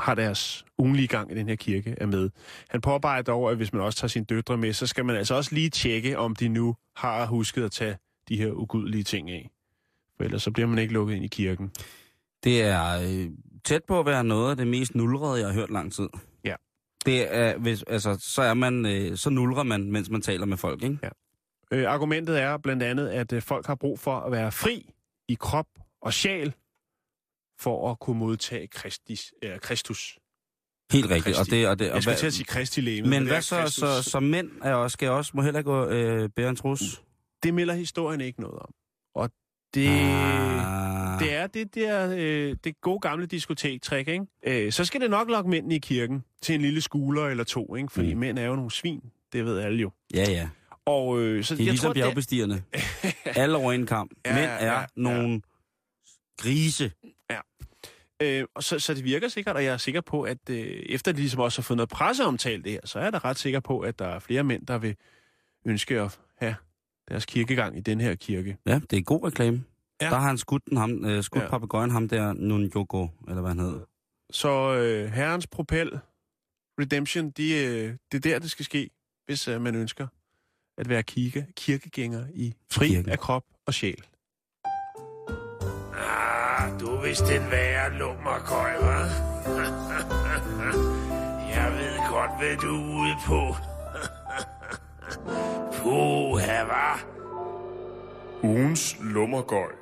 har 0.00 0.14
deres 0.14 0.64
ugenlige 0.78 1.08
gang 1.08 1.32
i 1.32 1.34
den 1.34 1.48
her 1.48 1.56
kirke, 1.56 1.94
er 1.98 2.06
med. 2.06 2.30
Han 2.68 2.80
påpeger 2.80 3.22
dog, 3.22 3.50
at 3.50 3.56
hvis 3.56 3.72
man 3.72 3.82
også 3.82 3.98
tager 3.98 4.08
sine 4.08 4.24
døtre 4.24 4.56
med, 4.56 4.72
så 4.72 4.86
skal 4.86 5.04
man 5.04 5.16
altså 5.16 5.34
også 5.34 5.54
lige 5.54 5.70
tjekke, 5.70 6.18
om 6.18 6.36
de 6.36 6.48
nu 6.48 6.76
har 6.96 7.26
husket 7.26 7.64
at 7.64 7.72
tage 7.72 7.96
de 8.28 8.36
her 8.36 8.52
ugudelige 8.52 9.02
ting 9.02 9.30
af. 9.30 9.50
For 10.16 10.24
ellers 10.24 10.42
så 10.42 10.50
bliver 10.50 10.66
man 10.66 10.78
ikke 10.78 10.92
lukket 10.92 11.14
ind 11.14 11.24
i 11.24 11.28
kirken. 11.28 11.70
Det 12.44 12.62
er 12.62 13.00
øh, 13.00 13.30
tæt 13.64 13.84
på 13.84 14.00
at 14.00 14.06
være 14.06 14.24
noget 14.24 14.50
af 14.50 14.56
det 14.56 14.66
mest 14.66 14.94
nulrede, 14.94 15.38
jeg 15.40 15.46
har 15.46 15.54
hørt 15.54 15.70
lang 15.70 15.92
tid. 15.92 16.08
Ja. 16.44 16.54
Det 17.06 17.34
er, 17.34 17.58
hvis, 17.58 17.82
altså, 17.82 18.18
så 18.20 18.42
er 18.42 18.54
man, 18.54 18.86
øh, 18.86 19.16
så 19.16 19.30
nulrer 19.30 19.62
man, 19.62 19.92
mens 19.92 20.10
man 20.10 20.20
taler 20.20 20.46
med 20.46 20.56
folk, 20.56 20.82
ikke? 20.82 20.98
Ja. 21.02 21.08
Øh, 21.70 21.92
argumentet 21.92 22.40
er 22.40 22.56
blandt 22.56 22.82
andet, 22.82 23.08
at 23.08 23.32
øh, 23.32 23.42
folk 23.42 23.66
har 23.66 23.74
brug 23.74 23.98
for 23.98 24.20
at 24.20 24.32
være 24.32 24.52
fri 24.52 24.94
i 25.28 25.34
krop 25.34 25.66
og 26.02 26.12
sjæl, 26.12 26.54
for 27.60 27.90
at 27.90 27.98
kunne 28.00 28.18
modtage 28.18 28.68
Christis, 28.78 29.32
øh, 29.42 29.58
Kristus. 29.58 30.18
Helt 30.92 31.10
rigtigt. 31.10 31.38
Og 31.38 31.46
det, 31.50 31.68
og 31.68 31.78
det, 31.78 31.88
og 31.90 31.94
Jeg 31.94 32.02
skal 32.02 32.10
hvad- 32.10 32.18
til 32.18 32.26
at 32.26 32.32
sige 32.34 32.44
Kristi 32.46 32.80
læme. 32.80 33.08
Men 33.08 33.26
hvad 33.26 33.42
så, 33.42 33.66
så, 33.66 34.02
så 34.02 34.20
mænd 34.20 34.50
er 34.62 34.74
også, 34.74 34.94
skal 34.94 35.08
også, 35.08 35.32
må 35.34 35.42
heller 35.42 35.62
gå 35.62 35.86
øh, 35.86 36.28
bære 36.36 36.48
en 36.50 36.56
trus? 36.56 37.02
Det 37.42 37.54
melder 37.54 37.74
historien 37.74 38.20
ikke 38.20 38.40
noget 38.40 38.58
om. 38.58 38.74
Og 39.14 39.30
det... 39.74 39.88
Ah. 39.88 41.20
Det 41.20 41.34
er 41.34 41.46
det 41.46 41.74
der 41.74 42.14
øh, 42.18 42.56
det 42.64 42.80
gode 42.80 43.00
gamle 43.00 43.26
diskotektræk, 43.26 44.08
ikke? 44.08 44.26
Øh, 44.46 44.72
så 44.72 44.84
skal 44.84 45.00
det 45.00 45.10
nok 45.10 45.28
lokke 45.28 45.50
mændene 45.50 45.74
i 45.74 45.78
kirken 45.78 46.24
til 46.42 46.54
en 46.54 46.60
lille 46.60 46.80
skuler 46.80 47.26
eller 47.26 47.44
to, 47.44 47.76
ikke? 47.76 47.92
Fordi 47.92 48.14
mm. 48.14 48.20
mænd 48.20 48.38
er 48.38 48.44
jo 48.44 48.54
nogle 48.56 48.70
svin, 48.70 49.02
det 49.32 49.44
ved 49.44 49.58
alle 49.58 49.78
jo. 49.80 49.90
Ja, 50.14 50.24
ja. 50.30 50.48
Og 50.88 51.20
øh, 51.20 51.44
så 51.44 51.54
Det 51.54 51.60
er 51.60 51.64
jeg 51.64 51.70
ligesom 51.72 51.86
tror, 51.86 51.92
det, 51.92 52.02
bjergbestigerne. 52.02 52.62
Alle 53.42 53.56
over 53.56 53.72
en 53.72 53.86
kamp. 53.86 54.10
Ja, 54.26 54.34
Mænd 54.34 54.44
ja, 54.46 54.56
er 54.66 54.78
ja. 54.80 54.84
nogle 54.96 55.40
grise. 56.38 56.92
øh, 58.22 58.44
og 58.54 58.64
så, 58.64 58.78
så 58.78 58.94
det 58.94 59.04
virker 59.04 59.28
sikkert, 59.28 59.56
og 59.56 59.64
jeg 59.64 59.72
er 59.72 59.76
sikker 59.76 60.00
på, 60.00 60.22
at 60.22 60.38
øh, 60.50 60.56
efter 60.66 61.12
de 61.12 61.18
ligesom 61.18 61.40
også 61.40 61.60
har 61.60 61.62
fået 61.64 61.76
noget 61.76 61.88
presseomtale 61.88 62.62
det 62.62 62.72
her, 62.72 62.80
så 62.84 62.98
er 62.98 63.02
jeg 63.02 63.12
da 63.12 63.18
ret 63.18 63.38
sikker 63.38 63.60
på, 63.60 63.80
at 63.80 63.98
der 63.98 64.06
er 64.06 64.18
flere 64.18 64.44
mænd, 64.44 64.66
der 64.66 64.78
vil 64.78 64.96
ønske 65.66 66.00
at 66.00 66.18
have 66.38 66.54
deres 67.08 67.26
kirkegang 67.26 67.76
i 67.76 67.80
den 67.80 68.00
her 68.00 68.14
kirke. 68.14 68.56
Ja, 68.66 68.80
det 68.90 68.98
er 68.98 69.02
god 69.02 69.24
reklame. 69.26 69.64
Ja. 70.00 70.06
Der 70.06 70.16
har 70.16 70.26
han 70.26 70.38
skudt, 70.38 70.62
den, 70.70 70.76
ham, 70.76 71.04
øh, 71.04 71.22
skudt 71.24 71.40
Ja. 71.40 71.44
ja. 71.44 71.50
papegøjen 71.50 71.90
ham 71.90 72.08
der, 72.08 72.32
Nunjoko, 72.32 73.08
eller 73.28 73.40
hvad 73.40 73.50
han 73.50 73.58
hedder. 73.58 73.80
Så 74.30 74.74
øh, 74.74 75.10
herrens 75.12 75.46
propel, 75.46 75.98
Redemption, 76.80 77.30
de, 77.30 77.64
øh, 77.64 77.94
det 78.12 78.26
er 78.26 78.30
der, 78.30 78.38
det 78.38 78.50
skal 78.50 78.64
ske, 78.64 78.90
hvis 79.26 79.48
øh, 79.48 79.60
man 79.60 79.74
ønsker 79.74 80.06
at 80.78 80.88
være 80.88 81.02
kirke, 81.02 81.46
kirkegænger 81.56 82.24
i 82.34 82.54
fri 82.70 82.88
Kirken. 82.88 83.10
af 83.10 83.18
krop 83.18 83.44
og 83.66 83.74
sjæl. 83.74 84.02
Ah, 85.94 86.80
du 86.80 86.86
er 86.86 87.02
vist 87.08 87.20
den 87.26 87.50
værre 87.50 87.98
lummerkøj, 87.98 88.74
hva'? 88.74 89.08
Jeg 91.54 91.72
ved 91.72 92.10
godt, 92.10 92.30
hvad 92.38 92.56
du 92.56 92.74
er 92.76 92.98
ude 93.00 93.14
på. 93.26 93.54
Puha, 95.82 96.64
hva'? 96.64 97.04
Ugens 98.42 98.96
lummergøj. 99.00 99.72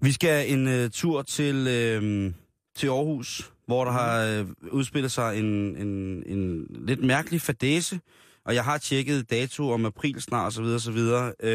Vi 0.00 0.12
skal 0.12 0.52
en 0.52 0.66
uh, 0.84 0.90
tur 0.90 1.22
til, 1.22 1.56
uh, 1.56 2.32
til 2.76 2.86
Aarhus, 2.86 3.52
hvor 3.66 3.84
der 3.84 3.92
har 3.92 4.40
uh, 4.40 4.46
udspillet 4.70 5.12
sig 5.12 5.38
en, 5.38 5.76
en, 5.76 6.22
en 6.26 6.66
lidt 6.70 7.04
mærkelig 7.04 7.40
fadese. 7.40 8.00
Og 8.48 8.54
jeg 8.54 8.64
har 8.64 8.78
tjekket 8.78 9.30
dato 9.30 9.70
om 9.70 9.84
april 9.84 10.22
snart 10.22 10.46
osv. 10.46 10.64
osv. 10.64 10.98
Uh, 10.98 11.48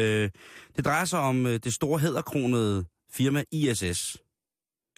det 0.76 0.84
drejer 0.84 1.04
sig 1.04 1.18
om 1.18 1.44
uh, 1.44 1.52
det 1.52 1.74
store 1.74 1.98
hæderkronede 1.98 2.84
firma 3.12 3.44
ISS. 3.50 4.16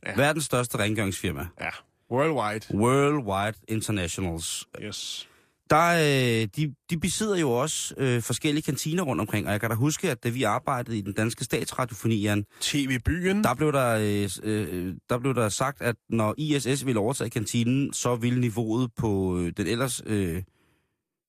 Ja. 0.07 0.17
Verdens 0.17 0.45
største 0.45 0.79
rengøringsfirma. 0.79 1.47
Ja, 1.61 1.71
worldwide. 2.11 2.75
Worldwide 2.75 3.59
Internationals. 3.69 4.65
Yes. 4.83 5.29
Der, 5.71 5.89
øh, 5.95 6.49
de, 6.57 6.75
de 6.91 7.01
besidder 7.01 7.37
jo 7.37 7.51
også 7.51 7.95
øh, 7.97 8.23
forskellige 8.23 8.63
kantiner 8.63 9.03
rundt 9.03 9.21
omkring, 9.21 9.47
og 9.47 9.53
jeg 9.53 9.61
kan 9.61 9.71
da 9.71 9.77
huske, 9.77 10.11
at 10.11 10.25
da 10.25 10.29
vi 10.29 10.43
arbejdede 10.43 10.99
i 10.99 11.01
den 11.01 11.13
danske 11.13 11.45
statsradiofoni, 11.45 12.27
TV-byen. 12.61 13.45
der 13.45 13.55
blev 13.55 13.73
der, 13.73 13.97
øh, 14.01 14.31
øh, 14.43 14.95
der 15.11 15.19
blev 15.19 15.35
der 15.35 15.49
sagt, 15.49 15.83
at 15.83 15.97
når 16.09 16.35
ISS 16.39 16.87
ville 16.87 17.01
overtage 17.01 17.31
kantinen, 17.31 17.93
så 17.93 18.17
ville 18.17 18.41
niveauet 18.41 18.91
på 18.97 19.39
øh, 19.39 19.53
den 19.57 19.67
ellers 19.67 20.03
øh, 20.07 20.43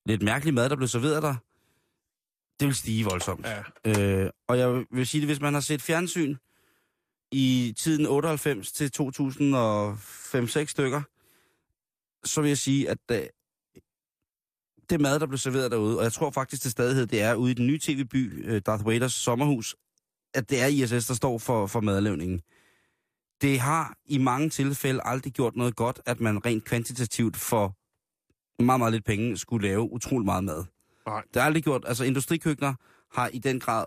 lidt 0.07 0.21
mærkelige 0.21 0.55
mad, 0.55 0.69
der 0.69 0.75
blev 0.75 0.87
serveret 0.87 1.23
der, 1.23 1.35
det 2.59 2.67
vil 2.67 2.75
stige 2.75 3.05
voldsomt. 3.05 3.45
Ja. 3.45 4.23
Øh, 4.23 4.29
og 4.47 4.57
jeg 4.57 4.85
vil 4.91 5.07
sige 5.07 5.21
det, 5.21 5.29
hvis 5.29 5.41
man 5.41 5.53
har 5.53 5.61
set 5.61 5.81
fjernsyn 5.81 6.35
i 7.31 7.73
tiden 7.77 8.05
98 8.05 8.71
til 8.71 8.85
2005-6 8.85 10.65
stykker, 10.65 11.01
så 12.27 12.41
vil 12.41 12.47
jeg 12.47 12.57
sige, 12.57 12.89
at 12.89 12.97
øh, 13.11 13.21
det 14.89 15.01
mad, 15.01 15.19
der 15.19 15.25
blev 15.25 15.37
serveret 15.37 15.71
derude, 15.71 15.97
og 15.97 16.03
jeg 16.03 16.13
tror 16.13 16.31
faktisk 16.31 16.61
til 16.61 16.71
stadighed, 16.71 17.07
det 17.07 17.21
er 17.21 17.35
ude 17.35 17.51
i 17.51 17.53
den 17.53 17.67
nye 17.67 17.79
tv-by, 17.79 18.45
øh, 18.45 18.61
Darth 18.65 18.85
Vaders 18.85 19.13
sommerhus, 19.13 19.75
at 20.33 20.49
det 20.49 20.61
er 20.61 20.67
ISS, 20.67 21.07
der 21.07 21.13
står 21.13 21.37
for, 21.37 21.67
for 21.67 21.81
madlavningen. 21.81 22.41
Det 23.41 23.59
har 23.59 23.97
i 24.05 24.17
mange 24.17 24.49
tilfælde 24.49 25.01
aldrig 25.03 25.33
gjort 25.33 25.55
noget 25.55 25.75
godt, 25.75 26.01
at 26.05 26.19
man 26.19 26.45
rent 26.45 26.63
kvantitativt 26.63 27.37
for 27.37 27.77
meget, 28.65 28.79
meget 28.79 28.93
lidt 28.93 29.05
penge 29.05 29.37
skulle 29.37 29.67
lave 29.67 29.91
utrolig 29.91 30.25
meget 30.25 30.43
mad. 30.43 30.65
Nej. 31.07 31.21
Det 31.33 31.41
har 31.41 31.47
aldrig 31.47 31.63
gjort, 31.63 31.83
altså 31.87 32.03
industrikøkkener 32.03 32.73
har 33.11 33.27
i 33.27 33.37
den 33.37 33.59
grad 33.59 33.85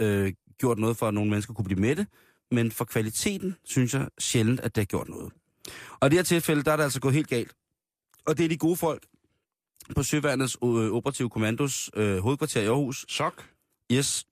øh, 0.00 0.32
gjort 0.58 0.78
noget 0.78 0.96
for, 0.96 1.08
at 1.08 1.14
nogle 1.14 1.30
mennesker 1.30 1.54
kunne 1.54 1.64
blive 1.64 1.80
mætte, 1.80 2.06
men 2.50 2.70
for 2.72 2.84
kvaliteten 2.84 3.56
synes 3.64 3.94
jeg 3.94 4.08
sjældent, 4.18 4.60
at 4.60 4.74
det 4.74 4.80
har 4.80 4.86
gjort 4.86 5.08
noget. 5.08 5.32
Og 6.00 6.06
i 6.06 6.10
det 6.10 6.18
her 6.18 6.22
tilfælde, 6.22 6.62
der 6.62 6.72
er 6.72 6.76
det 6.76 6.84
altså 6.84 7.00
gået 7.00 7.14
helt 7.14 7.28
galt. 7.28 7.52
Og 8.26 8.38
det 8.38 8.44
er 8.44 8.48
de 8.48 8.56
gode 8.58 8.76
folk 8.76 9.06
på 9.96 10.02
Søværnets 10.02 10.56
øh, 10.64 10.68
operative 10.92 11.30
kommandos 11.30 11.90
øh, 11.96 12.18
hovedkvarter 12.18 12.60
i 12.62 12.66
Aarhus, 12.66 13.04
Sok. 13.08 13.48
yes, 13.92 14.26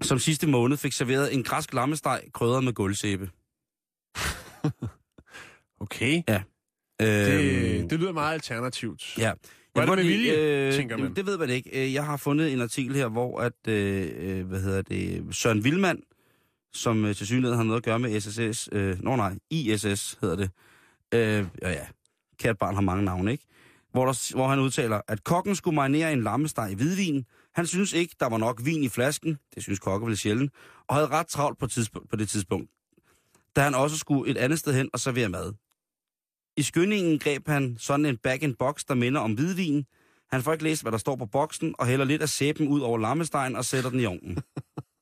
som 0.00 0.18
sidste 0.18 0.46
måned 0.46 0.76
fik 0.76 0.92
serveret 0.92 1.34
en 1.34 1.42
græsk 1.42 1.74
lammesteg 1.74 2.22
krydret 2.32 2.64
med 2.64 2.72
gulvsæbe. 2.72 3.30
Okay. 5.80 6.22
Øh, 6.30 6.40
Det, 7.00 7.90
det 7.90 8.00
lyder 8.00 8.12
meget 8.12 8.34
alternativt. 8.34 9.18
Ja. 9.18 9.32
Var 9.74 9.82
det 9.82 9.88
Jeg 9.88 9.96
med 9.96 10.04
vilje, 10.04 10.66
lide, 10.66 10.76
tænker 10.76 10.96
man? 10.96 11.14
Det 11.14 11.26
ved 11.26 11.38
man 11.38 11.50
ikke. 11.50 11.84
Øh, 11.86 11.94
Jeg 11.94 12.04
har 12.04 12.16
fundet 12.16 12.52
en 12.52 12.60
artikel 12.60 12.94
her, 12.96 13.08
hvor 13.08 13.40
at, 13.40 13.52
øh, 13.68 14.08
øh, 14.18 14.46
hvad 14.46 14.60
hedder 14.60 14.82
det, 14.82 15.24
Søren 15.36 15.64
Vilmand, 15.64 15.98
som 16.72 17.04
øh, 17.04 17.14
til 17.14 17.26
synligheden 17.26 17.56
har 17.56 17.64
noget 17.64 17.76
at 17.80 17.84
gøre 17.84 17.98
med 17.98 18.20
SSS, 18.20 18.68
øh, 18.72 19.02
nå 19.02 19.16
nej, 19.16 19.34
ISS 19.50 20.18
hedder 20.20 20.36
det. 20.36 20.50
Øh, 21.14 21.46
ja, 21.62 21.70
ja, 21.70 21.86
kært 22.38 22.58
barn 22.58 22.74
har 22.74 22.82
mange 22.82 23.04
navne, 23.04 23.32
ikke? 23.32 23.44
Hvor, 23.92 24.06
der, 24.06 24.34
hvor 24.34 24.48
han 24.48 24.58
udtaler, 24.58 25.00
at 25.08 25.24
kokken 25.24 25.56
skulle 25.56 25.74
marinere 25.74 26.12
en 26.12 26.22
lammesteg 26.22 26.70
i 26.70 26.74
hvidvin. 26.74 27.24
Han 27.54 27.66
synes 27.66 27.92
ikke, 27.92 28.14
der 28.20 28.28
var 28.28 28.38
nok 28.38 28.60
vin 28.64 28.82
i 28.84 28.88
flasken. 28.88 29.38
Det 29.54 29.62
synes 29.62 29.78
kokken 29.78 30.08
vel 30.08 30.16
sjældent. 30.16 30.52
Og 30.88 30.94
havde 30.94 31.08
ret 31.08 31.26
travlt 31.26 31.58
på, 31.58 31.66
tidspunkt, 31.66 32.10
på 32.10 32.16
det 32.16 32.28
tidspunkt. 32.28 32.70
Da 33.56 33.60
han 33.60 33.74
også 33.74 33.98
skulle 33.98 34.30
et 34.30 34.36
andet 34.36 34.58
sted 34.58 34.74
hen 34.74 34.90
og 34.92 35.00
servere 35.00 35.28
mad. 35.28 35.52
I 36.58 36.62
skyndingen 36.62 37.18
greb 37.18 37.48
han 37.48 37.76
sådan 37.78 38.06
en 38.06 38.16
bag-in-box, 38.16 38.84
der 38.88 38.94
minder 38.94 39.20
om 39.20 39.32
hvidvin. 39.32 39.84
Han 40.32 40.42
får 40.42 40.52
ikke 40.52 40.64
læst, 40.64 40.82
hvad 40.82 40.92
der 40.92 40.98
står 40.98 41.16
på 41.16 41.26
boksen, 41.26 41.74
og 41.78 41.86
hælder 41.86 42.04
lidt 42.04 42.22
af 42.22 42.28
sæben 42.28 42.68
ud 42.68 42.80
over 42.80 42.98
lammestegen 42.98 43.56
og 43.56 43.64
sætter 43.64 43.90
den 43.90 44.00
i 44.00 44.04
ovnen. 44.06 44.38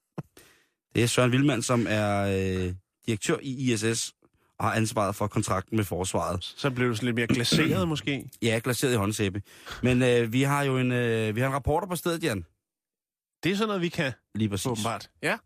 Det 0.95 1.03
er 1.03 1.07
Søren 1.07 1.33
Vilmand, 1.33 1.63
som 1.63 1.87
er 1.89 2.21
øh, 2.21 2.75
direktør 3.07 3.37
i 3.43 3.73
ISS 3.73 4.13
og 4.59 4.65
har 4.65 4.75
ansvaret 4.75 5.15
for 5.15 5.27
kontrakten 5.27 5.77
med 5.77 5.85
forsvaret. 5.85 6.45
Så 6.45 6.71
blev 6.71 6.89
du 6.89 6.95
sådan 6.95 7.07
lidt 7.07 7.17
mere 7.17 7.27
glaseret 7.27 7.89
måske. 7.95 8.31
Ja, 8.43 8.61
glaseret 8.65 8.93
i 8.93 8.97
håndsæbe. 8.97 9.43
Men 9.83 10.03
øh, 10.03 10.33
vi 10.33 10.43
har 10.43 10.63
jo 10.63 10.79
en, 10.79 10.93
øh, 10.93 11.37
vi 11.37 11.41
har 11.41 11.49
en 11.49 11.55
rapporter 11.55 11.87
på 11.87 11.97
stedet, 11.97 12.23
Jan. 12.25 12.45
Det 13.43 13.53
er 13.53 13.57
sådan 13.57 13.69
noget, 13.69 13.83
vi 13.83 13.89
kan, 13.89 14.13
Lige 14.35 14.49
præcis. 14.49 14.67
åbenbart. 14.67 15.11
Ja. 15.23 15.37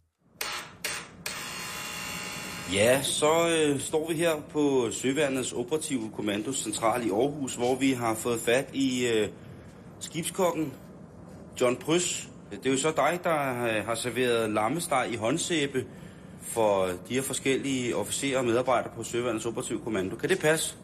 Ja, 2.75 3.03
så 3.03 3.49
øh, 3.49 3.81
står 3.81 4.09
vi 4.09 4.15
her 4.15 4.31
på 4.53 4.89
Søværnets 4.91 5.53
operative 5.53 6.11
kommandocentral 6.17 7.07
i 7.07 7.11
Aarhus, 7.11 7.55
hvor 7.55 7.75
vi 7.75 7.93
har 7.93 8.15
fået 8.15 8.41
fat 8.41 8.71
i 8.73 9.07
øh, 9.07 9.29
skibskokken 10.01 10.73
John 11.61 11.77
Prys. 11.77 12.29
Det 12.51 12.67
er 12.67 12.71
jo 12.71 12.77
så 12.77 12.93
dig, 12.97 13.21
der 13.25 13.65
øh, 13.65 13.85
har 13.87 13.95
serveret 13.95 14.51
lammesteg 14.51 15.09
i 15.13 15.17
håndsæbe 15.17 15.85
for 16.43 16.87
de 17.09 17.15
her 17.15 17.23
forskellige 17.23 17.97
officerer 17.97 18.39
og 18.39 18.45
medarbejdere 18.45 18.93
på 18.97 19.03
Søværnets 19.03 19.47
operative 19.47 19.81
kommando. 19.85 20.17
Kan 20.17 20.29
det 20.29 20.39
passe? 20.39 20.77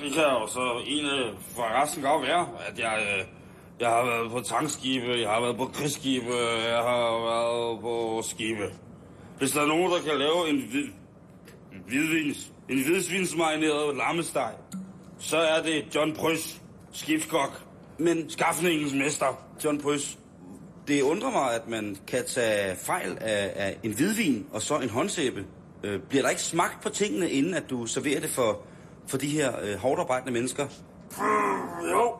Det 0.00 0.12
kan 0.12 0.22
jo 0.22 0.46
så 0.46 0.82
en 0.86 1.04
øh, 1.04 1.34
for 1.56 1.82
resten 1.82 2.02
godt 2.02 2.22
være, 2.22 2.46
at 2.68 2.78
jeg, 2.78 2.98
øh, 3.18 3.24
jeg 3.80 3.88
har 3.88 4.04
været 4.04 4.30
på 4.30 4.40
tankskibe, 4.40 5.06
jeg 5.06 5.30
har 5.30 5.40
været 5.40 5.56
på 5.56 5.64
krigsskibe, 5.64 6.34
jeg 6.68 6.82
har 6.82 7.24
været 7.30 7.80
på 7.80 8.22
skibe. 8.24 8.66
Hvis 9.38 9.50
der 9.50 9.62
er 9.62 9.66
nogen, 9.66 9.92
der 9.92 9.98
kan 9.98 10.18
lave 10.18 10.48
en, 10.48 10.92
en 11.74 11.82
hvidvins, 11.86 12.52
en 12.68 12.82
hvidsvinsmarineret 12.84 13.96
lammesteg, 13.96 14.52
så 15.18 15.36
er 15.36 15.62
det 15.62 15.94
John 15.94 16.14
Prys, 16.14 16.62
skibskok, 16.92 17.62
Men 17.98 18.30
skaffningens 18.30 18.94
mester. 18.94 19.26
John 19.64 19.80
Prys, 19.80 20.18
det 20.88 21.02
undrer 21.02 21.30
mig, 21.30 21.54
at 21.54 21.68
man 21.68 21.96
kan 22.06 22.24
tage 22.26 22.76
fejl 22.76 23.18
af, 23.20 23.52
af 23.56 23.76
en 23.82 23.92
hvidvin 23.92 24.46
og 24.52 24.62
så 24.62 24.78
en 24.78 24.90
håndsæbe. 24.90 25.46
Øh, 25.84 26.00
bliver 26.00 26.22
der 26.22 26.30
ikke 26.30 26.42
smagt 26.42 26.82
på 26.82 26.88
tingene, 26.88 27.30
inden 27.30 27.54
at 27.54 27.70
du 27.70 27.86
serverer 27.86 28.20
det 28.20 28.30
for, 28.30 28.60
for 29.06 29.18
de 29.18 29.26
her 29.26 29.52
øh, 29.62 29.74
hårdt 29.74 30.00
arbejdende 30.00 30.32
mennesker? 30.32 30.66
Mm, 31.18 31.90
jo. 31.90 32.16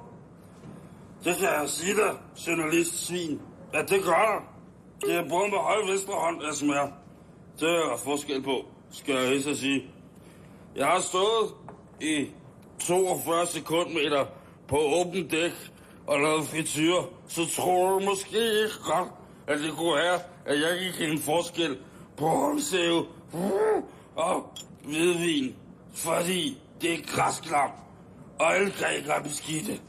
Det 1.24 1.36
kan 1.36 1.48
jeg 1.48 1.64
sige 1.66 1.94
dig, 1.94 2.16
journalist 2.46 3.07
svin. 3.07 3.40
Ja, 3.74 3.78
det 3.78 4.03
gør 4.03 4.11
der. 4.11 4.53
Det 5.07 5.14
er 5.14 5.28
både 5.28 5.48
med 5.50 5.59
høj 5.59 5.76
venstre 5.90 6.14
hånd, 6.14 6.42
jeg 6.44 6.55
smager. 6.55 6.88
Det 7.61 7.68
er 7.68 7.88
der 7.90 7.96
forskel 7.96 8.42
på, 8.42 8.66
skal 8.93 9.14
jeg 9.14 9.30
lige 9.30 9.43
så 9.43 9.55
sige. 9.55 9.84
Jeg 10.76 10.86
har 10.86 11.01
stået 11.01 11.51
i 12.01 12.26
42 12.78 13.47
sekundmeter 13.47 14.24
på 14.68 14.76
åben 14.78 15.28
dæk 15.28 15.53
og 16.07 16.20
lavet 16.20 16.45
frityr, 16.45 16.95
så 17.28 17.47
tror 17.57 17.90
du 17.90 18.05
måske 18.05 18.38
ikke 18.38 18.78
godt, 18.84 19.09
at 19.47 19.59
det 19.59 19.72
kunne 19.72 19.95
være, 19.95 20.20
at 20.47 20.61
jeg 20.61 20.86
ikke 20.86 21.12
en 21.12 21.18
forskel 21.18 21.78
på 22.16 22.28
håndsæve 22.28 23.07
hmm, 23.32 23.84
og 24.16 24.53
hvidvin, 24.84 25.55
fordi 25.95 26.59
det 26.80 26.93
er 26.93 26.99
græsklam, 27.07 27.70
og 28.38 28.55
alle 28.55 28.70
grækere 28.70 29.16
er 29.16 29.22
beskidte. 29.22 29.80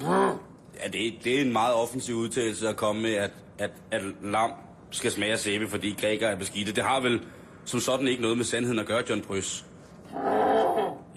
Hmm. 0.00 0.38
Ja, 0.82 0.88
det, 0.92 1.14
det 1.24 1.36
er 1.36 1.40
en 1.40 1.52
meget 1.52 1.74
offensiv 1.74 2.14
udtalelse 2.14 2.68
at 2.68 2.76
komme 2.76 3.02
med, 3.02 3.14
at, 3.14 3.30
at, 3.58 3.70
at 3.90 4.02
lam 4.22 4.50
skal 4.90 5.10
smage 5.10 5.32
af 5.32 5.38
sæbe, 5.38 5.68
fordi 5.68 5.96
grækere 6.00 6.30
er 6.30 6.36
beskidte. 6.36 6.72
Det 6.72 6.84
har 6.84 7.00
vel 7.00 7.20
som 7.64 7.80
sådan 7.80 8.08
ikke 8.08 8.22
noget 8.22 8.36
med 8.36 8.44
sandheden 8.44 8.78
at 8.78 8.86
gøre, 8.86 9.02
John 9.10 9.22
Brys. 9.22 9.64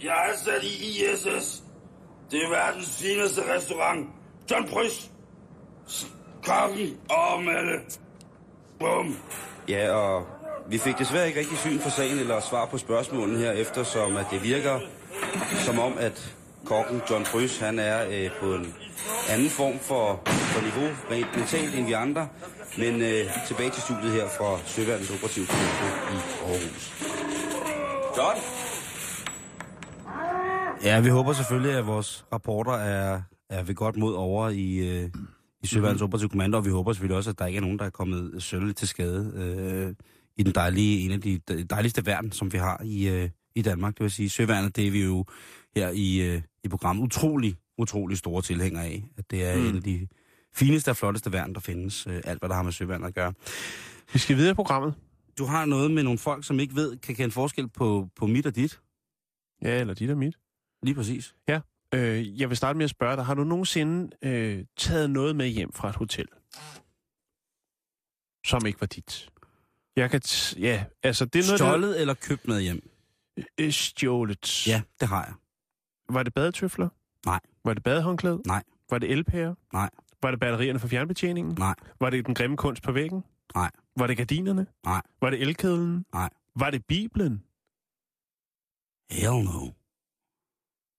Jeg 0.04 0.30
er 0.34 0.38
sat 0.46 0.64
i 0.64 0.68
ISS. 0.68 1.64
Det 2.32 2.44
er 2.44 2.50
verdens 2.50 3.02
fineste 3.02 3.42
restaurant. 3.56 4.10
John 4.52 4.70
Brys. 4.70 5.12
Kokken 6.44 6.98
og 7.10 7.44
Mette. 7.44 8.00
Bum. 8.80 9.18
Ja, 9.70 9.92
og 9.92 10.28
vi 10.70 10.78
fik 10.78 10.98
desværre 10.98 11.28
ikke 11.28 11.40
rigtig 11.40 11.58
syn 11.58 11.80
for 11.80 11.90
sagen 11.90 12.20
eller 12.20 12.40
svar 12.40 12.66
på 12.66 12.78
spørgsmålene 12.78 13.40
her, 13.40 13.52
eftersom 13.52 14.18
at 14.18 14.26
det 14.32 14.44
virker 14.44 14.80
som 15.66 15.80
om, 15.80 15.94
at 15.98 16.36
kokken 16.66 17.02
John 17.10 17.26
Brys, 17.32 17.58
han 17.58 17.80
er 17.80 18.08
øh, 18.10 18.30
på 18.40 18.54
en 18.54 18.76
anden 19.30 19.50
form 19.50 19.80
for, 19.80 20.22
for 20.56 20.62
niveau, 20.70 20.90
rent 21.12 21.38
mentalt 21.38 21.76
end 21.76 21.86
vi 21.86 21.94
andre. 21.94 22.28
Men 22.78 22.94
øh, 23.02 23.24
tilbage 23.48 23.70
til 23.70 23.82
studiet 23.82 24.12
her 24.12 24.28
fra 24.38 24.50
Søværnens 24.66 25.12
Operative 25.16 25.46
Kommando 25.46 25.88
i 26.14 26.18
Aarhus. 26.46 26.84
John? 28.18 28.38
Ja, 30.84 31.00
vi 31.02 31.10
håber 31.10 31.34
selvfølgelig, 31.34 31.72
at 31.78 31.88
vores 31.88 32.26
rapporter 32.34 32.74
er, 32.74 33.22
er 33.50 33.64
ved 33.64 33.76
godt 33.76 33.98
mod 33.98 34.14
over 34.14 34.50
i, 34.50 34.78
øh, 34.90 35.10
i 35.64 35.68
Søværnens 35.68 36.02
mm. 36.02 36.06
Operative 36.06 36.30
Kommando, 36.30 36.58
og 36.58 36.66
vi 36.66 36.70
håber 36.70 36.94
selvfølgelig 36.94 37.18
også, 37.18 37.30
at 37.30 37.40
der 37.40 37.46
ikke 37.46 37.58
er 37.58 37.62
nogen, 37.62 37.80
der 37.80 37.86
er 37.86 37.90
kommet 37.90 38.44
sølv 38.44 38.74
til 38.74 38.88
skade 38.88 39.32
øh, 39.36 39.94
i 40.38 40.44
den 40.44 40.56
dejlige, 40.56 41.06
en 41.06 41.12
af 41.12 41.22
de 41.22 41.40
dejligste 41.70 42.06
værn, 42.06 42.32
som 42.32 42.54
vi 42.54 42.58
har 42.58 42.82
i, 42.84 43.08
øh, 43.10 43.30
i 43.56 43.62
Danmark. 43.62 43.94
Det 43.94 44.04
vil 44.04 44.12
sige, 44.12 44.30
Søværnet, 44.30 44.76
det 44.76 44.88
er 44.88 44.92
vi 44.92 45.04
jo 45.04 45.26
her 45.76 45.90
i, 45.90 46.22
øh, 46.22 46.42
i 46.64 46.68
programmet 46.68 47.04
utrolig, 47.04 47.56
utrolig 47.78 48.18
store 48.18 48.42
tilhængere 48.42 48.86
af. 48.86 49.04
At 49.18 49.32
det 49.32 49.46
er 49.46 49.56
mm. 49.56 49.66
en 49.66 49.76
af 49.76 49.82
de 49.82 50.08
fineste 50.56 50.90
og 50.90 50.98
flotteste 50.98 51.32
værn, 51.32 51.54
der 51.54 51.60
findes. 51.60 52.08
Øh, 52.08 52.22
alt, 52.26 52.40
hvad 52.40 52.50
der 52.50 52.56
har 52.56 52.64
med 52.64 52.72
Søværnet 52.72 53.08
at 53.08 53.16
gøre. 53.16 53.34
Vi 54.14 54.20
skal 54.20 54.38
videre 54.38 54.52
i 54.52 54.54
programmet. 54.56 54.94
Du 55.38 55.46
har 55.46 55.66
noget 55.66 55.92
med 55.92 56.04
nogle 56.04 56.20
folk, 56.20 56.46
som 56.46 56.60
ikke 56.60 56.76
ved, 56.76 56.98
kan 56.98 57.16
kende 57.16 57.32
forskel 57.32 57.68
på, 57.70 58.10
på 58.16 58.28
mit 58.28 58.46
og 58.46 58.56
dit. 58.56 58.80
Ja, 59.62 59.80
eller 59.80 59.94
dit 59.94 60.10
og 60.10 60.18
mit. 60.18 60.36
Lige 60.84 60.96
præcis. 60.96 61.36
Ja. 61.48 61.60
Øh, 61.94 62.40
jeg 62.42 62.50
vil 62.50 62.58
starte 62.58 62.78
med 62.78 62.84
at 62.84 62.90
spørge 62.90 63.16
dig, 63.16 63.26
har 63.26 63.34
du 63.34 63.44
nogensinde 63.44 64.10
øh, 64.22 64.66
taget 64.78 65.10
noget 65.10 65.36
med 65.36 65.48
hjem 65.48 65.72
fra 65.74 65.90
et 65.90 65.96
hotel, 65.96 66.28
som 68.46 68.66
ikke 68.66 68.82
var 68.82 68.88
dit? 68.88 69.30
Jeg 69.96 70.12
kan 70.12 70.22
t- 70.26 70.60
ja, 70.60 70.86
altså 71.04 71.26
det 71.26 71.40
er 71.40 71.48
noget, 71.48 71.60
Stjålet 71.60 71.96
der... 71.96 72.02
eller 72.02 72.14
købt 72.14 72.48
med 72.48 72.62
hjem? 72.62 72.90
Øh, 73.58 73.72
stjålet. 73.72 74.68
Ja, 74.68 74.82
det 75.00 75.08
har 75.08 75.26
jeg. 75.26 75.34
Var 76.10 76.24
det 76.24 76.34
badetøfler? 76.34 76.90
Nej. 77.26 77.40
Var 77.66 77.74
det 77.74 77.84
badehåndklæde? 77.84 78.42
Nej. 78.46 78.64
Var 78.90 78.98
det 78.98 79.12
elpærer? 79.12 79.56
Nej. 79.74 79.90
Var 80.26 80.32
det 80.32 80.40
batterierne 80.40 80.80
for 80.80 80.88
fjernbetjeningen? 80.88 81.56
Nej. 81.60 81.76
Var 82.00 82.10
det 82.10 82.26
den 82.26 82.36
grimme 82.36 82.58
kunst 82.58 82.84
på 82.84 82.92
væggen? 82.92 83.24
Nej. 83.56 83.72
Var 83.98 84.08
det 84.08 84.18
gardinerne? 84.18 84.68
Nej. 84.86 85.02
Var 85.22 85.30
det 85.30 85.42
elkedlen? 85.42 86.06
Nej. 86.14 86.30
Var 86.56 86.70
det 86.70 86.86
Bibelen? 86.86 87.44
Hell 89.12 89.46
no. 89.46 89.70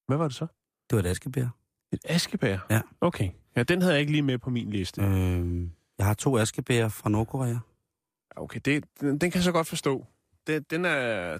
Hvad 0.06 0.16
var 0.16 0.28
det 0.28 0.34
så? 0.36 0.46
Det 0.90 0.96
var 0.96 1.02
et 1.02 1.06
askebær. 1.06 1.48
Et 1.92 2.00
askebær? 2.04 2.58
Ja. 2.70 2.80
Okay. 3.00 3.30
Ja, 3.56 3.62
den 3.62 3.82
havde 3.82 3.94
jeg 3.94 4.00
ikke 4.00 4.12
lige 4.12 4.22
med 4.22 4.38
på 4.38 4.50
min 4.50 4.70
liste. 4.70 5.02
Øh, 5.02 5.68
jeg 5.98 6.06
har 6.06 6.14
to 6.14 6.38
askebær 6.38 6.88
fra 6.88 7.10
Nordkorea. 7.10 7.58
Okay, 8.36 8.60
det, 8.64 8.84
den, 9.00 9.08
den 9.08 9.30
kan 9.30 9.34
jeg 9.34 9.42
så 9.42 9.52
godt 9.52 9.66
forstå. 9.66 10.06
Det, 10.46 10.70
den 10.70 10.84
er, 10.84 11.38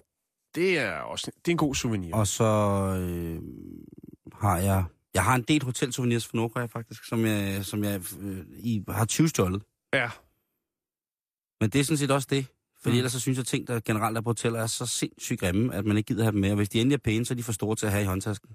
det 0.55 0.79
er 0.79 0.99
også 0.99 1.31
det 1.37 1.49
er 1.49 1.53
en 1.53 1.59
god 1.59 1.75
souvenir. 1.75 2.15
Og 2.15 2.27
så 2.27 2.45
øh, 3.01 3.43
har 4.33 4.59
jeg... 4.59 4.85
Jeg 5.17 5.25
har 5.25 5.35
en 5.35 5.43
del 5.43 5.63
hotelsouvenirs 5.65 6.27
fra 6.27 6.37
Nordkorea, 6.37 6.67
faktisk, 6.67 7.05
som 7.05 7.25
jeg, 7.27 7.65
som 7.65 7.85
jeg 7.85 8.01
øh, 8.21 8.47
i, 8.59 8.85
har 8.89 9.05
20 9.05 9.29
stjålet. 9.29 9.63
Ja. 9.95 10.11
Men 11.61 11.71
det 11.71 11.81
er 11.81 11.85
sådan 11.85 11.97
set 11.99 12.11
også 12.11 12.29
det. 12.31 12.47
Fordi 12.83 12.93
Mm. 12.95 12.97
ellers 12.99 13.13
så 13.13 13.21
synes 13.21 13.37
jeg, 13.37 13.41
at 13.43 13.47
ting, 13.47 13.67
der 13.69 13.81
generelt 13.85 14.17
er 14.17 14.21
på 14.21 14.29
hoteller, 14.31 14.61
er 14.61 14.67
så 14.67 14.87
sindssygt 14.87 15.41
grimme, 15.41 15.75
at 15.75 15.85
man 15.85 15.97
ikke 15.97 16.07
gider 16.09 16.23
have 16.23 16.33
dem 16.33 16.41
med. 16.41 16.51
Og 16.51 16.57
hvis 16.57 16.69
de 16.69 16.81
endelig 16.81 16.95
er 16.95 17.01
pæne, 17.05 17.25
så 17.25 17.35
er 17.35 17.37
de 17.37 17.43
for 17.43 17.53
store 17.53 17.77
til 17.77 17.87
at 17.87 17.93
have 17.93 18.03
i 18.03 18.07
håndtasken. 18.07 18.51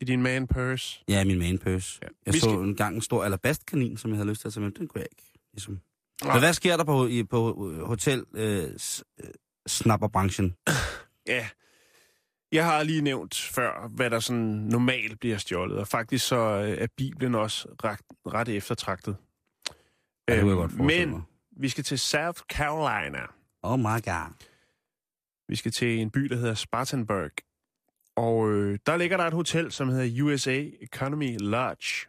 I 0.00 0.04
din 0.04 0.22
man 0.22 0.46
purse. 0.46 1.04
Ja, 1.08 1.24
min 1.24 1.38
main 1.38 1.58
purse. 1.58 1.98
Ja. 2.02 2.06
Ja. 2.06 2.12
Jeg 2.26 2.34
Vi 2.34 2.38
så 2.38 2.44
skal- 2.50 2.58
en 2.58 2.76
gang 2.76 2.94
en 2.94 3.00
stor 3.02 3.24
alabastkanin, 3.24 3.96
som 3.96 4.10
jeg 4.10 4.16
havde 4.18 4.28
lyst 4.28 4.40
til 4.40 4.48
at 4.48 4.54
tage 4.54 4.64
med. 4.64 4.70
Den 4.72 4.88
kunne 4.88 5.00
jeg 5.00 5.08
ikke. 5.12 5.32
Ligesom. 5.52 5.80
Nej. 6.24 6.32
Men 6.34 6.40
hvad 6.42 6.52
sker 6.52 6.76
der 6.76 6.84
på, 6.84 7.06
i, 7.06 7.24
på 7.24 7.70
øh, 7.72 7.80
hotel 7.82 8.24
øh, 8.34 8.78
s- 8.78 9.04
øh, 9.24 9.30
snapperbranchen? 9.66 10.54
Ja. 11.26 11.48
Jeg 12.52 12.64
har 12.64 12.82
lige 12.82 13.00
nævnt 13.02 13.34
før, 13.54 13.88
hvad 13.88 14.10
der 14.10 14.20
sådan 14.20 14.42
normalt 14.44 15.20
bliver 15.20 15.36
stjålet, 15.38 15.78
og 15.78 15.88
faktisk 15.88 16.26
så 16.26 16.36
øh, 16.36 16.70
er 16.78 16.86
Bibelen 16.96 17.34
også 17.34 17.68
ret, 17.84 18.00
ret 18.26 18.48
eftertragtet. 18.48 19.16
Ja, 20.28 20.36
Øhm, 20.40 20.48
godt 20.48 20.74
Men 20.76 21.10
mig. 21.10 21.20
vi 21.56 21.68
skal 21.68 21.84
til 21.84 21.98
South 21.98 22.40
Carolina. 22.52 23.18
Oh 23.62 23.78
my 23.78 23.84
god. 24.04 24.32
Vi 25.48 25.56
skal 25.56 25.72
til 25.72 25.98
en 25.98 26.10
by, 26.10 26.20
der 26.20 26.36
hedder 26.36 26.54
Spartanburg. 26.54 27.30
Og 28.16 28.50
øh, 28.50 28.78
der 28.86 28.96
ligger 28.96 29.16
der 29.16 29.24
et 29.24 29.32
hotel, 29.32 29.72
som 29.72 29.88
hedder 29.88 30.22
USA 30.24 30.64
Economy 30.80 31.36
Lodge. 31.40 32.06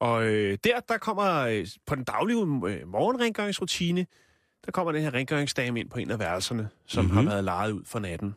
Og 0.00 0.24
øh, 0.26 0.58
der, 0.64 0.80
der 0.80 0.98
kommer 0.98 1.38
øh, 1.40 1.66
på 1.86 1.94
den 1.94 2.04
daglige 2.04 2.38
øh, 2.40 2.88
morgenrengøringsrutine, 2.88 4.06
der 4.66 4.72
kommer 4.72 4.92
den 4.92 5.02
her 5.02 5.14
rengøringsdame 5.14 5.80
ind 5.80 5.90
på 5.90 5.98
en 5.98 6.10
af 6.10 6.18
værelserne, 6.18 6.68
som 6.86 7.04
mm-hmm. 7.04 7.14
har 7.16 7.22
Mhm. 7.22 7.30
været 7.30 7.44
lejet 7.44 7.72
ud 7.72 7.84
for 7.84 7.98
natten. 7.98 8.34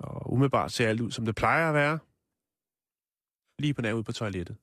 Og 0.00 0.32
umiddelbart 0.32 0.72
ser 0.72 0.88
alt 0.88 1.00
ud, 1.00 1.10
som 1.10 1.24
det 1.24 1.34
plejer 1.34 1.68
at 1.68 1.74
være. 1.74 1.98
Lige 3.58 3.74
på 3.74 3.82
nær 3.82 3.92
ude 3.92 4.04
på 4.04 4.12
toilettet. 4.12 4.56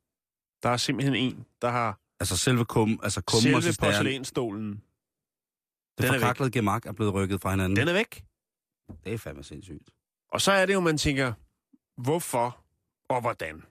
Der 0.64 0.70
er 0.70 0.78
simpelthen 0.78 1.16
en, 1.16 1.46
der 1.62 1.70
har 1.70 2.00
Altså 2.20 2.38
selve 2.38 2.66
kum, 2.66 3.00
altså 3.04 3.22
kummen 3.22 3.56
og 3.56 3.64
selve 3.64 3.74
cisternen, 3.74 3.94
porcelænsstolen. 3.94 4.70
det 4.72 4.82
den 5.98 6.06
er 6.06 6.20
forkaklede 6.20 6.52
gemak 6.52 6.86
er 6.86 6.92
blevet 6.92 7.14
rykket 7.14 7.42
fra 7.42 7.50
hinanden. 7.50 7.76
Den 7.76 7.88
er 7.88 7.94
væk. 7.94 8.26
Det 9.04 9.14
er 9.14 9.18
fandme 9.18 9.44
sindssygt. 9.44 9.90
Og 10.32 10.42
så 10.42 10.52
er 10.52 10.66
det 10.66 10.74
jo, 10.74 10.80
man 10.80 10.98
tænker, 10.98 11.34
hvorfor 12.02 12.66
og 13.10 13.22
hvordan? 13.22 13.64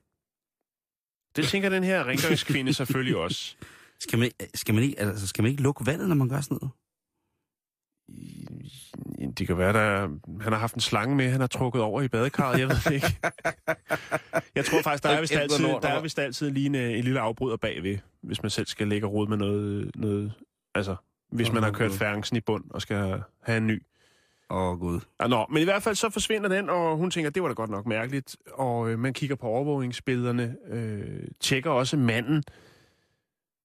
Det 1.36 1.48
tænker 1.48 1.68
den 1.68 1.84
her 1.84 2.04
rengøringskvinde 2.04 2.74
selvfølgelig 2.80 3.16
også. 3.16 3.56
Skal 4.00 4.18
man, 4.18 4.30
skal, 4.54 4.74
man 4.74 4.84
ikke, 4.84 5.00
altså, 5.00 5.26
skal 5.26 5.42
man 5.42 5.50
ikke 5.50 5.62
lukke 5.62 5.86
vandet, 5.86 6.08
når 6.08 6.16
man 6.16 6.28
gør 6.28 6.40
sådan 6.40 6.58
noget? 6.60 6.72
Det 9.38 9.46
kan 9.46 9.58
være, 9.58 9.72
der 9.72 10.00
han 10.40 10.52
har 10.52 10.58
haft 10.58 10.74
en 10.74 10.80
slange 10.80 11.16
med, 11.16 11.30
han 11.30 11.40
har 11.40 11.46
trukket 11.46 11.82
over 11.82 12.02
i 12.02 12.08
badekarret, 12.08 12.60
jeg 12.60 12.68
ved 12.68 12.76
det 12.84 12.92
ikke. 12.92 13.16
Jeg 14.54 14.64
tror 14.64 14.82
faktisk, 14.82 15.02
der 15.02 15.08
er 15.08 15.20
vist 15.20 15.32
altid, 15.32 15.64
der 15.64 15.88
er 15.88 16.00
vist 16.00 16.18
altid 16.18 16.50
lige 16.50 16.66
en, 16.66 16.74
øh, 16.74 16.98
en 16.98 17.04
lille 17.04 17.20
afbryder 17.20 17.56
bagved, 17.56 17.98
hvis 18.22 18.42
man 18.42 18.50
selv 18.50 18.66
skal 18.66 18.88
lægge 18.88 19.06
råd 19.06 19.28
med 19.28 19.36
noget, 19.36 19.90
noget 19.96 20.32
altså, 20.74 20.96
hvis 21.30 21.52
man 21.52 21.62
har 21.62 21.70
kørt 21.70 21.92
færgelsen 21.92 22.36
i 22.36 22.40
bund 22.40 22.64
og 22.70 22.82
skal 22.82 23.22
have 23.42 23.58
en 23.58 23.66
ny. 23.66 23.82
Åh, 24.50 24.62
oh, 24.62 24.78
gud. 24.78 25.00
Ja, 25.20 25.26
nå, 25.26 25.46
men 25.50 25.62
i 25.62 25.64
hvert 25.64 25.82
fald 25.82 25.94
så 25.94 26.10
forsvinder 26.10 26.48
den, 26.48 26.70
og 26.70 26.96
hun 26.96 27.10
tænker, 27.10 27.30
det 27.30 27.42
var 27.42 27.48
da 27.48 27.54
godt 27.54 27.70
nok 27.70 27.86
mærkeligt. 27.86 28.36
Og 28.52 28.90
øh, 28.90 28.98
man 28.98 29.12
kigger 29.12 29.36
på 29.36 29.46
overvågningsbillederne, 29.46 30.56
øh, 30.68 31.28
tjekker 31.40 31.70
også 31.70 31.96
manden, 31.96 32.42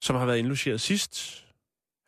som 0.01 0.15
har 0.15 0.25
været 0.25 0.37
indlogeret 0.37 0.81
sidst. 0.81 1.45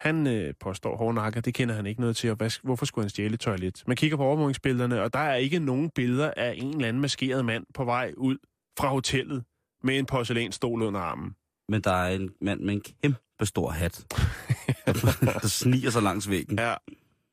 Han 0.01 0.27
øh, 0.27 0.53
påstår 0.59 0.97
hårdnakker, 0.97 1.41
det 1.41 1.53
kender 1.53 1.75
han 1.75 1.85
ikke 1.85 2.01
noget 2.01 2.15
til, 2.15 2.29
og 2.29 2.35
hvad, 2.35 2.61
hvorfor 2.63 2.85
skulle 2.85 3.03
han 3.03 3.09
stjæle 3.09 3.33
et 3.33 3.39
toilet? 3.39 3.83
Man 3.87 3.95
kigger 3.97 4.17
på 4.17 4.23
overvågningsbillederne, 4.23 5.01
og 5.01 5.13
der 5.13 5.19
er 5.19 5.35
ikke 5.35 5.59
nogen 5.59 5.89
billeder 5.89 6.33
af 6.37 6.53
en 6.57 6.69
eller 6.75 6.87
anden 6.87 7.01
maskeret 7.01 7.45
mand 7.45 7.65
på 7.73 7.85
vej 7.85 8.13
ud 8.17 8.37
fra 8.79 8.87
hotellet 8.89 9.43
med 9.83 9.99
en 9.99 10.05
porcelænsstol 10.05 10.81
under 10.81 10.99
armen. 10.99 11.35
Men 11.69 11.81
der 11.81 11.91
er 11.91 12.15
en 12.15 12.29
mand 12.41 12.59
med 12.61 12.73
en 12.73 12.81
kæmpe 12.81 13.45
stor 13.45 13.69
hat, 13.69 14.05
der 15.41 15.47
sniger 15.47 15.89
sig 15.89 16.01
langs 16.03 16.29
væggen. 16.29 16.59
Ja, 16.59 16.75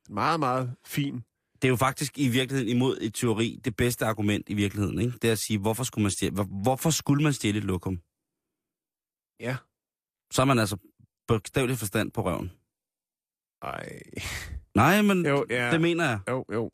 meget, 0.09 0.41
meget 0.41 0.75
fin. 0.87 1.15
Det 1.63 1.65
er 1.65 1.69
jo 1.69 1.77
faktisk 1.77 2.19
i 2.19 2.29
virkeligheden 2.29 2.77
imod 2.77 2.99
et 3.01 3.15
teori 3.15 3.61
det 3.65 3.77
bedste 3.77 4.07
argument 4.07 4.49
i 4.49 4.55
virkeligheden, 4.55 4.99
ikke? 5.01 5.13
Det 5.23 5.29
er 5.29 5.33
at 5.33 5.39
sige, 5.39 5.59
hvorfor 5.59 5.85
skulle 5.85 6.03
man 6.03 6.11
stjæle, 6.11 6.35
hvor- 6.35 6.63
hvorfor 6.63 6.91
skulle 6.91 7.23
man 7.25 7.33
stjæle 7.33 7.59
et 7.59 7.65
lokum? 7.65 8.01
Ja. 9.41 9.57
Så 10.33 10.43
er 10.43 10.47
man 10.47 10.59
altså 10.59 10.77
bogstaveligt 11.29 11.79
forstand 11.79 12.11
på 12.11 12.25
røven. 12.25 12.51
Ej. 13.63 14.01
Nej, 14.75 15.03
men 15.03 15.27
Jo, 15.27 15.45
ja. 15.51 15.71
det 15.71 15.81
mener 15.81 16.05
jeg. 16.09 16.19
Jo, 16.29 16.45
jo. 16.53 16.71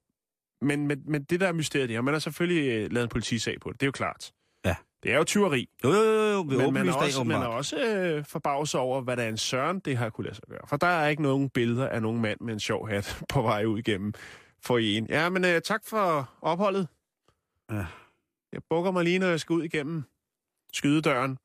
Men, 0.60 0.86
men, 0.86 1.02
men 1.06 1.24
det 1.24 1.40
der 1.40 1.48
er 1.48 1.52
mysteriet, 1.52 1.88
det 1.88 1.96
er, 1.96 2.00
man 2.00 2.14
har 2.14 2.18
selvfølgelig 2.18 2.72
øh, 2.72 2.92
lavet 2.92 3.04
en 3.04 3.08
politisag 3.08 3.60
på 3.60 3.72
det. 3.72 3.80
Det 3.80 3.86
er 3.86 3.88
jo 3.88 3.92
klart. 3.92 4.32
Ja. 4.64 4.76
Det 5.02 5.12
er 5.12 5.16
jo 5.16 5.24
tyveri. 5.24 5.68
Jo, 5.84 5.92
jo, 5.92 6.02
jo, 6.02 6.30
jo. 6.30 6.42
Men 6.42 6.74
man 6.74 6.88
er 6.88 6.92
også, 6.92 7.24
man 7.24 7.42
er 7.42 7.46
også 7.46 7.76
øh, 7.84 8.24
forbavset 8.24 8.80
over, 8.80 9.00
hvad 9.00 9.16
der 9.16 9.22
er 9.22 9.28
en 9.28 9.36
søren, 9.36 9.80
det 9.80 9.96
har 9.96 10.10
kunne 10.10 10.24
lade 10.24 10.34
sig 10.34 10.44
gøre. 10.48 10.60
For 10.66 10.76
der 10.76 10.86
er 10.86 11.08
ikke 11.08 11.22
nogen 11.22 11.50
billeder 11.50 11.88
af 11.88 12.02
nogen 12.02 12.20
mand 12.20 12.40
med 12.40 12.52
en 12.54 12.60
sjov 12.60 12.88
hat 12.88 13.22
på 13.32 13.42
vej 13.42 13.64
ud 13.64 13.78
igennem 13.78 14.12
for 14.62 14.78
en. 14.78 15.06
Ja, 15.06 15.28
men 15.28 15.44
øh, 15.44 15.60
tak 15.60 15.80
for 15.86 16.30
opholdet. 16.42 16.88
Ja. 17.70 17.86
Jeg 18.52 18.60
bukker 18.70 18.90
mig 18.90 19.04
lige, 19.04 19.18
når 19.18 19.26
jeg 19.26 19.40
skal 19.40 19.54
ud 19.54 19.62
igennem 19.62 20.02
skydedøren. 20.72 21.38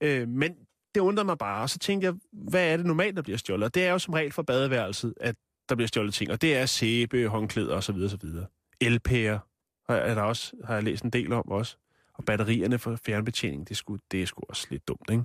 Øh, 0.00 0.28
men 0.28 0.56
det 0.94 1.00
undrer 1.00 1.24
mig 1.24 1.38
bare, 1.38 1.62
og 1.62 1.70
så 1.70 1.78
tænkte 1.78 2.04
jeg, 2.04 2.14
hvad 2.32 2.72
er 2.72 2.76
det 2.76 2.86
normalt, 2.86 3.16
der 3.16 3.22
bliver 3.22 3.38
stjålet? 3.38 3.64
Og 3.64 3.74
det 3.74 3.84
er 3.86 3.92
jo 3.92 3.98
som 3.98 4.14
regel 4.14 4.32
fra 4.32 4.42
badeværelset, 4.42 5.14
at 5.20 5.36
der 5.68 5.74
bliver 5.74 5.88
stjålet 5.88 6.14
ting, 6.14 6.30
og 6.30 6.42
det 6.42 6.56
er 6.56 6.66
sæbe, 6.66 7.26
håndklæder 7.28 7.76
osv. 7.76 7.96
osv. 7.96 8.28
Har, 9.88 9.96
er 9.96 10.14
der 10.14 10.22
også, 10.22 10.52
har 10.64 10.74
jeg 10.74 10.82
læst 10.82 11.04
en 11.04 11.10
del 11.10 11.32
om 11.32 11.48
også. 11.50 11.76
Og 12.14 12.24
batterierne 12.24 12.78
for 12.78 12.98
fjernbetjening, 13.06 13.68
det 13.68 13.70
er 13.70 13.76
sgu, 13.76 13.98
det 14.10 14.22
er 14.22 14.26
sgu 14.26 14.42
også 14.48 14.66
lidt 14.70 14.88
dumt, 14.88 15.10
ikke? 15.10 15.22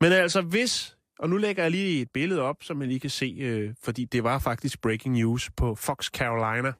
Men 0.00 0.12
altså, 0.12 0.40
hvis... 0.40 0.96
Og 1.18 1.30
nu 1.30 1.36
lægger 1.36 1.62
jeg 1.62 1.70
lige 1.70 2.02
et 2.02 2.10
billede 2.10 2.40
op, 2.40 2.56
som 2.60 2.76
man 2.76 2.88
lige 2.88 3.00
kan 3.00 3.10
se, 3.10 3.36
øh, 3.40 3.74
fordi 3.82 4.04
det 4.04 4.24
var 4.24 4.38
faktisk 4.38 4.80
breaking 4.80 5.14
news 5.14 5.50
på 5.56 5.74
Fox 5.74 6.06
Carolina. 6.10 6.72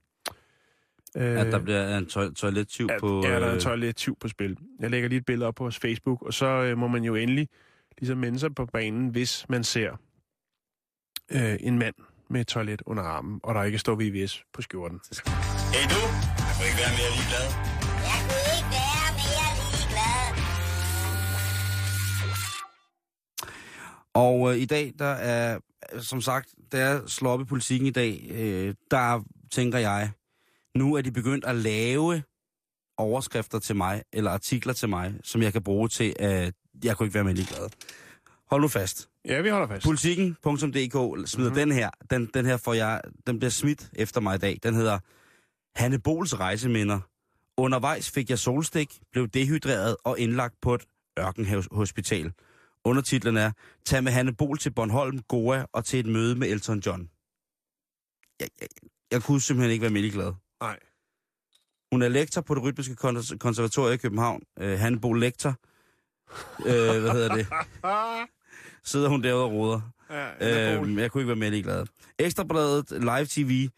Øh, 1.16 1.40
At 1.40 1.53
der 1.53 1.59
bliver 1.59 1.98
en 1.98 2.07
to- 2.07 2.32
toilettyv 2.32 2.88
at, 2.90 3.00
på... 3.00 3.22
Ja, 3.24 3.30
der 3.30 3.46
er 3.46 3.48
en 3.50 3.55
øh, 3.55 3.61
toilettyv 3.61 4.16
på 4.20 4.28
spil. 4.28 4.57
Jeg 4.80 4.90
lægger 4.90 5.09
lige 5.09 5.18
et 5.18 5.24
billede 5.24 5.48
op 5.48 5.55
på 5.55 5.64
vores 5.64 5.78
Facebook, 5.78 6.22
og 6.22 6.34
så 6.34 6.46
øh, 6.46 6.78
må 6.78 6.88
man 6.88 7.05
jo 7.05 7.14
endelig 7.14 7.48
ligesom 7.99 8.38
sig 8.38 8.55
på 8.55 8.66
banen, 8.66 9.09
hvis 9.09 9.47
man 9.49 9.64
ser 9.64 9.90
øh, 11.32 11.57
en 11.61 11.78
mand 11.78 11.95
med 12.30 12.40
et 12.40 12.47
toilet 12.47 12.82
under 12.86 13.03
armen, 13.03 13.40
og 13.43 13.55
der 13.55 13.62
ikke 13.62 13.78
står 13.78 13.95
VVS 13.95 14.45
på 14.53 14.62
skjorten. 14.62 15.01
Hey 15.74 15.84
du, 15.93 16.01
jeg 16.38 16.53
kunne 16.57 16.66
ikke 16.68 16.80
være 16.82 16.95
mere 17.01 17.12
ligeglad. 17.18 17.47
Jeg 18.09 18.18
kunne 18.26 18.43
ikke 18.57 18.70
være 18.76 19.11
mere 19.20 19.40
ligeglad. 19.70 20.12
Og 24.14 24.53
øh, 24.53 24.59
i 24.59 24.64
dag, 24.64 24.93
der 24.99 25.12
er, 25.34 25.59
som 26.01 26.20
sagt, 26.20 26.55
der 26.72 26.78
er 26.78 27.07
slå 27.07 27.30
op 27.30 27.40
i 27.40 27.45
politikken 27.45 27.86
i 27.86 27.90
dag, 27.90 28.26
øh, 28.30 28.74
der 28.90 29.22
tænker 29.51 29.78
jeg, 29.78 30.11
nu 30.76 30.95
er 30.95 31.03
de 31.03 31.12
begyndt 31.12 31.45
at 31.45 31.57
lave 31.57 32.22
overskrifter 32.99 33.59
til 33.59 33.76
mig, 33.76 34.03
eller 34.12 34.30
artikler 34.30 34.72
til 34.72 34.88
mig, 34.88 35.14
som 35.22 35.43
jeg 35.43 35.53
kan 35.53 35.62
bruge 35.62 35.88
til, 35.88 36.16
at 36.18 36.55
jeg 36.84 36.96
kunne 36.96 37.06
ikke 37.06 37.14
være 37.14 37.24
mere 37.24 37.34
ligeglad. 37.34 37.68
Hold 38.50 38.62
nu 38.62 38.68
fast. 38.68 39.08
Ja, 39.24 39.40
vi 39.40 39.48
holder 39.48 39.66
fast. 39.68 39.84
Politikken.dk 39.84 40.92
smider 40.92 41.20
Mhm. 41.36 41.38
mm-hmm. 41.38 41.54
den 41.54 41.72
her. 41.72 41.90
Den, 42.10 42.26
den 42.34 42.46
her 42.46 42.56
får 42.56 42.74
jeg, 42.74 43.00
den 43.26 43.38
bliver 43.38 43.50
smidt 43.50 43.90
efter 43.92 44.20
mig 44.20 44.34
i 44.34 44.38
dag. 44.38 44.58
Den 44.62 44.74
hedder 44.74 44.98
Hanne 45.76 45.98
Bols 45.98 46.38
rejseminder. 46.40 47.00
Undervejs 47.56 48.10
fik 48.10 48.30
jeg 48.30 48.38
solstik, 48.38 49.00
blev 49.12 49.28
dehydreret 49.28 49.96
og 50.04 50.18
indlagt 50.18 50.54
på 50.62 50.74
et 50.74 50.82
ørkenhospital. 51.18 52.32
Undertitlen 52.84 53.36
er 53.36 53.52
Tag 53.86 54.04
med 54.04 54.12
Hanne 54.12 54.34
Bol 54.34 54.58
til 54.58 54.70
Bornholm, 54.72 55.18
Goa 55.28 55.64
og 55.72 55.84
til 55.84 56.00
et 56.00 56.06
møde 56.06 56.34
med 56.34 56.48
Elton 56.48 56.78
John. 56.86 57.10
Jeg, 58.40 58.48
jeg, 58.60 58.68
jeg 59.12 59.22
kunne 59.22 59.40
simpelthen 59.40 59.72
ikke 59.72 59.82
være 59.82 59.90
mere 59.92 60.10
glad. 60.10 60.32
Nej. 60.60 60.78
Hun 61.92 62.02
er 62.02 62.08
lektor 62.08 62.40
på 62.40 62.54
det 62.54 62.62
rytmiske 62.62 62.96
Kon- 63.04 63.36
konservatorium 63.38 63.94
i 63.94 63.96
København. 63.96 64.42
Øh, 64.58 64.78
Hanne 64.78 65.00
Bol 65.00 65.20
lektor. 65.20 65.54
Øh, 66.66 67.00
hvad 67.00 67.10
hedder 67.10 67.34
det? 67.34 67.46
Sidder 68.84 69.08
hun 69.08 69.22
derude 69.22 69.44
og 69.44 69.52
roder. 69.52 69.80
Ja, 70.10 70.78
Øh, 70.80 70.96
jeg 70.98 71.10
kunne 71.10 71.20
ikke 71.20 71.28
være 71.28 71.36
mere 71.36 71.50
ligeglad. 71.50 71.86
Ekstrabladet, 72.18 72.90
live 72.90 73.26
tv, 73.26 73.68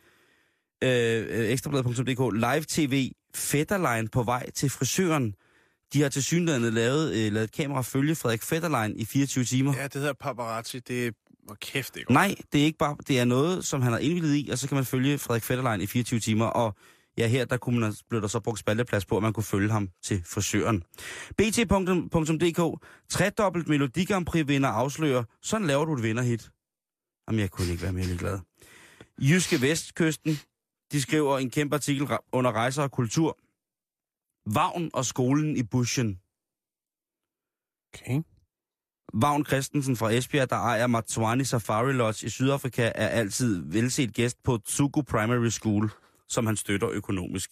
øh, 0.84 1.40
øh, 1.40 1.50
ekstrabladet.dk, 1.50 2.34
live 2.34 2.64
tv, 2.68 3.10
Fetterlein 3.34 4.08
på 4.08 4.22
vej 4.22 4.50
til 4.50 4.70
frisøren. 4.70 5.34
De 5.92 6.02
har 6.02 6.08
til 6.08 6.22
synligheden 6.24 6.74
lavet, 6.74 7.12
øh, 7.14 7.32
lavet 7.32 7.44
et 7.44 7.52
kamera 7.52 7.82
følge 7.82 8.14
Frederik 8.14 8.42
Fetterlein 8.42 8.96
i 8.96 9.04
24 9.04 9.44
timer. 9.44 9.74
ja, 9.76 9.82
det 9.84 9.94
hedder 9.94 10.12
paparazzi. 10.12 10.78
Det 10.78 11.06
er... 11.06 11.10
Hvor 11.46 11.56
kæft, 11.60 11.94
det 11.94 12.06
godt. 12.06 12.14
Nej, 12.14 12.34
det 12.52 12.60
er 12.60 12.64
ikke 12.64 12.78
bare, 12.78 12.96
det 13.08 13.18
er 13.20 13.24
noget, 13.24 13.64
som 13.64 13.82
han 13.82 13.92
har 13.92 13.98
indvildet 13.98 14.34
i, 14.34 14.48
og 14.52 14.58
så 14.58 14.68
kan 14.68 14.74
man 14.74 14.84
følge 14.84 15.18
Frederik 15.18 15.42
Fetterlein 15.42 15.80
i 15.80 15.86
24 15.86 16.20
timer, 16.20 16.46
og 16.46 16.76
ja, 17.18 17.26
her 17.26 17.44
der 17.44 17.56
kunne 17.56 17.80
man, 17.80 17.94
blev 18.08 18.20
der 18.22 18.28
så 18.28 18.40
brugt 18.40 18.58
spalteplads 18.58 19.06
på, 19.06 19.16
at 19.16 19.22
man 19.22 19.32
kunne 19.32 19.44
følge 19.44 19.70
ham 19.70 19.88
til 20.02 20.22
frisøren. 20.26 20.84
bt.dk, 21.38 22.86
tredobbelt 23.08 23.68
Melodi 23.68 24.04
Grand 24.04 24.26
Prix 24.26 24.48
vinder 24.48 24.68
afslører, 24.68 25.24
sådan 25.42 25.66
laver 25.66 25.84
du 25.84 25.94
et 25.94 26.02
vinderhit. 26.02 26.50
Jamen, 27.28 27.40
jeg 27.40 27.50
kunne 27.50 27.68
ikke 27.70 27.82
være 27.82 27.92
mere 27.92 28.06
ligeglad. 28.06 28.38
Jyske 29.20 29.60
Vestkysten, 29.60 30.38
de 30.92 31.02
skriver 31.02 31.38
en 31.38 31.50
kæmpe 31.50 31.76
artikel 31.76 32.08
under 32.32 32.52
rejser 32.52 32.82
og 32.82 32.90
kultur. 32.90 33.38
Vagn 34.54 34.90
og 34.94 35.04
skolen 35.04 35.56
i 35.56 35.62
Bushen. 35.62 36.20
Okay. 37.94 38.22
Vagn 39.14 39.44
Christensen 39.44 39.96
fra 39.96 40.10
Esbjerg, 40.10 40.50
der 40.50 40.56
ejer 40.56 40.86
Matswani 40.86 41.44
Safari 41.44 41.92
Lodge 41.92 42.26
i 42.26 42.30
Sydafrika, 42.30 42.92
er 42.94 43.08
altid 43.08 43.62
velset 43.66 44.14
gæst 44.14 44.42
på 44.44 44.58
Tsugu 44.58 45.02
Primary 45.02 45.48
School, 45.48 45.90
som 46.28 46.46
han 46.46 46.56
støtter 46.56 46.88
økonomisk. 46.90 47.50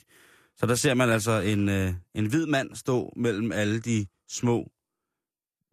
Så 0.57 0.67
der 0.67 0.75
ser 0.75 0.95
man 0.95 1.11
altså 1.11 1.41
en, 1.41 1.69
øh, 1.69 1.95
en 2.15 2.27
hvid 2.27 2.47
mand 2.47 2.75
stå 2.75 3.13
mellem 3.17 3.53
alle 3.53 3.81
de 3.81 4.07
små, 4.29 4.71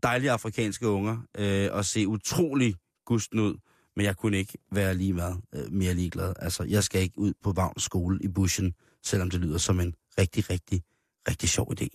dejlige 0.04 0.32
afrikanske 0.32 0.88
unger 0.88 1.18
øh, 1.38 1.70
og 1.72 1.86
se 1.86 2.08
utrolig 2.08 2.76
gusten 3.06 3.39
ud. 3.39 3.56
Men 3.95 4.06
jeg 4.06 4.16
kunne 4.18 4.38
ikke 4.38 4.58
være 4.72 4.95
lige 4.95 5.14
meget 5.14 5.38
øh, 5.56 5.72
mere 5.72 5.93
ligeglad. 5.93 6.34
Altså, 6.39 6.64
jeg 6.64 6.84
skal 6.84 7.02
ikke 7.02 7.20
ud 7.20 7.34
på 7.43 7.52
Vagns 7.52 7.84
skole 7.84 8.20
i 8.22 8.28
bushen, 8.28 8.74
selvom 9.04 9.30
det 9.30 9.39
lyder 9.39 9.58
som 9.58 9.80
en 9.80 9.93
rigtig, 10.18 10.50
rigtig, 10.50 10.82
rigtig 11.28 11.50
sjov 11.50 11.74
idé. 11.74 11.88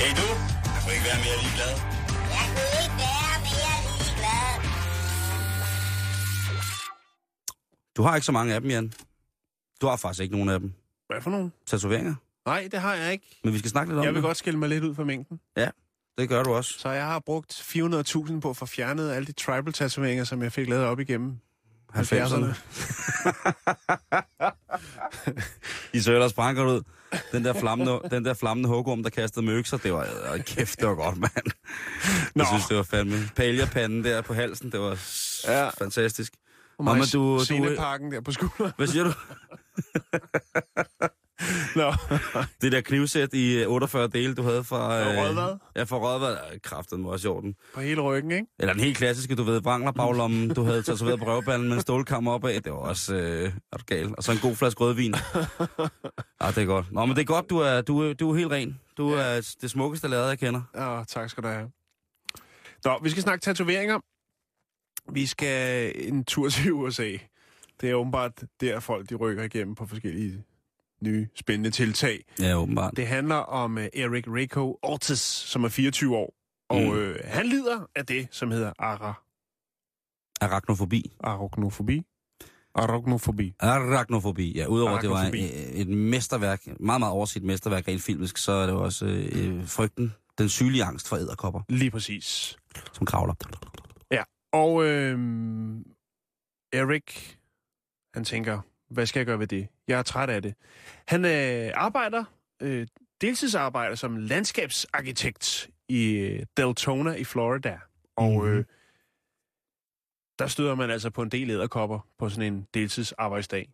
Hey 0.00 0.10
du, 0.20 0.28
jeg 0.72 0.80
kunne 0.82 0.94
ikke 0.94 1.06
være 1.10 1.20
mere 1.26 1.38
ligeglad. 1.44 1.74
Jeg 2.36 2.46
kunne 2.54 2.74
ikke 2.84 2.98
være 3.04 3.36
mere 3.48 3.78
ligeglad. 4.00 4.54
Du 7.96 8.02
har 8.02 8.14
ikke 8.14 8.26
så 8.26 8.32
mange 8.32 8.54
af 8.54 8.60
dem, 8.60 8.70
Jan. 8.70 8.92
Du 9.84 9.88
har 9.88 9.96
faktisk 9.96 10.22
ikke 10.22 10.34
nogen 10.34 10.48
af 10.48 10.60
dem. 10.60 10.72
Hvad 11.06 11.20
for 11.22 11.30
nogen? 11.30 11.52
Tatoveringer. 11.66 12.14
Nej, 12.46 12.68
det 12.72 12.80
har 12.80 12.94
jeg 12.94 13.12
ikke. 13.12 13.40
Men 13.44 13.52
vi 13.52 13.58
skal 13.58 13.70
snakke 13.70 13.90
lidt 13.92 13.98
om 13.98 14.04
Jeg 14.04 14.12
vil 14.14 14.22
det. 14.22 14.26
godt 14.26 14.36
skille 14.36 14.58
mig 14.58 14.68
lidt 14.68 14.84
ud 14.84 14.94
fra 14.94 15.04
mængden. 15.04 15.40
Det 16.18 16.28
gør 16.28 16.42
du 16.42 16.54
også. 16.54 16.74
Så 16.78 16.88
jeg 16.90 17.06
har 17.06 17.18
brugt 17.18 17.52
400.000 17.52 18.40
på 18.40 18.50
at 18.50 18.56
få 18.56 18.66
fjernet 18.66 19.12
alle 19.12 19.26
de 19.26 19.32
tribal-tatoveringer, 19.32 20.24
som 20.24 20.42
jeg 20.42 20.52
fik 20.52 20.68
lavet 20.68 20.84
op 20.84 21.00
igennem 21.00 21.38
90'erne. 21.94 22.46
I 25.94 26.00
så 26.00 26.12
ellers 26.12 26.32
godt 26.56 26.68
ud. 26.68 26.82
Den 27.32 27.44
der 27.44 27.52
flammende, 27.60 28.00
den 28.10 28.24
der 28.24 28.34
flammende 28.34 28.68
hugorm, 28.68 29.02
der 29.02 29.10
kastede 29.10 29.46
med 29.46 29.54
økser, 29.54 29.76
det 29.76 29.92
var, 29.92 30.06
øh, 30.34 30.44
kæft, 30.44 30.80
det 30.80 30.88
var 30.88 30.94
godt, 30.94 31.18
mand. 31.18 31.32
Jeg 31.44 31.52
Nå. 32.34 32.44
synes, 32.44 32.66
det 32.66 32.76
var 32.76 32.82
fandme. 32.82 33.16
Paljerpanden 33.36 34.04
der 34.04 34.20
på 34.22 34.34
halsen, 34.34 34.72
det 34.72 34.80
var 34.80 34.98
Ja. 35.46 35.64
ja. 35.64 35.68
fantastisk. 35.68 36.32
Og 36.78 36.84
Nå, 36.84 36.90
mig 36.90 36.98
men 36.98 37.08
du- 37.12 37.38
du- 37.38 37.44
der 38.12 38.20
på 38.20 38.32
skulderen. 38.32 38.72
Hvad 38.76 38.86
siger 38.86 39.04
du? 39.04 39.12
Nå. 41.76 41.92
Det 42.60 42.72
der 42.72 42.80
knivsæt 42.80 43.34
i 43.34 43.62
øh, 43.62 43.68
48 43.68 44.08
dele, 44.08 44.34
du 44.34 44.42
havde 44.42 44.64
fra... 44.64 45.02
Fra 45.02 45.22
Rødvad? 45.22 45.58
Ja, 45.76 45.82
fra 45.82 45.98
Rødvad. 45.98 46.60
Kraften 46.60 47.04
var 47.04 47.10
også 47.10 47.28
i 47.28 47.30
orden. 47.30 47.54
På 47.74 47.80
hele 47.80 48.00
ryggen, 48.00 48.30
ikke? 48.30 48.46
Eller 48.58 48.72
den 48.72 48.82
helt 48.82 48.96
klassiske, 48.96 49.34
du 49.34 49.42
ved, 49.42 49.62
vranglerbaglommen, 49.62 50.54
du 50.54 50.62
havde 50.62 50.82
tatoveret 50.82 51.18
på 51.18 51.24
røvballen 51.24 51.68
med 51.68 51.76
en 51.76 51.82
stålkammer 51.82 52.32
opad. 52.32 52.60
Det 52.60 52.72
var 52.72 52.78
også, 52.78 53.14
øh, 53.14 53.52
er 53.72 53.76
du 53.76 53.84
gal. 53.86 54.14
Og 54.16 54.24
så 54.24 54.32
en 54.32 54.38
god 54.38 54.56
flaske 54.56 54.80
rødvin. 54.80 55.14
Ja, 56.42 56.48
det 56.48 56.58
er 56.58 56.64
godt. 56.64 56.92
Nå, 56.92 57.06
men 57.06 57.16
det 57.16 57.22
er 57.22 57.26
godt, 57.26 57.50
du 57.50 57.58
er, 57.58 57.80
du, 57.80 58.12
du 58.12 58.30
er 58.30 58.36
helt 58.36 58.50
ren. 58.50 58.80
Du 58.96 59.10
er 59.10 59.54
det 59.60 59.70
smukkeste 59.70 60.08
lader, 60.08 60.28
jeg 60.28 60.38
kender. 60.38 60.62
Ja, 60.74 61.04
tak 61.08 61.30
skal 61.30 61.42
du 61.42 61.48
have. 61.48 61.70
Nå, 62.84 62.98
vi 63.02 63.10
skal 63.10 63.22
snakke 63.22 63.42
tatoveringer. 63.42 63.98
Vi 65.12 65.26
skal 65.26 65.92
en 66.08 66.24
tur 66.24 66.48
til 66.48 66.72
USA. 66.82 67.10
Det 67.80 67.90
er 67.90 67.94
åbenbart 67.94 68.44
der, 68.60 68.80
folk 68.80 69.10
de 69.10 69.14
rykker 69.14 69.42
igennem 69.42 69.74
på 69.74 69.86
forskellige 69.86 70.44
nye, 71.02 71.28
spændende 71.34 71.70
tiltag. 71.70 72.24
Ja, 72.40 72.56
åbenbart. 72.56 72.92
Det 72.96 73.06
handler 73.06 73.34
om 73.36 73.76
uh, 73.76 73.82
Eric 73.94 74.24
Rico 74.28 74.78
Ortiz, 74.82 75.18
som 75.20 75.64
er 75.64 75.68
24 75.68 76.16
år. 76.16 76.34
Og 76.68 76.80
Mm. 76.82 76.92
øh, 76.96 77.18
han 77.24 77.46
lider 77.46 77.86
af 77.96 78.06
det, 78.06 78.28
som 78.30 78.50
hedder 78.50 78.72
ara, 78.78 79.22
Arachnofobi. 80.40 81.12
arachnofobi. 81.20 82.02
Arachnofobi. 82.74 83.54
Arachnofobi, 83.60 84.52
ja. 84.56 84.66
Udover 84.66 84.96
at 84.96 85.02
det 85.02 85.10
var 85.10 85.22
et, 85.22 85.80
et 85.80 85.88
mesterværk, 85.88 86.66
meget, 86.66 87.00
meget 87.00 87.12
overset 87.12 87.42
mesterværk 87.42 87.88
rent 87.88 88.02
filmisk, 88.02 88.36
så 88.36 88.52
er 88.52 88.66
det 88.66 88.74
også 88.74 89.06
øh, 89.06 89.66
frygten, 89.68 90.14
den 90.38 90.48
sygelige 90.48 90.84
angst 90.84 91.08
for 91.08 91.16
æderkopper, 91.16 91.60
Lige 91.68 91.90
præcis. 91.90 92.56
som 92.92 93.06
kravler. 93.06 93.34
Og 94.52 94.84
øh, 94.84 95.18
Eric, 96.72 97.36
han 98.14 98.24
tænker, 98.24 98.60
hvad 98.90 99.06
skal 99.06 99.20
jeg 99.20 99.26
gøre 99.26 99.38
ved 99.38 99.46
det? 99.46 99.68
Jeg 99.88 99.98
er 99.98 100.02
træt 100.02 100.30
af 100.30 100.42
det. 100.42 100.54
Han 101.08 101.24
øh, 101.24 101.70
arbejder, 101.74 102.24
øh, 102.62 102.86
deltidsarbejder 103.20 103.94
som 103.94 104.16
landskabsarkitekt 104.16 105.70
i 105.88 106.10
øh, 106.10 106.42
Deltona 106.56 107.12
i 107.14 107.24
Florida. 107.24 107.78
Og 108.16 108.30
Mhm. 108.32 108.46
øh, 108.48 108.64
der 110.38 110.46
støder 110.46 110.74
man 110.74 110.90
altså 110.90 111.10
på 111.10 111.22
en 111.22 111.28
del 111.28 111.50
æderkopper 111.50 112.06
på 112.18 112.28
sådan 112.28 112.52
en 112.54 112.66
deltidsarbejdsdag. 112.74 113.68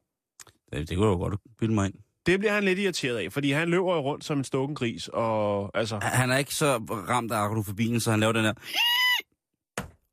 Det, 0.72 0.88
det 0.88 0.97
kunne 0.97 1.09
du 1.09 1.16
godt 1.18 1.41
bilde 1.59 1.74
mig 1.74 1.86
ind. 1.86 1.95
Det 2.26 2.38
bliver 2.38 2.53
han 2.53 2.64
lidt 2.64 2.78
irriteret 2.78 3.16
af, 3.16 3.32
fordi 3.32 3.51
han 3.53 3.68
løber 3.68 3.95
jo 3.95 4.01
rundt 4.01 4.24
som 4.24 4.38
en 4.38 4.45
stukken 4.45 4.74
gris, 4.74 5.09
og 5.12 5.70
altså... 5.74 5.99
Han 6.03 6.30
er 6.30 6.38
ikke 6.38 6.55
så 6.55 6.76
ramt 7.09 7.32
af 7.32 7.36
akrofobien, 7.38 8.01
så 8.01 8.11
han 8.11 8.20
laver 8.20 8.32
den 8.32 8.45
her... 8.45 8.53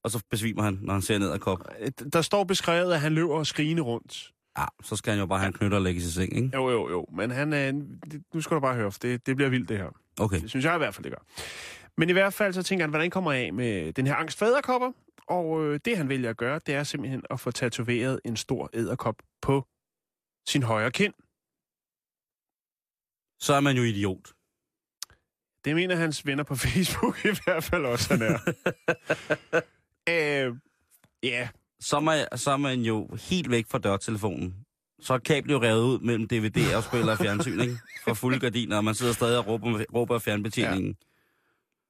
Og 0.08 0.12
så 0.12 0.24
besvimer 0.30 0.64
han, 0.64 0.80
når 0.82 0.94
han 0.94 1.02
ser 1.02 1.18
ned 1.18 1.32
ad 1.32 1.40
kop. 1.40 1.60
Der 2.14 2.22
står 2.22 2.44
beskrevet, 2.44 2.94
at 2.94 3.02
han 3.02 3.14
løber 3.14 3.44
skrigende 3.44 3.82
rundt. 3.82 4.34
Ja, 4.58 4.66
så 4.84 4.96
skal 4.96 5.12
han 5.12 5.20
jo 5.20 5.26
bare 5.26 5.40
have 5.40 5.48
en 5.48 5.54
knytter 5.54 5.78
og 5.78 5.84
lægge 5.84 5.98
i 5.98 6.02
sig 6.02 6.14
seng, 6.14 6.36
ikke? 6.36 6.50
Jo, 6.54 6.70
jo, 6.70 6.90
jo. 6.90 7.06
Men 7.14 7.32
han 7.32 7.52
det- 7.52 8.24
Nu 8.34 8.42
skal 8.42 8.56
du 8.56 8.60
bare 8.62 8.76
høre, 8.76 8.92
for 8.92 9.00
det, 9.00 9.26
det 9.26 9.36
bliver 9.36 9.50
vildt, 9.50 9.70
det 9.70 9.78
her. 9.78 9.90
Okay. 10.20 10.42
Det 10.42 10.50
synes 10.50 10.66
jeg 10.66 10.76
i 10.76 10.78
hvert 10.78 10.96
fald, 10.96 11.04
det 11.04 11.12
gør. 11.12 11.26
Men 11.98 12.10
i 12.10 12.12
hvert 12.14 12.34
fald, 12.34 12.54
så 12.54 12.64
tænker 12.64 12.84
han, 12.84 12.90
hvordan 12.90 13.10
kommer 13.10 13.32
jeg 13.32 13.46
af 13.46 13.54
med 13.54 13.94
den 13.94 14.08
her 14.08 14.16
angst 14.16 14.38
for 14.38 14.46
æderkopper? 14.46 14.92
Og 15.28 15.64
øh, 15.66 15.80
det, 15.86 15.98
han 15.98 16.10
vælger 16.10 16.30
at 16.30 16.38
gøre, 16.38 16.60
det 16.66 16.76
er 16.76 16.84
simpelthen 16.84 17.24
at 17.30 17.40
få 17.40 17.52
tatoveret 17.52 18.20
en 18.26 18.36
stor 18.38 18.70
æderkop 18.74 19.16
på 19.42 19.66
sin 20.48 20.64
højre 20.64 20.92
kind. 20.92 21.14
Så 23.40 23.54
er 23.54 23.60
man 23.60 23.78
jo 23.78 23.84
idiot. 23.84 24.34
Det 25.66 25.76
mener 25.76 25.96
hans 25.96 26.26
venner 26.26 26.44
på 26.44 26.56
Facebook 26.66 27.26
i 27.26 27.30
hvert 27.46 27.64
fald 27.64 27.86
også, 27.86 28.14
han 28.14 28.22
er. 28.22 28.38
øh, 30.10 30.56
ja, 31.24 31.50
Så 31.80 31.96
er, 31.96 32.00
man, 32.00 32.28
så 32.36 32.52
er 32.52 32.58
man 32.58 32.80
jo 32.82 33.10
helt 33.30 33.52
væk 33.52 33.66
fra 33.72 33.78
dørtelefonen. 33.78 34.56
Så 35.00 35.14
er 35.14 35.18
kablet 35.18 35.54
jo 35.54 35.62
revet 35.62 35.84
ud 35.84 36.00
mellem 36.00 36.28
DVD-afspiller 36.28 37.12
og 37.12 37.18
fjernsyn, 37.18 37.60
ikke? 37.60 37.78
For 38.04 38.14
fulde 38.14 38.40
gardiner, 38.40 38.78
og 38.78 38.84
man 38.84 38.96
sidder 38.96 39.14
stadig 39.14 39.38
og 39.38 39.48
råber, 39.48 39.84
råber 39.94 40.16
af 40.16 40.22
fjernbetjeningen. 40.22 40.96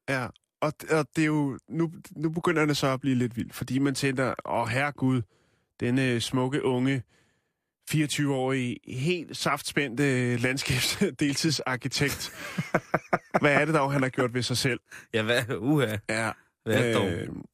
Ja, 0.09 0.28
og, 0.61 0.74
og 0.91 1.07
det 1.15 1.22
er 1.22 1.26
jo, 1.26 1.59
nu, 1.70 1.91
nu 2.15 2.30
begynder 2.30 2.65
det 2.65 2.78
så 2.78 2.88
at 2.88 3.01
blive 3.01 3.15
lidt 3.15 3.38
vildt, 3.38 3.55
fordi 3.55 3.80
man 3.80 3.95
tænker, 3.95 4.34
åh 4.45 4.68
herregud, 4.68 5.22
denne 5.80 6.22
smukke 6.22 6.65
unge, 6.65 7.03
24-årige, 7.91 8.78
helt 8.88 9.38
saftspændte 9.38 10.38
landskabsdeltidsarkitekt. 10.38 12.32
Hvad 13.41 13.53
er 13.53 13.65
det 13.65 13.74
dog, 13.74 13.91
han 13.91 14.01
har 14.01 14.09
gjort 14.09 14.34
ved 14.34 14.41
sig 14.41 14.57
selv? 14.57 14.80
Ja, 15.13 15.22
hvad? 15.24 15.43
Uha. 15.57 15.97
Ja, 16.09 16.32
Hvad 16.63 16.76
er 16.76 16.82
det 16.84 17.28
dog? 17.28 17.45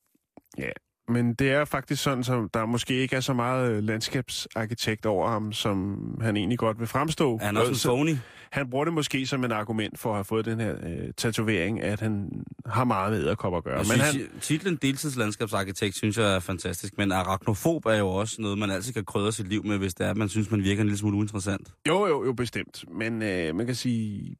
Ja, 0.57 0.69
men 1.07 1.33
det 1.33 1.51
er 1.51 1.65
faktisk 1.65 2.03
sådan, 2.03 2.23
som 2.23 2.49
der 2.53 2.65
måske 2.65 2.93
ikke 2.93 3.15
er 3.15 3.19
så 3.19 3.33
meget 3.33 3.71
øh, 3.71 3.83
landskabsarkitekt 3.83 5.05
over 5.05 5.29
ham, 5.29 5.53
som 5.53 5.99
han 6.21 6.37
egentlig 6.37 6.59
godt 6.59 6.79
vil 6.79 6.87
fremstå. 6.87 7.35
Er 7.35 7.45
han 7.45 7.57
også 7.57 7.89
en 7.89 7.95
phony? 7.95 8.17
han 8.53 8.69
bruger 8.69 8.85
det 8.85 8.93
måske 8.93 9.25
som 9.25 9.43
en 9.43 9.51
argument 9.51 9.99
for 9.99 10.09
at 10.09 10.15
have 10.15 10.25
fået 10.25 10.45
den 10.45 10.59
her 10.59 10.75
øh, 10.83 11.13
tatovering, 11.17 11.81
at 11.81 11.99
han 11.99 12.43
har 12.65 12.83
meget 12.83 13.11
med 13.11 13.21
æderkopper 13.21 13.57
at 13.57 13.63
gøre. 13.63 13.77
Jeg 13.77 13.85
Men 13.89 13.99
han, 13.99 14.13
synes, 14.13 14.29
titlen 14.41 14.75
deltidslandskabsarkitekt 14.75 15.95
synes 15.95 16.17
jeg 16.17 16.35
er 16.35 16.39
fantastisk, 16.39 16.97
men 16.97 17.11
arachnofob 17.11 17.85
er 17.85 17.97
jo 17.97 18.07
også 18.07 18.41
noget, 18.41 18.57
man 18.57 18.69
altid 18.69 18.93
kan 18.93 19.05
krydre 19.05 19.31
sit 19.31 19.47
liv 19.47 19.65
med, 19.65 19.77
hvis 19.77 19.93
det 19.93 20.07
er, 20.07 20.13
man 20.13 20.29
synes, 20.29 20.51
man 20.51 20.63
virker 20.63 20.81
en 20.81 20.87
lille 20.87 20.97
smule 20.97 21.17
uinteressant. 21.17 21.73
jo, 21.87 22.07
jo, 22.07 22.25
jo, 22.25 22.33
bestemt. 22.33 22.85
Men 22.91 23.21
øh, 23.21 23.55
man 23.55 23.65
kan 23.65 23.75
sige, 23.75 24.35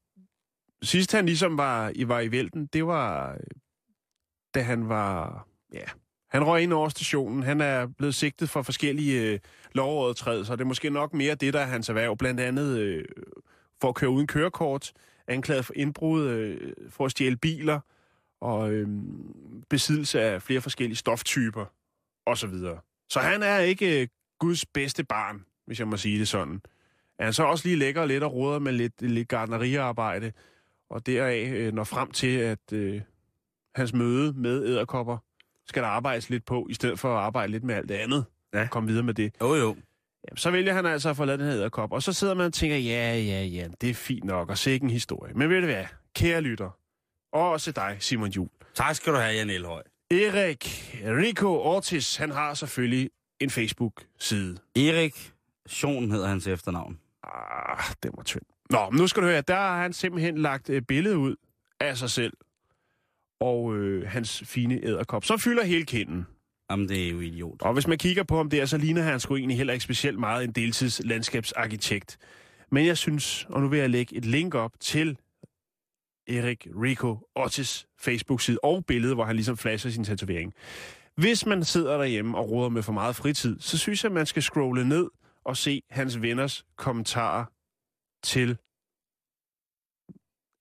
sidst 0.84 1.12
han 1.12 1.26
ligesom 1.26 1.58
var, 1.58 1.92
i, 1.96 2.08
var 2.08 2.20
i 2.20 2.32
vælten, 2.32 2.68
det 2.74 2.86
var, 2.86 3.32
øh, 3.32 3.40
da 4.56 4.62
han 4.62 4.90
var, 4.90 5.48
ja, 5.74 5.86
han 6.34 6.44
røg 6.44 6.64
ind 6.64 6.74
over 6.74 6.90
stationen. 6.90 7.44
Han 7.44 7.62
er 7.62 7.88
blevet 7.88 8.16
sigtet 8.16 8.50
for 8.50 8.62
forskellige 8.62 9.22
øh, 9.22 9.40
lovovertrædelser. 9.74 10.56
Det 10.56 10.64
er 10.64 10.68
måske 10.68 10.90
nok 10.90 11.14
mere 11.14 11.36
det, 11.36 11.54
der 11.54 11.60
er 11.60 11.66
hans 11.66 11.90
erhverv. 11.90 12.18
Blandt 12.18 12.40
andet 12.40 12.78
øh, 12.80 13.06
for 13.82 13.90
at 13.90 13.96
køre 13.96 14.10
uden 14.10 14.28
kørekort, 14.28 14.94
anklaget 15.28 15.66
for 15.66 15.74
indbrud, 15.76 16.28
øh, 16.28 16.74
for 16.90 17.06
at 17.06 17.12
stjæle 17.12 17.38
biler 17.38 17.80
og 18.42 18.72
øh, 18.72 18.88
besiddelse 19.70 20.22
af 20.22 20.42
flere 20.42 20.62
forskellige 20.62 20.98
stoftyper 20.98 21.66
osv. 22.26 22.50
Så, 22.50 22.78
så 23.10 23.20
han 23.20 23.44
er 23.44 23.60
ikke 23.60 24.02
øh, 24.02 24.08
Guds 24.40 24.66
bedste 24.66 25.04
barn, 25.04 25.46
hvis 25.66 25.80
jeg 25.80 25.88
må 25.88 25.98
sige 25.98 26.20
det 26.20 26.28
sådan. 26.28 26.62
Er 27.20 27.24
han 27.24 27.34
så 27.34 27.44
også 27.44 27.68
lige 27.68 27.78
lækker 27.78 28.06
lidt 28.06 28.24
og 28.24 28.34
råder 28.34 28.60
med 28.60 28.72
lidt, 28.72 29.02
lidt 29.02 29.28
gardneriarbejde, 29.28 30.32
og 30.90 31.06
deraf 31.06 31.52
øh, 31.54 31.74
når 31.74 31.84
frem 31.84 32.12
til, 32.12 32.38
at 32.38 32.74
øh, 32.74 33.02
hans 33.76 33.94
møde 33.94 34.34
med 34.34 34.66
æderkopper 34.66 35.18
skal 35.68 35.84
der 35.84 35.90
arbejdes 35.90 36.30
lidt 36.30 36.46
på, 36.46 36.68
i 36.70 36.74
stedet 36.74 37.00
for 37.00 37.18
at 37.18 37.24
arbejde 37.24 37.52
lidt 37.52 37.64
med 37.64 37.76
alt 37.76 37.90
det 37.90 37.96
andet. 37.96 38.26
Ja. 38.54 38.68
Kom 38.72 38.88
videre 38.88 39.04
med 39.04 39.14
det. 39.14 39.36
Jo, 39.42 39.56
jo. 39.56 39.76
Jamen, 40.30 40.38
så 40.38 40.52
vælger 40.52 40.74
han 40.74 40.86
altså 40.86 41.10
at 41.10 41.18
få 41.18 41.26
lavet 41.26 41.40
den 41.40 41.48
her 41.48 41.58
æderkop, 41.58 41.92
og 41.92 42.04
så 42.04 42.14
sidder 42.14 42.34
man 42.34 42.46
og 42.46 42.54
tænker, 42.54 42.78
ja, 42.78 43.16
ja, 43.16 43.44
ja, 43.44 43.68
det 43.82 43.90
er 43.90 43.94
fint 43.94 44.24
nok, 44.24 44.50
og 44.50 44.58
sikke 44.58 44.84
en 44.84 44.90
historie. 44.90 45.34
Men 45.34 45.50
ved 45.50 45.60
du 45.62 45.66
hvad, 45.66 45.86
kære 46.16 46.42
lytter, 46.42 46.78
og 47.34 47.50
også 47.50 47.72
dig, 47.72 47.98
Simon 48.00 48.30
Jul. 48.30 48.50
Tak 48.74 48.96
skal 48.96 49.14
du 49.14 49.18
have, 49.18 49.34
Jan 49.34 49.50
Elhøj. 49.50 49.84
Erik 50.12 50.66
Rico 51.06 51.48
Ortiz, 51.48 52.16
han 52.16 52.32
har 52.32 52.54
selvfølgelig 52.54 53.10
en 53.40 53.50
Facebook-side. 53.50 54.58
Erik 54.76 55.34
Schon 55.68 56.12
hedder 56.12 56.28
hans 56.28 56.48
efternavn. 56.48 57.00
Ah, 57.24 57.84
det 58.04 58.12
var 58.18 58.24
tynd. 58.24 58.44
Nå, 58.70 58.90
men 58.90 59.00
nu 59.00 59.08
skal 59.08 59.24
du 59.24 59.28
høre, 59.28 59.42
der 59.42 59.56
har 59.56 59.82
han 59.82 59.94
simpelthen 59.94 60.38
lagt 60.38 60.70
et 60.70 60.88
billede 60.88 61.18
ud 61.18 61.36
af 61.80 61.98
sig 61.98 62.10
selv 62.10 62.34
og 63.44 63.76
øh, 63.76 64.08
hans 64.08 64.44
fine 64.46 64.86
æderkop, 64.86 65.26
som 65.26 65.40
fylder 65.40 65.64
hele 65.64 65.86
kinden. 65.86 66.26
Jamen, 66.72 66.90
det 66.90 67.06
er 67.06 67.10
jo 67.10 67.20
idiot. 67.20 67.62
Og 67.62 67.74
hvis 67.74 67.88
man 67.88 67.98
kigger 67.98 68.24
på 68.24 68.38
ham 68.38 68.50
der, 68.50 68.66
så 68.66 68.78
ligner 68.78 69.02
han 69.02 69.20
sgu 69.20 69.36
egentlig 69.36 69.58
heller 69.58 69.74
ikke 69.74 69.84
specielt 69.84 70.20
meget 70.20 70.44
en 70.44 70.52
deltidslandskabsarkitekt. 70.52 72.18
Men 72.72 72.86
jeg 72.86 72.98
synes, 72.98 73.46
og 73.50 73.62
nu 73.62 73.68
vil 73.68 73.80
jeg 73.80 73.90
lægge 73.90 74.16
et 74.16 74.26
link 74.26 74.56
op 74.56 74.72
til 74.80 75.18
Erik 76.28 76.68
Rico 76.82 77.18
Otis 77.36 77.88
Facebook-side 78.00 78.58
og 78.64 78.86
billede, 78.86 79.14
hvor 79.14 79.24
han 79.24 79.36
ligesom 79.36 79.58
flasher 79.58 79.92
sin 79.92 80.04
tatovering. 80.04 80.54
Hvis 81.16 81.46
man 81.46 81.64
sidder 81.64 81.98
derhjemme 81.98 82.38
og 82.38 82.50
råder 82.52 82.70
med 82.70 82.84
for 82.84 82.94
meget 82.94 83.16
fritid, 83.16 83.60
så 83.60 83.78
synes 83.78 84.04
jeg, 84.04 84.12
man 84.12 84.26
skal 84.26 84.44
scrolle 84.44 84.90
ned 84.90 85.10
og 85.46 85.58
se 85.58 85.82
hans 85.90 86.22
venners 86.22 86.66
kommentarer 86.78 87.46
til 88.24 88.58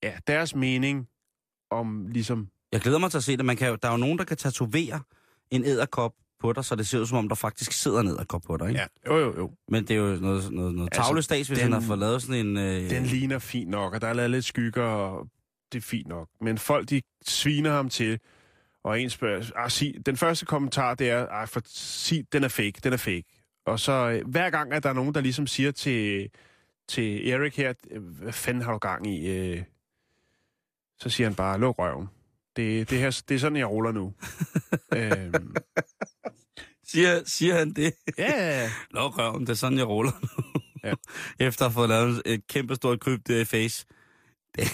ja, 0.02 0.18
deres 0.26 0.54
mening 0.54 1.08
om 1.70 2.08
ligesom... 2.08 2.48
Jeg 2.72 2.80
glæder 2.80 2.98
mig 2.98 3.10
til 3.10 3.18
at 3.18 3.24
se 3.24 3.36
det. 3.36 3.44
Man 3.44 3.56
kan 3.56 3.68
jo, 3.68 3.76
der 3.82 3.88
er 3.88 3.92
jo 3.92 3.98
nogen, 3.98 4.18
der 4.18 4.24
kan 4.24 4.36
tatovere 4.36 5.00
en 5.50 5.64
æderkop 5.64 6.12
på 6.40 6.52
dig, 6.52 6.64
så 6.64 6.74
det 6.74 6.86
ser 6.86 6.98
ud 6.98 7.06
som 7.06 7.18
om, 7.18 7.28
der 7.28 7.34
faktisk 7.34 7.72
sidder 7.72 8.00
en 8.00 8.08
æderkop 8.08 8.42
på 8.46 8.56
dig, 8.56 8.68
ikke? 8.68 8.80
Ja, 8.80 8.86
jo, 9.14 9.18
jo, 9.18 9.36
jo. 9.38 9.50
Men 9.68 9.82
det 9.82 9.90
er 9.90 9.98
jo 10.00 10.16
noget, 10.20 10.52
noget, 10.52 10.74
noget 10.74 10.88
Altså, 10.92 11.12
hvis 11.36 11.46
den- 11.48 11.56
han 11.58 11.72
har 11.72 11.80
fået 11.80 11.98
lavet 11.98 12.22
sådan 12.22 12.46
en... 12.46 12.56
Øh, 12.56 12.90
Den 12.90 13.02
ligner 13.04 13.38
fint 13.38 13.70
nok, 13.70 13.94
og 13.94 14.00
der 14.00 14.06
er 14.08 14.12
lavet 14.12 14.30
lidt 14.30 14.44
skygger, 14.44 14.82
og 14.82 15.28
det 15.72 15.78
er 15.78 15.82
fint 15.82 16.08
nok. 16.08 16.28
Men 16.40 16.58
folk, 16.58 16.90
de 16.90 17.02
sviner 17.26 17.70
ham 17.72 17.88
til, 17.88 18.20
og 18.84 19.00
en 19.00 19.10
spørger, 19.10 19.50
ah, 19.56 19.70
sig, 19.70 19.94
den 20.06 20.16
første 20.16 20.46
kommentar, 20.46 20.94
det 20.94 21.10
er, 21.10 21.26
ah, 21.26 21.48
for, 21.48 21.60
sig, 21.66 22.24
den 22.32 22.44
er 22.44 22.48
fake, 22.48 22.72
den 22.84 22.92
er 22.92 22.96
fake. 22.96 23.24
Og 23.66 23.80
så 23.80 23.92
øh, 23.92 24.28
hver 24.30 24.50
gang, 24.50 24.72
at 24.72 24.82
der 24.82 24.88
er 24.88 24.92
nogen, 24.94 25.14
der 25.14 25.20
ligesom 25.20 25.46
siger 25.46 25.70
til, 25.70 26.28
til 26.88 27.28
Erik 27.30 27.56
her, 27.56 27.72
hvad 27.98 28.32
fanden 28.32 28.62
har 28.62 28.72
du 28.72 28.78
gang 28.78 29.06
i? 29.06 29.28
Øh, 29.28 29.62
så 31.00 31.08
siger 31.10 31.26
han 31.28 31.34
bare, 31.34 31.58
luk 31.60 31.78
røven. 31.78 32.08
Det, 32.56 32.90
det, 32.90 32.98
her, 32.98 33.22
det 33.28 33.34
er 33.34 33.38
sådan, 33.38 33.58
jeg 33.58 33.66
ruller 33.66 33.92
nu. 33.92 34.14
øhm, 34.96 35.54
siger, 36.86 37.22
siger 37.26 37.58
han 37.58 37.72
det? 37.72 37.92
ja, 38.18 38.70
Nå, 38.90 39.00
røven, 39.08 39.40
det 39.40 39.48
er 39.48 39.54
sådan, 39.54 39.78
jeg 39.78 39.88
ruller 39.88 40.12
nu. 40.22 40.60
Ja. 40.84 40.94
Efter 41.46 41.64
at 41.64 41.70
have 41.70 41.74
fået 41.74 41.88
lavet 41.88 42.22
et 42.26 42.46
kæmpe 42.46 42.74
stort 42.74 43.00
kryb 43.00 43.20
der 43.28 43.40
i 43.40 43.44
face. 43.44 43.86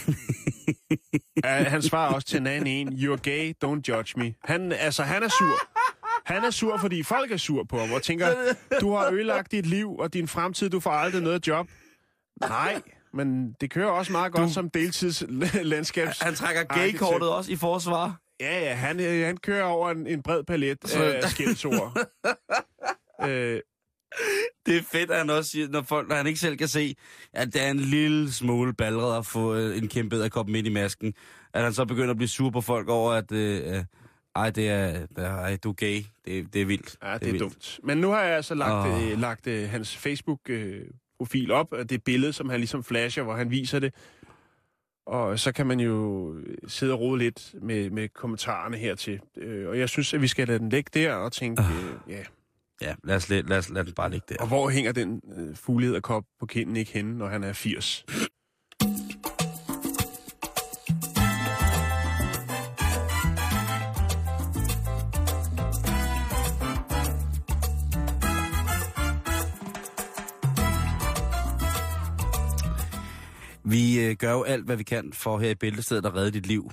Han 1.45 1.83
svarer 1.83 2.15
også 2.15 2.29
til 2.29 2.41
en 2.41 2.47
anden 2.47 2.67
en. 2.67 2.89
You're 2.89 3.17
gay, 3.17 3.55
don't 3.65 3.81
judge 3.89 4.13
me. 4.17 4.35
Han, 4.45 4.73
altså, 4.73 5.03
han 5.03 5.23
er 5.23 5.29
sur. 5.29 5.59
Han 6.27 6.45
er 6.45 6.51
sur, 6.51 6.79
fordi 6.79 7.03
folk 7.03 7.33
er 7.33 7.37
sur 7.37 7.65
på 7.65 7.79
ham 7.79 7.93
og 7.93 8.03
tænker, 8.03 8.35
du 8.81 8.95
har 8.95 9.11
ødelagt 9.13 9.53
dit 9.53 9.67
liv 9.67 9.97
og 9.97 10.13
din 10.15 10.29
fremtid, 10.29 10.71
du 10.71 10.81
får 10.81 10.91
aldrig 10.91 11.23
noget 11.23 11.47
job. 11.47 11.69
Nej, 12.41 12.83
men 13.13 13.53
det 13.61 13.71
kører 13.71 13.91
også 13.91 14.13
meget 14.13 14.33
godt 14.33 14.49
du... 14.49 14.53
som 14.53 14.71
deltids 14.71 15.23
landskabs. 15.63 16.19
Han 16.21 16.35
trækker 16.35 16.65
gay-kortet 16.65 17.29
også 17.29 17.53
i 17.53 17.57
forsvar. 17.57 18.21
Ja, 18.41 18.61
ja, 18.61 18.75
han, 18.75 19.01
øh, 19.01 19.27
han 19.27 19.37
kører 19.37 19.63
over 19.65 19.91
en, 19.91 20.07
en 20.07 20.23
bred 20.23 20.45
palet 20.45 20.79
Så- 20.85 21.03
af 21.05 21.31
skældsord. 21.31 21.99
øh, 23.29 23.61
Det 24.67 24.77
er 24.77 24.83
fedt, 24.93 25.11
at 25.11 25.19
han 25.19 25.31
også 25.31 25.51
siger, 25.51 25.69
når, 25.69 25.83
folk, 25.83 26.09
når 26.09 26.17
han 26.17 26.27
ikke 26.27 26.41
selv 26.41 26.57
kan 26.57 26.69
se, 26.69 26.95
at 27.33 27.53
det 27.55 27.63
er 27.63 27.71
en 27.71 27.81
lille 27.81 28.33
smule 28.33 28.75
ballret 28.75 29.19
at 29.19 29.27
få 29.27 29.55
øh, 29.55 29.79
en 29.79 29.89
kæmpe 29.89 30.17
æderkop 30.17 30.49
midt 30.49 30.67
i 30.67 30.71
masken. 30.73 31.15
At 31.55 31.63
han 31.63 31.73
så 31.73 31.85
begynder 31.85 32.11
at 32.11 32.17
blive 32.17 32.29
sur 32.29 32.51
på 32.51 32.61
folk 32.61 32.89
over, 32.89 33.13
at 33.13 33.33
øh, 33.33 33.75
øh, 33.77 33.85
ej, 34.37 34.51
det 34.51 34.69
er, 34.69 35.07
det 35.07 35.25
er, 35.25 35.35
ej, 35.37 35.57
du 35.57 35.71
er 35.71 35.75
gay. 35.75 36.03
Det, 36.25 36.55
det 36.55 36.63
er 36.63 36.67
vildt. 36.67 36.97
ja, 37.03 37.15
det 37.15 37.23
er, 37.23 37.27
vildt. 37.27 37.41
dumt. 37.41 37.81
Men 37.83 37.99
nu 37.99 38.11
har 38.11 38.23
jeg 38.23 38.37
altså 38.37 38.55
lagt, 38.55 38.89
Åh. 38.89 39.11
øh, 39.13 39.21
lagt 39.21 39.47
øh, 39.47 39.69
hans 39.71 39.97
Facebook-profil 41.19 41.51
op, 41.51 41.73
og 41.73 41.91
det 41.91 42.05
billede, 42.05 42.33
som 42.33 42.49
han 42.49 42.61
ligesom 42.61 42.85
flasher, 42.85 43.23
hvor 43.25 43.35
han 43.35 43.51
viser 43.51 43.79
det. 43.79 43.95
Og 45.07 45.39
så 45.39 45.53
kan 45.53 45.67
man 45.67 45.81
jo 45.81 46.35
sidde 46.67 46.93
og 46.93 47.01
rode 47.01 47.19
lidt 47.19 47.55
med, 47.63 47.91
med 47.91 48.09
kommentarerne 48.09 48.77
hertil. 48.77 49.21
Øh, 49.37 49.69
og 49.69 49.79
jeg 49.79 49.89
synes, 49.89 50.15
at 50.15 50.23
vi 50.23 50.29
skal 50.29 50.49
lade 50.49 50.59
den 50.59 50.69
ligge 50.69 50.91
der 50.95 51.15
og 51.15 51.33
tænke, 51.33 51.63
øh, 51.63 52.13
ja, 52.13 52.23
Ja, 52.83 52.95
lad 53.05 53.17
os, 53.17 53.29
lad, 53.29 53.53
os, 53.53 53.71
lad 53.71 53.85
den 53.85 53.93
bare 53.93 54.11
ligge 54.11 54.25
der. 54.29 54.37
og 54.41 54.49
hvor 54.49 54.71
hænger 54.71 54.93
den 54.93 55.21
øh, 55.39 55.57
fuglederkop 55.57 56.25
på 56.41 56.47
kinden 56.47 56.77
ikke 56.77 56.93
henne, 56.93 57.19
når 57.19 57.29
han 57.29 57.45
er 57.45 57.53
80? 57.53 58.05
Vi 73.71 74.01
øh, 74.05 74.17
gør 74.17 74.33
jo 74.33 74.43
alt, 74.43 74.65
hvad 74.65 74.77
vi 74.77 74.83
kan 74.85 75.13
for 75.13 75.39
her 75.39 75.51
i 75.51 75.55
Bæltestedet 75.55 76.07
at 76.07 76.15
redde 76.15 76.31
dit 76.31 76.47
liv, 76.47 76.73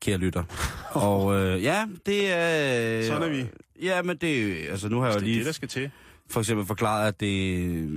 kære 0.00 0.16
lytter. 0.18 0.44
Og 1.08 1.34
øh, 1.34 1.62
ja, 1.62 1.86
det 2.06 2.32
er... 2.32 2.98
Øh, 2.98 3.04
Sådan 3.04 3.22
er 3.22 3.28
vi. 3.28 3.46
Ja, 3.82 4.02
men 4.02 4.16
det 4.16 4.56
Altså, 4.68 4.88
nu 4.88 5.00
har 5.00 5.06
jeg 5.06 5.14
jo 5.14 5.20
Det 5.20 5.24
er 5.24 5.26
lige 5.26 5.38
det, 5.38 5.46
der 5.46 5.52
skal 5.52 5.68
til. 5.68 5.90
for 6.30 6.40
eksempel 6.40 6.66
forklaret, 6.66 7.08
at 7.08 7.20
det 7.20 7.54
er 7.54 7.68
øh, 7.68 7.90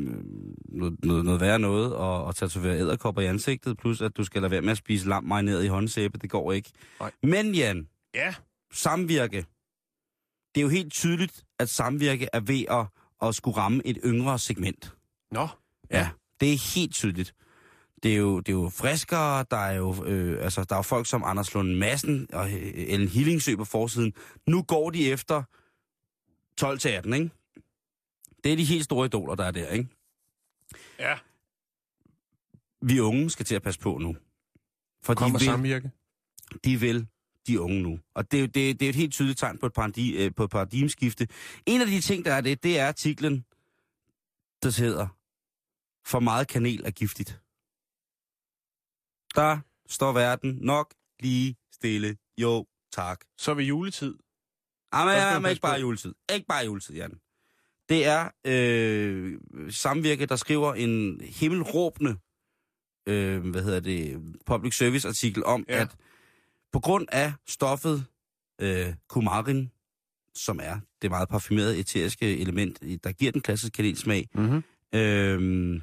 noget, 0.69 0.95
noget, 1.03 1.25
noget 1.25 1.41
værre 1.41 1.59
noget 1.59 1.93
at, 1.93 2.29
at 2.29 2.35
tatovere 2.35 2.79
æderkopper 2.79 3.21
i 3.21 3.25
ansigtet, 3.25 3.77
plus 3.77 4.01
at 4.01 4.17
du 4.17 4.23
skal 4.23 4.41
lade 4.41 4.51
være 4.51 4.61
med 4.61 4.71
at 4.71 4.77
spise 4.77 5.07
lam 5.07 5.23
marineret 5.23 5.63
i 5.63 5.67
håndsæbe. 5.67 6.17
Det 6.17 6.29
går 6.29 6.51
ikke. 6.51 6.69
Nej. 6.99 7.11
Men 7.23 7.55
Jan, 7.55 7.87
Ja, 8.15 8.33
samvirke. 8.73 9.45
Det 10.55 10.61
er 10.61 10.63
jo 10.63 10.69
helt 10.69 10.93
tydeligt, 10.93 11.43
at 11.59 11.69
samvirke 11.69 12.27
er 12.33 12.39
ved 12.39 12.63
at, 12.71 12.85
at 13.27 13.35
skulle 13.35 13.57
ramme 13.57 13.81
et 13.87 13.97
yngre 14.05 14.39
segment. 14.39 14.93
nå. 15.31 15.47
Ja, 15.91 16.09
det 16.41 16.53
er 16.53 16.73
helt 16.75 16.93
tydeligt. 16.93 17.33
Det 18.03 18.13
er 18.13 18.17
jo, 18.17 18.39
det 18.39 18.49
er 18.49 18.53
jo 18.57 18.69
friskere, 18.69 19.45
der 19.51 19.57
er 19.57 19.71
jo, 19.73 20.05
øh, 20.05 20.43
altså, 20.43 20.63
der 20.63 20.75
er 20.75 20.79
jo 20.79 20.83
folk 20.83 21.07
som 21.07 21.23
Anders 21.23 21.53
Lund 21.53 21.75
Madsen 21.75 22.27
og 22.33 22.47
øh, 22.53 22.73
Ellen 22.75 23.07
Hillingsø 23.07 23.55
på 23.55 23.65
forsiden. 23.65 24.13
Nu 24.47 24.61
går 24.63 24.89
de 24.89 25.11
efter 25.11 25.43
12 26.57 26.79
til 26.79 26.89
18, 26.89 27.13
ikke? 27.13 27.29
Det 28.43 28.51
er 28.51 28.55
de 28.55 28.63
helt 28.63 28.83
store 28.83 29.05
idoler, 29.05 29.35
der 29.35 29.43
er 29.45 29.51
der, 29.51 29.67
ikke? 29.69 29.89
Ja, 30.99 31.17
Vi 32.81 32.99
unge 32.99 33.29
skal 33.29 33.45
til 33.45 33.55
at 33.55 33.61
passe 33.61 33.79
på 33.79 33.97
nu. 33.97 34.15
For 35.03 35.13
de 35.13 35.17
kommer 35.17 35.39
vil, 35.39 35.45
samvirke. 35.45 35.91
de 36.65 36.79
vil 36.79 37.07
de 37.47 37.61
unge 37.61 37.81
nu. 37.81 37.99
Og 38.15 38.31
det, 38.31 38.37
er 38.37 38.41
jo- 38.41 38.47
det, 38.47 38.79
det 38.79 38.85
er 38.85 38.89
et 38.89 38.95
helt 38.95 39.13
tydeligt 39.13 39.39
tegn 39.39 39.57
på 39.57 39.65
et, 39.65 39.73
paradi, 39.73 40.25
øh, 40.25 40.35
på 40.35 40.43
et 40.43 40.49
paradigmeskifte. 40.49 41.27
En 41.65 41.81
af 41.81 41.87
de 41.87 42.01
ting, 42.01 42.25
der 42.25 42.33
er 42.33 42.41
det, 42.41 42.63
det 42.63 42.79
er 42.79 42.87
artiklen, 42.87 43.45
der 44.63 44.81
hedder, 44.81 45.07
for 46.07 46.19
meget 46.19 46.47
kanel 46.47 46.81
er 46.85 46.91
giftigt. 46.91 47.39
Der 49.35 49.57
står 49.89 50.11
verden 50.11 50.57
nok 50.61 50.93
lige 51.19 51.55
stille. 51.73 52.17
Jo, 52.37 52.65
tak. 52.91 53.19
Så 53.37 53.51
er 53.51 53.55
vi 53.55 53.63
juletid. 53.63 54.15
Jamen, 54.93 55.13
Der 55.13 55.19
skal 55.21 55.33
ja, 55.33 55.39
men 55.39 55.49
ikke 55.49 55.61
bare 55.61 55.79
juletid. 55.79 56.13
Ikke 56.33 56.45
bare 56.47 56.65
juletid, 56.65 56.95
Jan. 56.95 57.19
Det 57.89 58.05
er 58.05 58.29
øh, 58.45 59.39
Samvirke, 59.69 60.25
der 60.25 60.35
skriver 60.35 60.73
en 60.73 61.21
himmelråbende 61.23 62.15
øh, 63.07 63.49
hvad 63.49 63.63
hedder 63.63 63.79
det, 63.79 64.21
public 64.45 64.77
service 64.77 65.07
artikel 65.07 65.43
om, 65.45 65.65
Ja. 65.69 65.81
at 65.81 65.95
på 66.73 66.79
grund 66.79 67.07
af 67.11 67.33
stoffet 67.47 68.05
øh, 68.61 68.93
kumarin, 69.09 69.71
som 70.35 70.59
er 70.63 70.79
det 71.01 71.09
meget 71.09 71.29
parfumerede 71.29 71.77
eteriske 71.79 72.37
element, 72.37 72.81
der 73.03 73.11
giver 73.11 73.31
den 73.31 73.41
klassiske 73.41 73.73
kanelsmag, 73.75 74.27
Mm-hmm. 74.33 74.63
Øhm, 74.93 75.81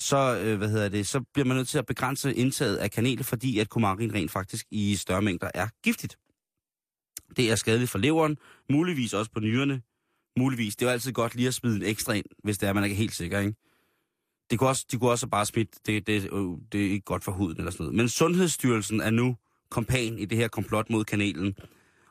så, 0.00 0.38
øh, 0.42 0.58
hvad 0.58 0.68
hedder 0.68 0.88
det, 0.88 1.06
så 1.06 1.20
bliver 1.32 1.46
man 1.46 1.56
nødt 1.56 1.68
til 1.68 1.78
at 1.78 1.86
begrænse 1.86 2.34
indtaget 2.34 2.76
af 2.76 2.90
kanel, 2.90 3.24
fordi 3.24 3.58
at 3.58 3.68
kumarin 3.68 4.14
rent 4.14 4.30
faktisk 4.30 4.66
i 4.70 4.96
større 4.96 5.22
mængder 5.22 5.50
er 5.54 5.68
giftigt. 5.82 6.16
Det 7.36 7.50
er 7.50 7.54
skadeligt 7.54 7.90
for 7.90 7.98
leveren, 7.98 8.38
muligvis 8.70 9.14
også 9.14 9.30
på 9.30 9.40
nyrerne, 9.40 9.82
muligvis. 10.38 10.76
Det 10.76 10.86
er 10.86 10.90
jo 10.90 10.92
altid 10.92 11.12
godt 11.12 11.34
lige 11.34 11.48
at 11.48 11.54
smide 11.54 11.76
en 11.76 11.82
ekstra 11.82 12.12
ind, 12.12 12.24
hvis 12.44 12.58
det 12.58 12.68
er, 12.68 12.72
man 12.72 12.84
ikke 12.84 12.94
er 12.94 12.98
helt 12.98 13.14
sikker, 13.14 13.38
ikke? 13.38 13.54
Det 14.50 14.58
kunne 14.58 14.68
også, 14.68 14.86
de 14.90 14.98
kunne 14.98 15.10
også 15.10 15.26
bare 15.26 15.46
smitte, 15.46 15.78
det, 15.86 16.06
det, 16.06 16.32
øh, 16.32 16.44
det 16.72 16.86
er 16.86 16.90
ikke 16.90 17.04
godt 17.04 17.24
for 17.24 17.32
huden 17.32 17.58
eller 17.58 17.70
sådan 17.70 17.84
noget. 17.84 17.96
Men 17.96 18.08
Sundhedsstyrelsen 18.08 19.00
er 19.00 19.10
nu 19.10 19.36
kompan 19.70 20.18
i 20.18 20.24
det 20.24 20.38
her 20.38 20.48
komplot 20.48 20.90
mod 20.90 21.04
kanelen, 21.04 21.56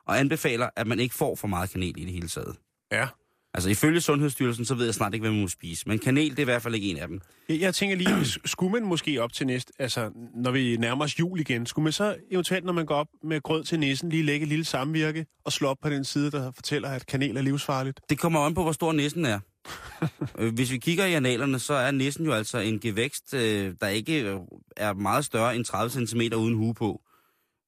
og 0.06 0.20
anbefaler, 0.20 0.70
at 0.76 0.88
man 0.88 1.00
ikke 1.00 1.16
får 1.16 1.36
for 1.36 1.48
meget 1.48 1.70
kanel 1.70 1.98
i 1.98 2.06
det 2.06 2.14
hele 2.14 2.28
taget. 2.28 2.56
Ja. 2.92 3.08
Altså 3.54 3.70
ifølge 3.70 4.02
Sundhedsstyrelsen, 4.02 4.66
så 4.66 4.76
ved 4.76 4.86
jeg 4.86 4.94
snart 4.94 5.14
ikke, 5.14 5.24
hvad 5.24 5.32
man 5.32 5.42
må 5.42 5.48
spise. 5.48 5.84
Men 5.90 6.00
kanel, 6.00 6.30
det 6.30 6.40
er 6.40 6.44
i 6.44 6.46
hvert 6.46 6.62
fald 6.62 6.76
ikke 6.76 6.90
en 6.90 6.98
af 6.98 7.08
dem. 7.08 7.22
Jeg, 7.50 7.60
jeg 7.60 7.76
tænker 7.76 7.96
lige, 7.96 8.26
skulle 8.46 8.72
man 8.72 8.84
måske 8.84 9.22
op 9.22 9.34
til 9.34 9.48
næste, 9.48 9.74
altså 9.80 10.12
når 10.36 10.52
vi 10.52 10.78
nærmer 10.78 11.04
os 11.06 11.20
jul 11.20 11.40
igen, 11.40 11.66
skulle 11.66 11.84
man 11.84 11.94
så 11.94 12.16
eventuelt, 12.32 12.66
når 12.66 12.74
man 12.74 12.86
går 12.86 12.96
op 12.96 13.08
med 13.24 13.42
grød 13.42 13.64
til 13.64 13.80
nissen, 13.80 14.10
lige 14.10 14.24
lægge 14.24 14.44
et 14.44 14.50
lille 14.50 14.66
samvirke 14.66 15.26
og 15.46 15.52
slå 15.52 15.68
op 15.68 15.78
på 15.82 15.90
den 15.90 16.04
side, 16.04 16.32
der 16.32 16.52
fortæller, 16.52 16.90
at 16.90 17.06
kanel 17.06 17.38
er 17.38 17.42
livsfarligt? 17.42 18.00
Det 18.10 18.20
kommer 18.20 18.40
an 18.40 18.54
på, 18.54 18.64
hvor 18.64 18.72
stor 18.72 18.92
næsen 18.92 19.26
er. 19.26 19.40
Øh, 20.40 20.54
Hvis 20.54 20.72
vi 20.72 20.78
kigger 20.78 21.06
i 21.06 21.14
analerne, 21.14 21.60
så 21.60 21.74
er 21.74 21.92
næsen 21.92 22.26
jo 22.26 22.32
altså 22.32 22.58
en 22.58 22.80
gevækst, 22.80 23.34
øh, 23.34 23.74
der 23.82 23.88
ikke 23.88 24.22
øh, 24.24 24.38
er 24.78 24.94
meget 24.94 25.26
større 25.26 25.56
end 25.56 25.66
30 25.66 26.08
cm 26.08 26.22
uden 26.38 26.56
hue 26.56 26.74
på. 26.74 27.02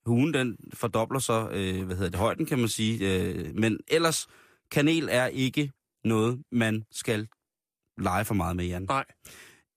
Huen, 0.05 0.33
den 0.33 0.57
fordobler 0.73 1.19
så, 1.19 1.43
hvad 1.85 1.95
hedder 1.95 2.09
det, 2.09 2.15
højden, 2.19 2.45
kan 2.45 2.59
man 2.59 2.69
sige. 2.69 3.51
Men 3.55 3.77
ellers, 3.87 4.27
kanel 4.71 5.07
er 5.11 5.25
ikke 5.27 5.71
noget, 6.05 6.43
man 6.51 6.83
skal 6.91 7.27
lege 7.97 8.25
for 8.25 8.33
meget 8.33 8.55
med, 8.55 8.65
Jan. 8.65 8.81
Nej. 8.89 9.05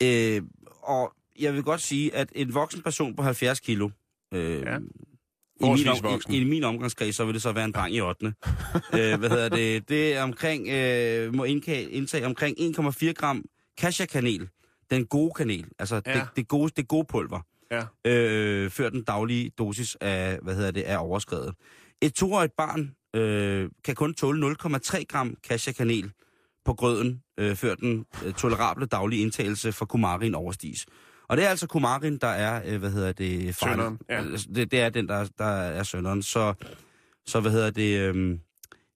Øh, 0.02 0.42
og 0.82 1.12
jeg 1.38 1.54
vil 1.54 1.62
godt 1.62 1.80
sige, 1.80 2.14
at 2.14 2.32
en 2.34 2.54
voksen 2.54 2.82
person 2.82 3.16
på 3.16 3.22
70 3.22 3.60
kilo, 3.60 3.90
øh, 4.34 4.60
Ja. 4.62 4.78
i, 5.60 5.68
min, 5.70 5.88
om, 5.88 6.20
i, 6.30 6.36
i 6.36 6.44
min 6.44 6.64
omgangskreds, 6.64 7.16
så 7.16 7.24
vil 7.24 7.34
det 7.34 7.42
så 7.42 7.52
være 7.52 7.64
en 7.64 7.72
dreng 7.72 7.94
i 7.94 8.00
8. 8.00 8.26
øh, 8.26 8.32
hvad 9.18 9.30
hedder 9.30 9.48
det? 9.48 9.88
Det 9.88 10.14
er 10.14 10.22
omkring, 10.22 10.68
øh, 10.68 11.34
må 11.34 11.44
indtage, 11.44 11.90
indtage 11.90 12.26
omkring 12.26 12.56
1,4 12.60 13.12
gram 13.12 13.44
cassia-kanel. 13.80 14.48
Den 14.90 15.06
gode 15.06 15.32
kanel, 15.36 15.66
altså 15.78 16.02
Ja. 16.06 16.14
det, 16.14 16.28
det, 16.36 16.48
gode, 16.48 16.72
det 16.76 16.88
gode 16.88 17.04
pulver, 17.04 17.40
Ja. 17.70 18.10
øh, 18.10 18.70
før 18.70 18.90
den 18.90 19.04
daglige 19.04 19.50
dosis 19.58 19.96
af, 20.00 20.38
hvad 20.42 20.54
hedder 20.54 20.70
det, 20.70 20.90
er 20.90 20.96
overskrevet. 20.96 21.54
Et 22.02 22.14
toårigt 22.14 22.56
barn 22.56 22.94
øh, 23.14 23.70
kan 23.84 23.94
kun 23.94 24.14
tåle 24.14 24.56
0,3 24.62 25.04
gram 25.08 25.36
cassia-kanel 25.46 26.12
på 26.64 26.74
grøden, 26.74 27.22
øh, 27.38 27.56
før 27.56 27.74
den 27.74 28.04
øh, 28.24 28.32
tolerable 28.32 28.86
daglige 28.86 29.22
indtagelse 29.22 29.72
for 29.72 29.84
kumarin 29.84 30.34
overstiges. 30.34 30.86
Og 31.28 31.36
det 31.36 31.44
er 31.44 31.48
altså 31.48 31.66
kumarin, 31.66 32.18
der 32.18 32.26
er, 32.28 32.62
øh, 32.66 32.78
hvad 32.80 32.90
hedder 32.90 33.12
det, 33.12 33.54
farligt. 33.54 33.56
Synderen, 33.56 33.98
ja. 34.08 34.16
Altså, 34.16 34.48
Det, 34.54 34.70
det 34.70 34.80
er 34.80 34.88
den, 34.88 35.08
der, 35.08 35.28
der 35.38 35.44
er 35.44 35.82
sønderen. 35.82 36.22
Så, 36.22 36.54
så 37.26 37.40
hvad 37.40 37.52
hedder 37.52 37.70
det, 37.70 38.14
øh, 38.14 38.38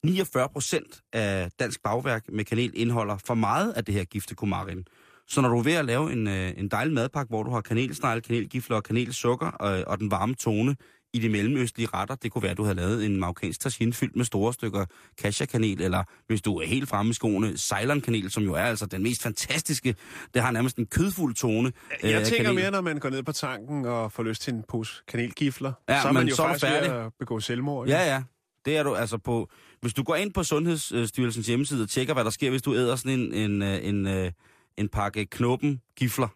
49 0.05 0.49
procent 0.49 1.01
af 1.13 1.51
dansk 1.59 1.83
bagværk 1.83 2.25
med 2.29 2.45
kanel 2.45 2.73
indeholder 2.75 3.17
for 3.27 3.35
meget 3.35 3.73
af 3.73 3.85
det 3.85 3.95
her 3.95 4.05
gifte 4.05 4.35
kumarin. 4.35 4.85
Så 5.29 5.41
når 5.41 5.49
du 5.49 5.59
er 5.59 5.63
ved 5.63 5.73
at 5.73 5.85
lave 5.85 6.13
en, 6.13 6.27
øh, 6.29 6.53
en 6.57 6.69
dejlig 6.69 6.95
madpakke, 6.95 7.29
hvor 7.31 7.43
du 7.43 7.51
har 7.51 7.61
kanelsnegle, 7.61 8.21
kanelgifler 8.21 8.77
og 8.77 8.85
kanelsukker 8.85 9.47
og, 9.47 9.85
og 9.87 9.99
den 9.99 10.11
varme 10.11 10.35
tone 10.35 10.77
i 11.13 11.19
de 11.19 11.29
mellemøstlige 11.29 11.89
retter, 11.95 12.15
det 12.15 12.33
kunne 12.33 12.43
være, 12.43 12.51
at 12.51 12.57
du 12.57 12.63
havde 12.63 12.75
lavet 12.75 13.07
en 13.07 13.17
marokkansk 13.21 13.61
tagine 13.61 13.93
fyldt 13.93 14.17
med 14.17 14.25
store 14.25 14.55
stykker 14.55 14.85
cassia-kanel, 15.21 15.83
eller 15.83 16.05
hvis 16.27 16.43
du 16.43 16.57
er 16.59 16.67
helt 16.67 16.89
fremme 16.89 17.11
i 17.11 17.13
skoene, 17.15 17.59
Ceylon-kanel, 17.59 18.31
som 18.31 18.43
jo 18.43 18.53
er 18.55 18.63
altså 18.63 18.87
den 18.87 19.03
mest 19.03 19.23
fantastiske. 19.23 19.95
Det 20.35 20.43
har 20.43 20.51
nærmest 20.51 20.77
en 20.77 20.87
kødfuld 20.87 21.35
tone. 21.35 21.73
øh, 22.05 22.11
Jeg 22.11 22.21
af 22.21 22.27
tænker 22.27 22.43
kanel. 22.45 22.55
mere, 22.55 22.71
når 22.71 22.81
man 22.81 22.99
går 22.99 23.11
ned 23.11 23.23
på 23.23 23.33
tanken 23.33 23.85
og 23.85 24.13
får 24.13 24.23
lyst 24.23 24.43
til 24.43 24.55
en 24.55 24.65
pose 24.69 24.93
kanelgifler. 25.09 25.73
Ja, 25.89 26.03
så 26.03 26.09
er 26.09 26.13
man 26.13 26.21
men 26.23 26.29
jo 26.29 26.37
så 26.37 26.43
er 26.43 26.47
faktisk 26.49 26.65
ved 26.65 26.71
færdig. 26.71 27.05
at 27.07 27.13
begå 27.19 27.41
selvmord. 27.41 27.89
Ja, 27.89 28.15
ja. 28.15 28.23
Det 28.65 28.77
er 28.77 28.83
du 28.83 28.95
altså 28.95 29.19
på... 29.19 29.49
Hvis 29.81 29.95
du 29.95 30.03
går 30.03 30.17
ind 30.17 30.33
på 30.33 30.43
Sundhedsstyrelsens 30.43 31.47
hjemmeside 31.47 31.83
og 31.83 31.89
tjekker, 31.89 32.15
hvad 32.15 32.25
der 32.25 32.31
sker, 32.31 32.51
hvis 32.51 32.63
du 32.63 32.75
æder 32.75 32.97
sådan 32.97 33.21
en, 33.21 33.35
en, 33.35 33.63
øh, 33.63 33.85
en, 33.85 34.07
en, 34.07 34.33
en 34.77 34.89
pakke 34.89 35.27
knoppen 35.27 35.81
gifler, 35.97 36.29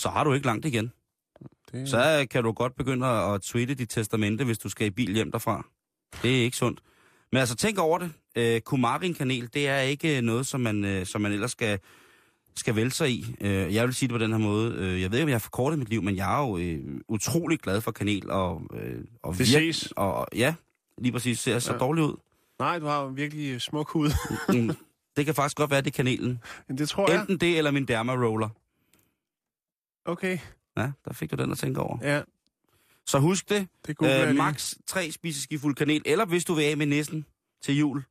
så 0.00 0.08
har 0.08 0.24
du 0.24 0.32
ikke 0.32 0.46
langt 0.46 0.66
igen. 0.66 0.92
Det, 1.72 1.88
Så 1.88 2.18
øh, 2.20 2.28
kan 2.28 2.44
du 2.44 2.52
godt 2.52 2.76
begynde 2.76 3.06
at 3.06 3.42
tweete 3.42 3.74
dit 3.74 3.88
testamente, 3.90 4.44
hvis 4.44 4.58
du 4.58 4.68
skal 4.68 4.86
i 4.86 4.90
bil 4.90 5.14
hjem 5.14 5.30
derfra. 5.32 5.66
Det 6.22 6.38
er 6.38 6.42
ikke 6.44 6.56
sundt. 6.56 6.80
Men 7.32 7.38
altså, 7.40 7.54
tænk 7.56 7.78
over 7.78 7.98
det. 7.98 8.12
Øh, 8.36 8.60
Kumarin-kanel, 8.60 9.50
det 9.54 9.68
er 9.68 9.78
ikke 9.78 10.20
noget, 10.20 10.46
som 10.46 10.60
man, 10.60 10.84
øh, 10.84 11.06
som 11.06 11.20
man 11.20 11.32
ellers 11.32 11.50
skal, 11.50 11.78
skal 12.56 12.76
vælge 12.76 12.90
sig 12.90 13.10
i. 13.10 13.36
Øh, 13.40 13.74
jeg 13.74 13.86
vil 13.86 13.94
sige 13.94 14.08
det 14.08 14.14
på 14.14 14.18
den 14.18 14.30
her 14.30 14.38
måde. 14.38 14.74
Øh, 14.74 15.00
jeg 15.02 15.10
ved 15.10 15.18
ikke, 15.18 15.22
om 15.24 15.28
jeg 15.28 15.34
har 15.34 15.38
forkortet 15.40 15.78
mit 15.78 15.88
liv, 15.88 16.02
men 16.02 16.16
jeg 16.16 16.34
er 16.42 16.46
jo 16.48 16.58
øh, 16.58 17.00
utrolig 17.08 17.58
glad 17.58 17.80
for 17.80 17.90
kanel. 17.90 18.30
Og, 18.30 18.62
øh, 18.74 19.04
og 19.22 19.32
Det 19.32 19.40
virk- 19.40 19.46
ses. 19.46 19.92
Og, 19.96 20.26
ja, 20.34 20.54
lige 20.98 21.12
præcis. 21.12 21.38
Ser 21.40 21.58
så 21.58 21.72
Ja. 21.72 21.78
dårligt 21.78 22.06
ud. 22.06 22.16
Nej, 22.58 22.78
du 22.78 22.86
har 22.86 23.02
jo 23.02 23.08
virkelig 23.08 23.50
øh, 23.54 23.60
smuk 23.60 23.90
hud. 23.90 24.10
Mm, 24.48 24.76
det 25.16 25.24
kan 25.26 25.34
faktisk 25.34 25.56
godt 25.56 25.70
være, 25.70 25.80
det 25.80 25.86
er 25.86 25.96
kanelen. 25.96 26.40
Men 26.68 26.78
det 26.78 26.88
tror 26.88 27.10
jeg. 27.10 27.20
Enten 27.20 27.38
det, 27.38 27.58
eller 27.58 27.70
min 27.70 27.84
derma-roller. 27.84 28.48
Okay, 30.04 30.38
Ja, 30.78 30.90
der 31.04 31.12
fik 31.12 31.30
du 31.30 31.36
den 31.36 31.52
at 31.52 31.58
tænke 31.58 31.80
over. 31.80 31.98
ja, 32.02 32.22
Så 33.06 33.18
husk 33.18 33.48
det. 33.48 33.68
det 33.86 33.96
Øh, 34.02 34.36
max 34.36 34.74
3 34.86 35.10
spiseskifuld 35.10 35.74
kanel, 35.74 36.02
eller 36.06 36.26
hvis 36.26 36.44
du 36.44 36.54
vil 36.54 36.62
af 36.62 36.76
med 36.76 36.86
næsten 36.86 37.24
til 37.62 37.78
jul. 37.78 38.02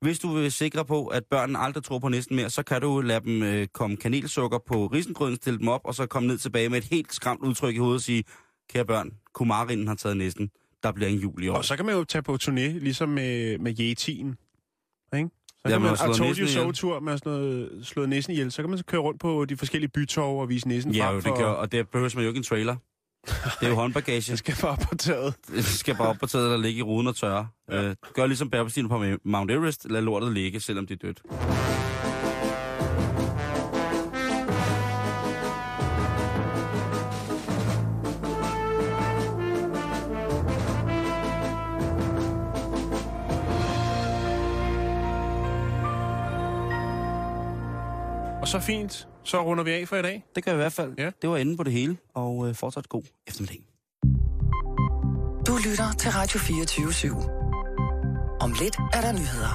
Hvis 0.00 0.18
du 0.18 0.32
vil 0.34 0.52
sikre 0.52 0.84
på, 0.84 1.06
at 1.06 1.24
børnene 1.30 1.58
aldrig 1.58 1.84
tror 1.84 1.98
på 1.98 2.08
næsten 2.08 2.36
mere, 2.36 2.50
så 2.50 2.62
kan 2.62 2.80
du 2.80 3.00
lade 3.00 3.20
dem 3.24 3.42
øh, 3.42 3.66
komme 3.66 3.96
kanelsukker 3.96 4.58
på 4.66 4.86
risengrøden, 4.86 5.36
stille 5.36 5.58
dem 5.58 5.68
op, 5.68 5.80
og 5.84 5.94
så 5.94 6.06
komme 6.06 6.28
ned 6.28 6.38
tilbage 6.38 6.68
med 6.68 6.78
et 6.78 6.84
helt 6.84 7.14
skræmt 7.14 7.40
udtryk 7.42 7.74
i 7.74 7.78
hovedet 7.78 7.94
og 7.94 8.00
sige, 8.00 8.24
kære 8.70 8.84
børn, 8.84 9.10
kumarinen 9.32 9.88
har 9.88 9.94
taget 9.94 10.16
næsten. 10.16 10.50
Der 10.82 10.92
bliver 10.92 11.08
en 11.08 11.18
jul 11.18 11.42
i 11.44 11.48
år. 11.48 11.56
Og 11.56 11.64
så 11.64 11.76
kan 11.76 11.86
man 11.86 11.94
jo 11.94 12.04
tage 12.04 12.22
på 12.22 12.38
turné, 12.42 12.60
ligesom 12.60 13.08
med, 13.08 13.58
med 13.58 13.80
Yeti'en. 13.80 14.49
Så 15.66 15.72
Ja, 15.72 15.74
kan 15.74 15.80
man 15.82 15.90
man, 15.90 15.96
slået 15.96 16.16
told 16.16 16.38
you 16.38 16.46
so-tur 16.46 17.00
med 17.00 17.18
sådan 17.18 17.32
noget, 17.32 17.80
slået 17.82 18.08
næsen 18.08 18.32
ihjel. 18.32 18.52
Så 18.52 18.62
kan 18.62 18.68
man 18.70 18.78
så 18.78 18.84
køre 18.84 19.00
rundt 19.00 19.20
på 19.20 19.44
de 19.44 19.56
forskellige 19.56 19.90
bytorv 19.94 20.40
og 20.40 20.48
vise 20.48 20.68
næsen 20.68 20.94
Ja, 20.94 21.08
frem 21.10 21.22
for... 21.22 21.30
det 21.30 21.38
gør, 21.38 21.46
og 21.46 21.72
det 21.72 21.88
behøver 21.88 22.10
man 22.14 22.24
jo 22.24 22.28
ikke 22.28 22.38
en 22.38 22.44
trailer. 22.44 22.76
Det 23.26 23.36
er 23.62 23.68
jo 23.68 23.74
håndbagage. 23.82 24.30
Det 24.30 24.38
skal 24.38 24.54
bare 24.62 24.76
på 24.90 24.94
taget. 24.96 25.34
Det 25.56 25.64
skal 25.64 25.96
bare 25.96 26.08
op 26.08 26.16
på 26.20 26.26
taget, 26.26 26.50
der 26.50 26.56
ligge 26.56 26.78
i 26.78 26.82
ruden 26.82 27.06
og 27.06 27.16
tørre. 27.16 27.48
Ja. 27.70 27.82
Øh, 27.82 27.96
gør 28.14 28.26
ligesom 28.26 28.50
bærbestien 28.50 28.88
på 28.88 29.04
Mount 29.24 29.50
Everest, 29.50 29.86
lad 29.90 30.02
lortet 30.02 30.32
ligge, 30.32 30.60
selvom 30.60 30.86
det 30.86 30.94
er 31.02 31.06
dødt. 31.06 31.22
Så 48.50 48.60
fint. 48.60 49.08
Så 49.24 49.42
runder 49.42 49.64
vi 49.64 49.70
af 49.70 49.88
for 49.88 49.96
i 49.96 50.02
dag. 50.02 50.24
Det 50.34 50.44
gør 50.44 50.52
vi 50.52 50.56
i 50.56 50.62
hvert 50.62 50.72
fald. 50.72 50.92
Ja. 50.98 51.10
Det 51.22 51.30
var 51.30 51.36
enden 51.36 51.56
på 51.56 51.62
det 51.62 51.72
hele, 51.72 51.96
og 52.14 52.48
øh, 52.48 52.54
fortsat 52.54 52.88
god 52.88 53.02
eftermiddag. 53.26 53.60
Du 55.46 55.52
lytter 55.68 55.92
til 55.98 56.10
Radio 56.10 56.38
24 56.38 56.86
/7. 56.86 58.40
Om 58.40 58.50
lidt 58.60 58.76
er 58.92 59.00
der 59.00 59.12
nyheder. 59.12 59.54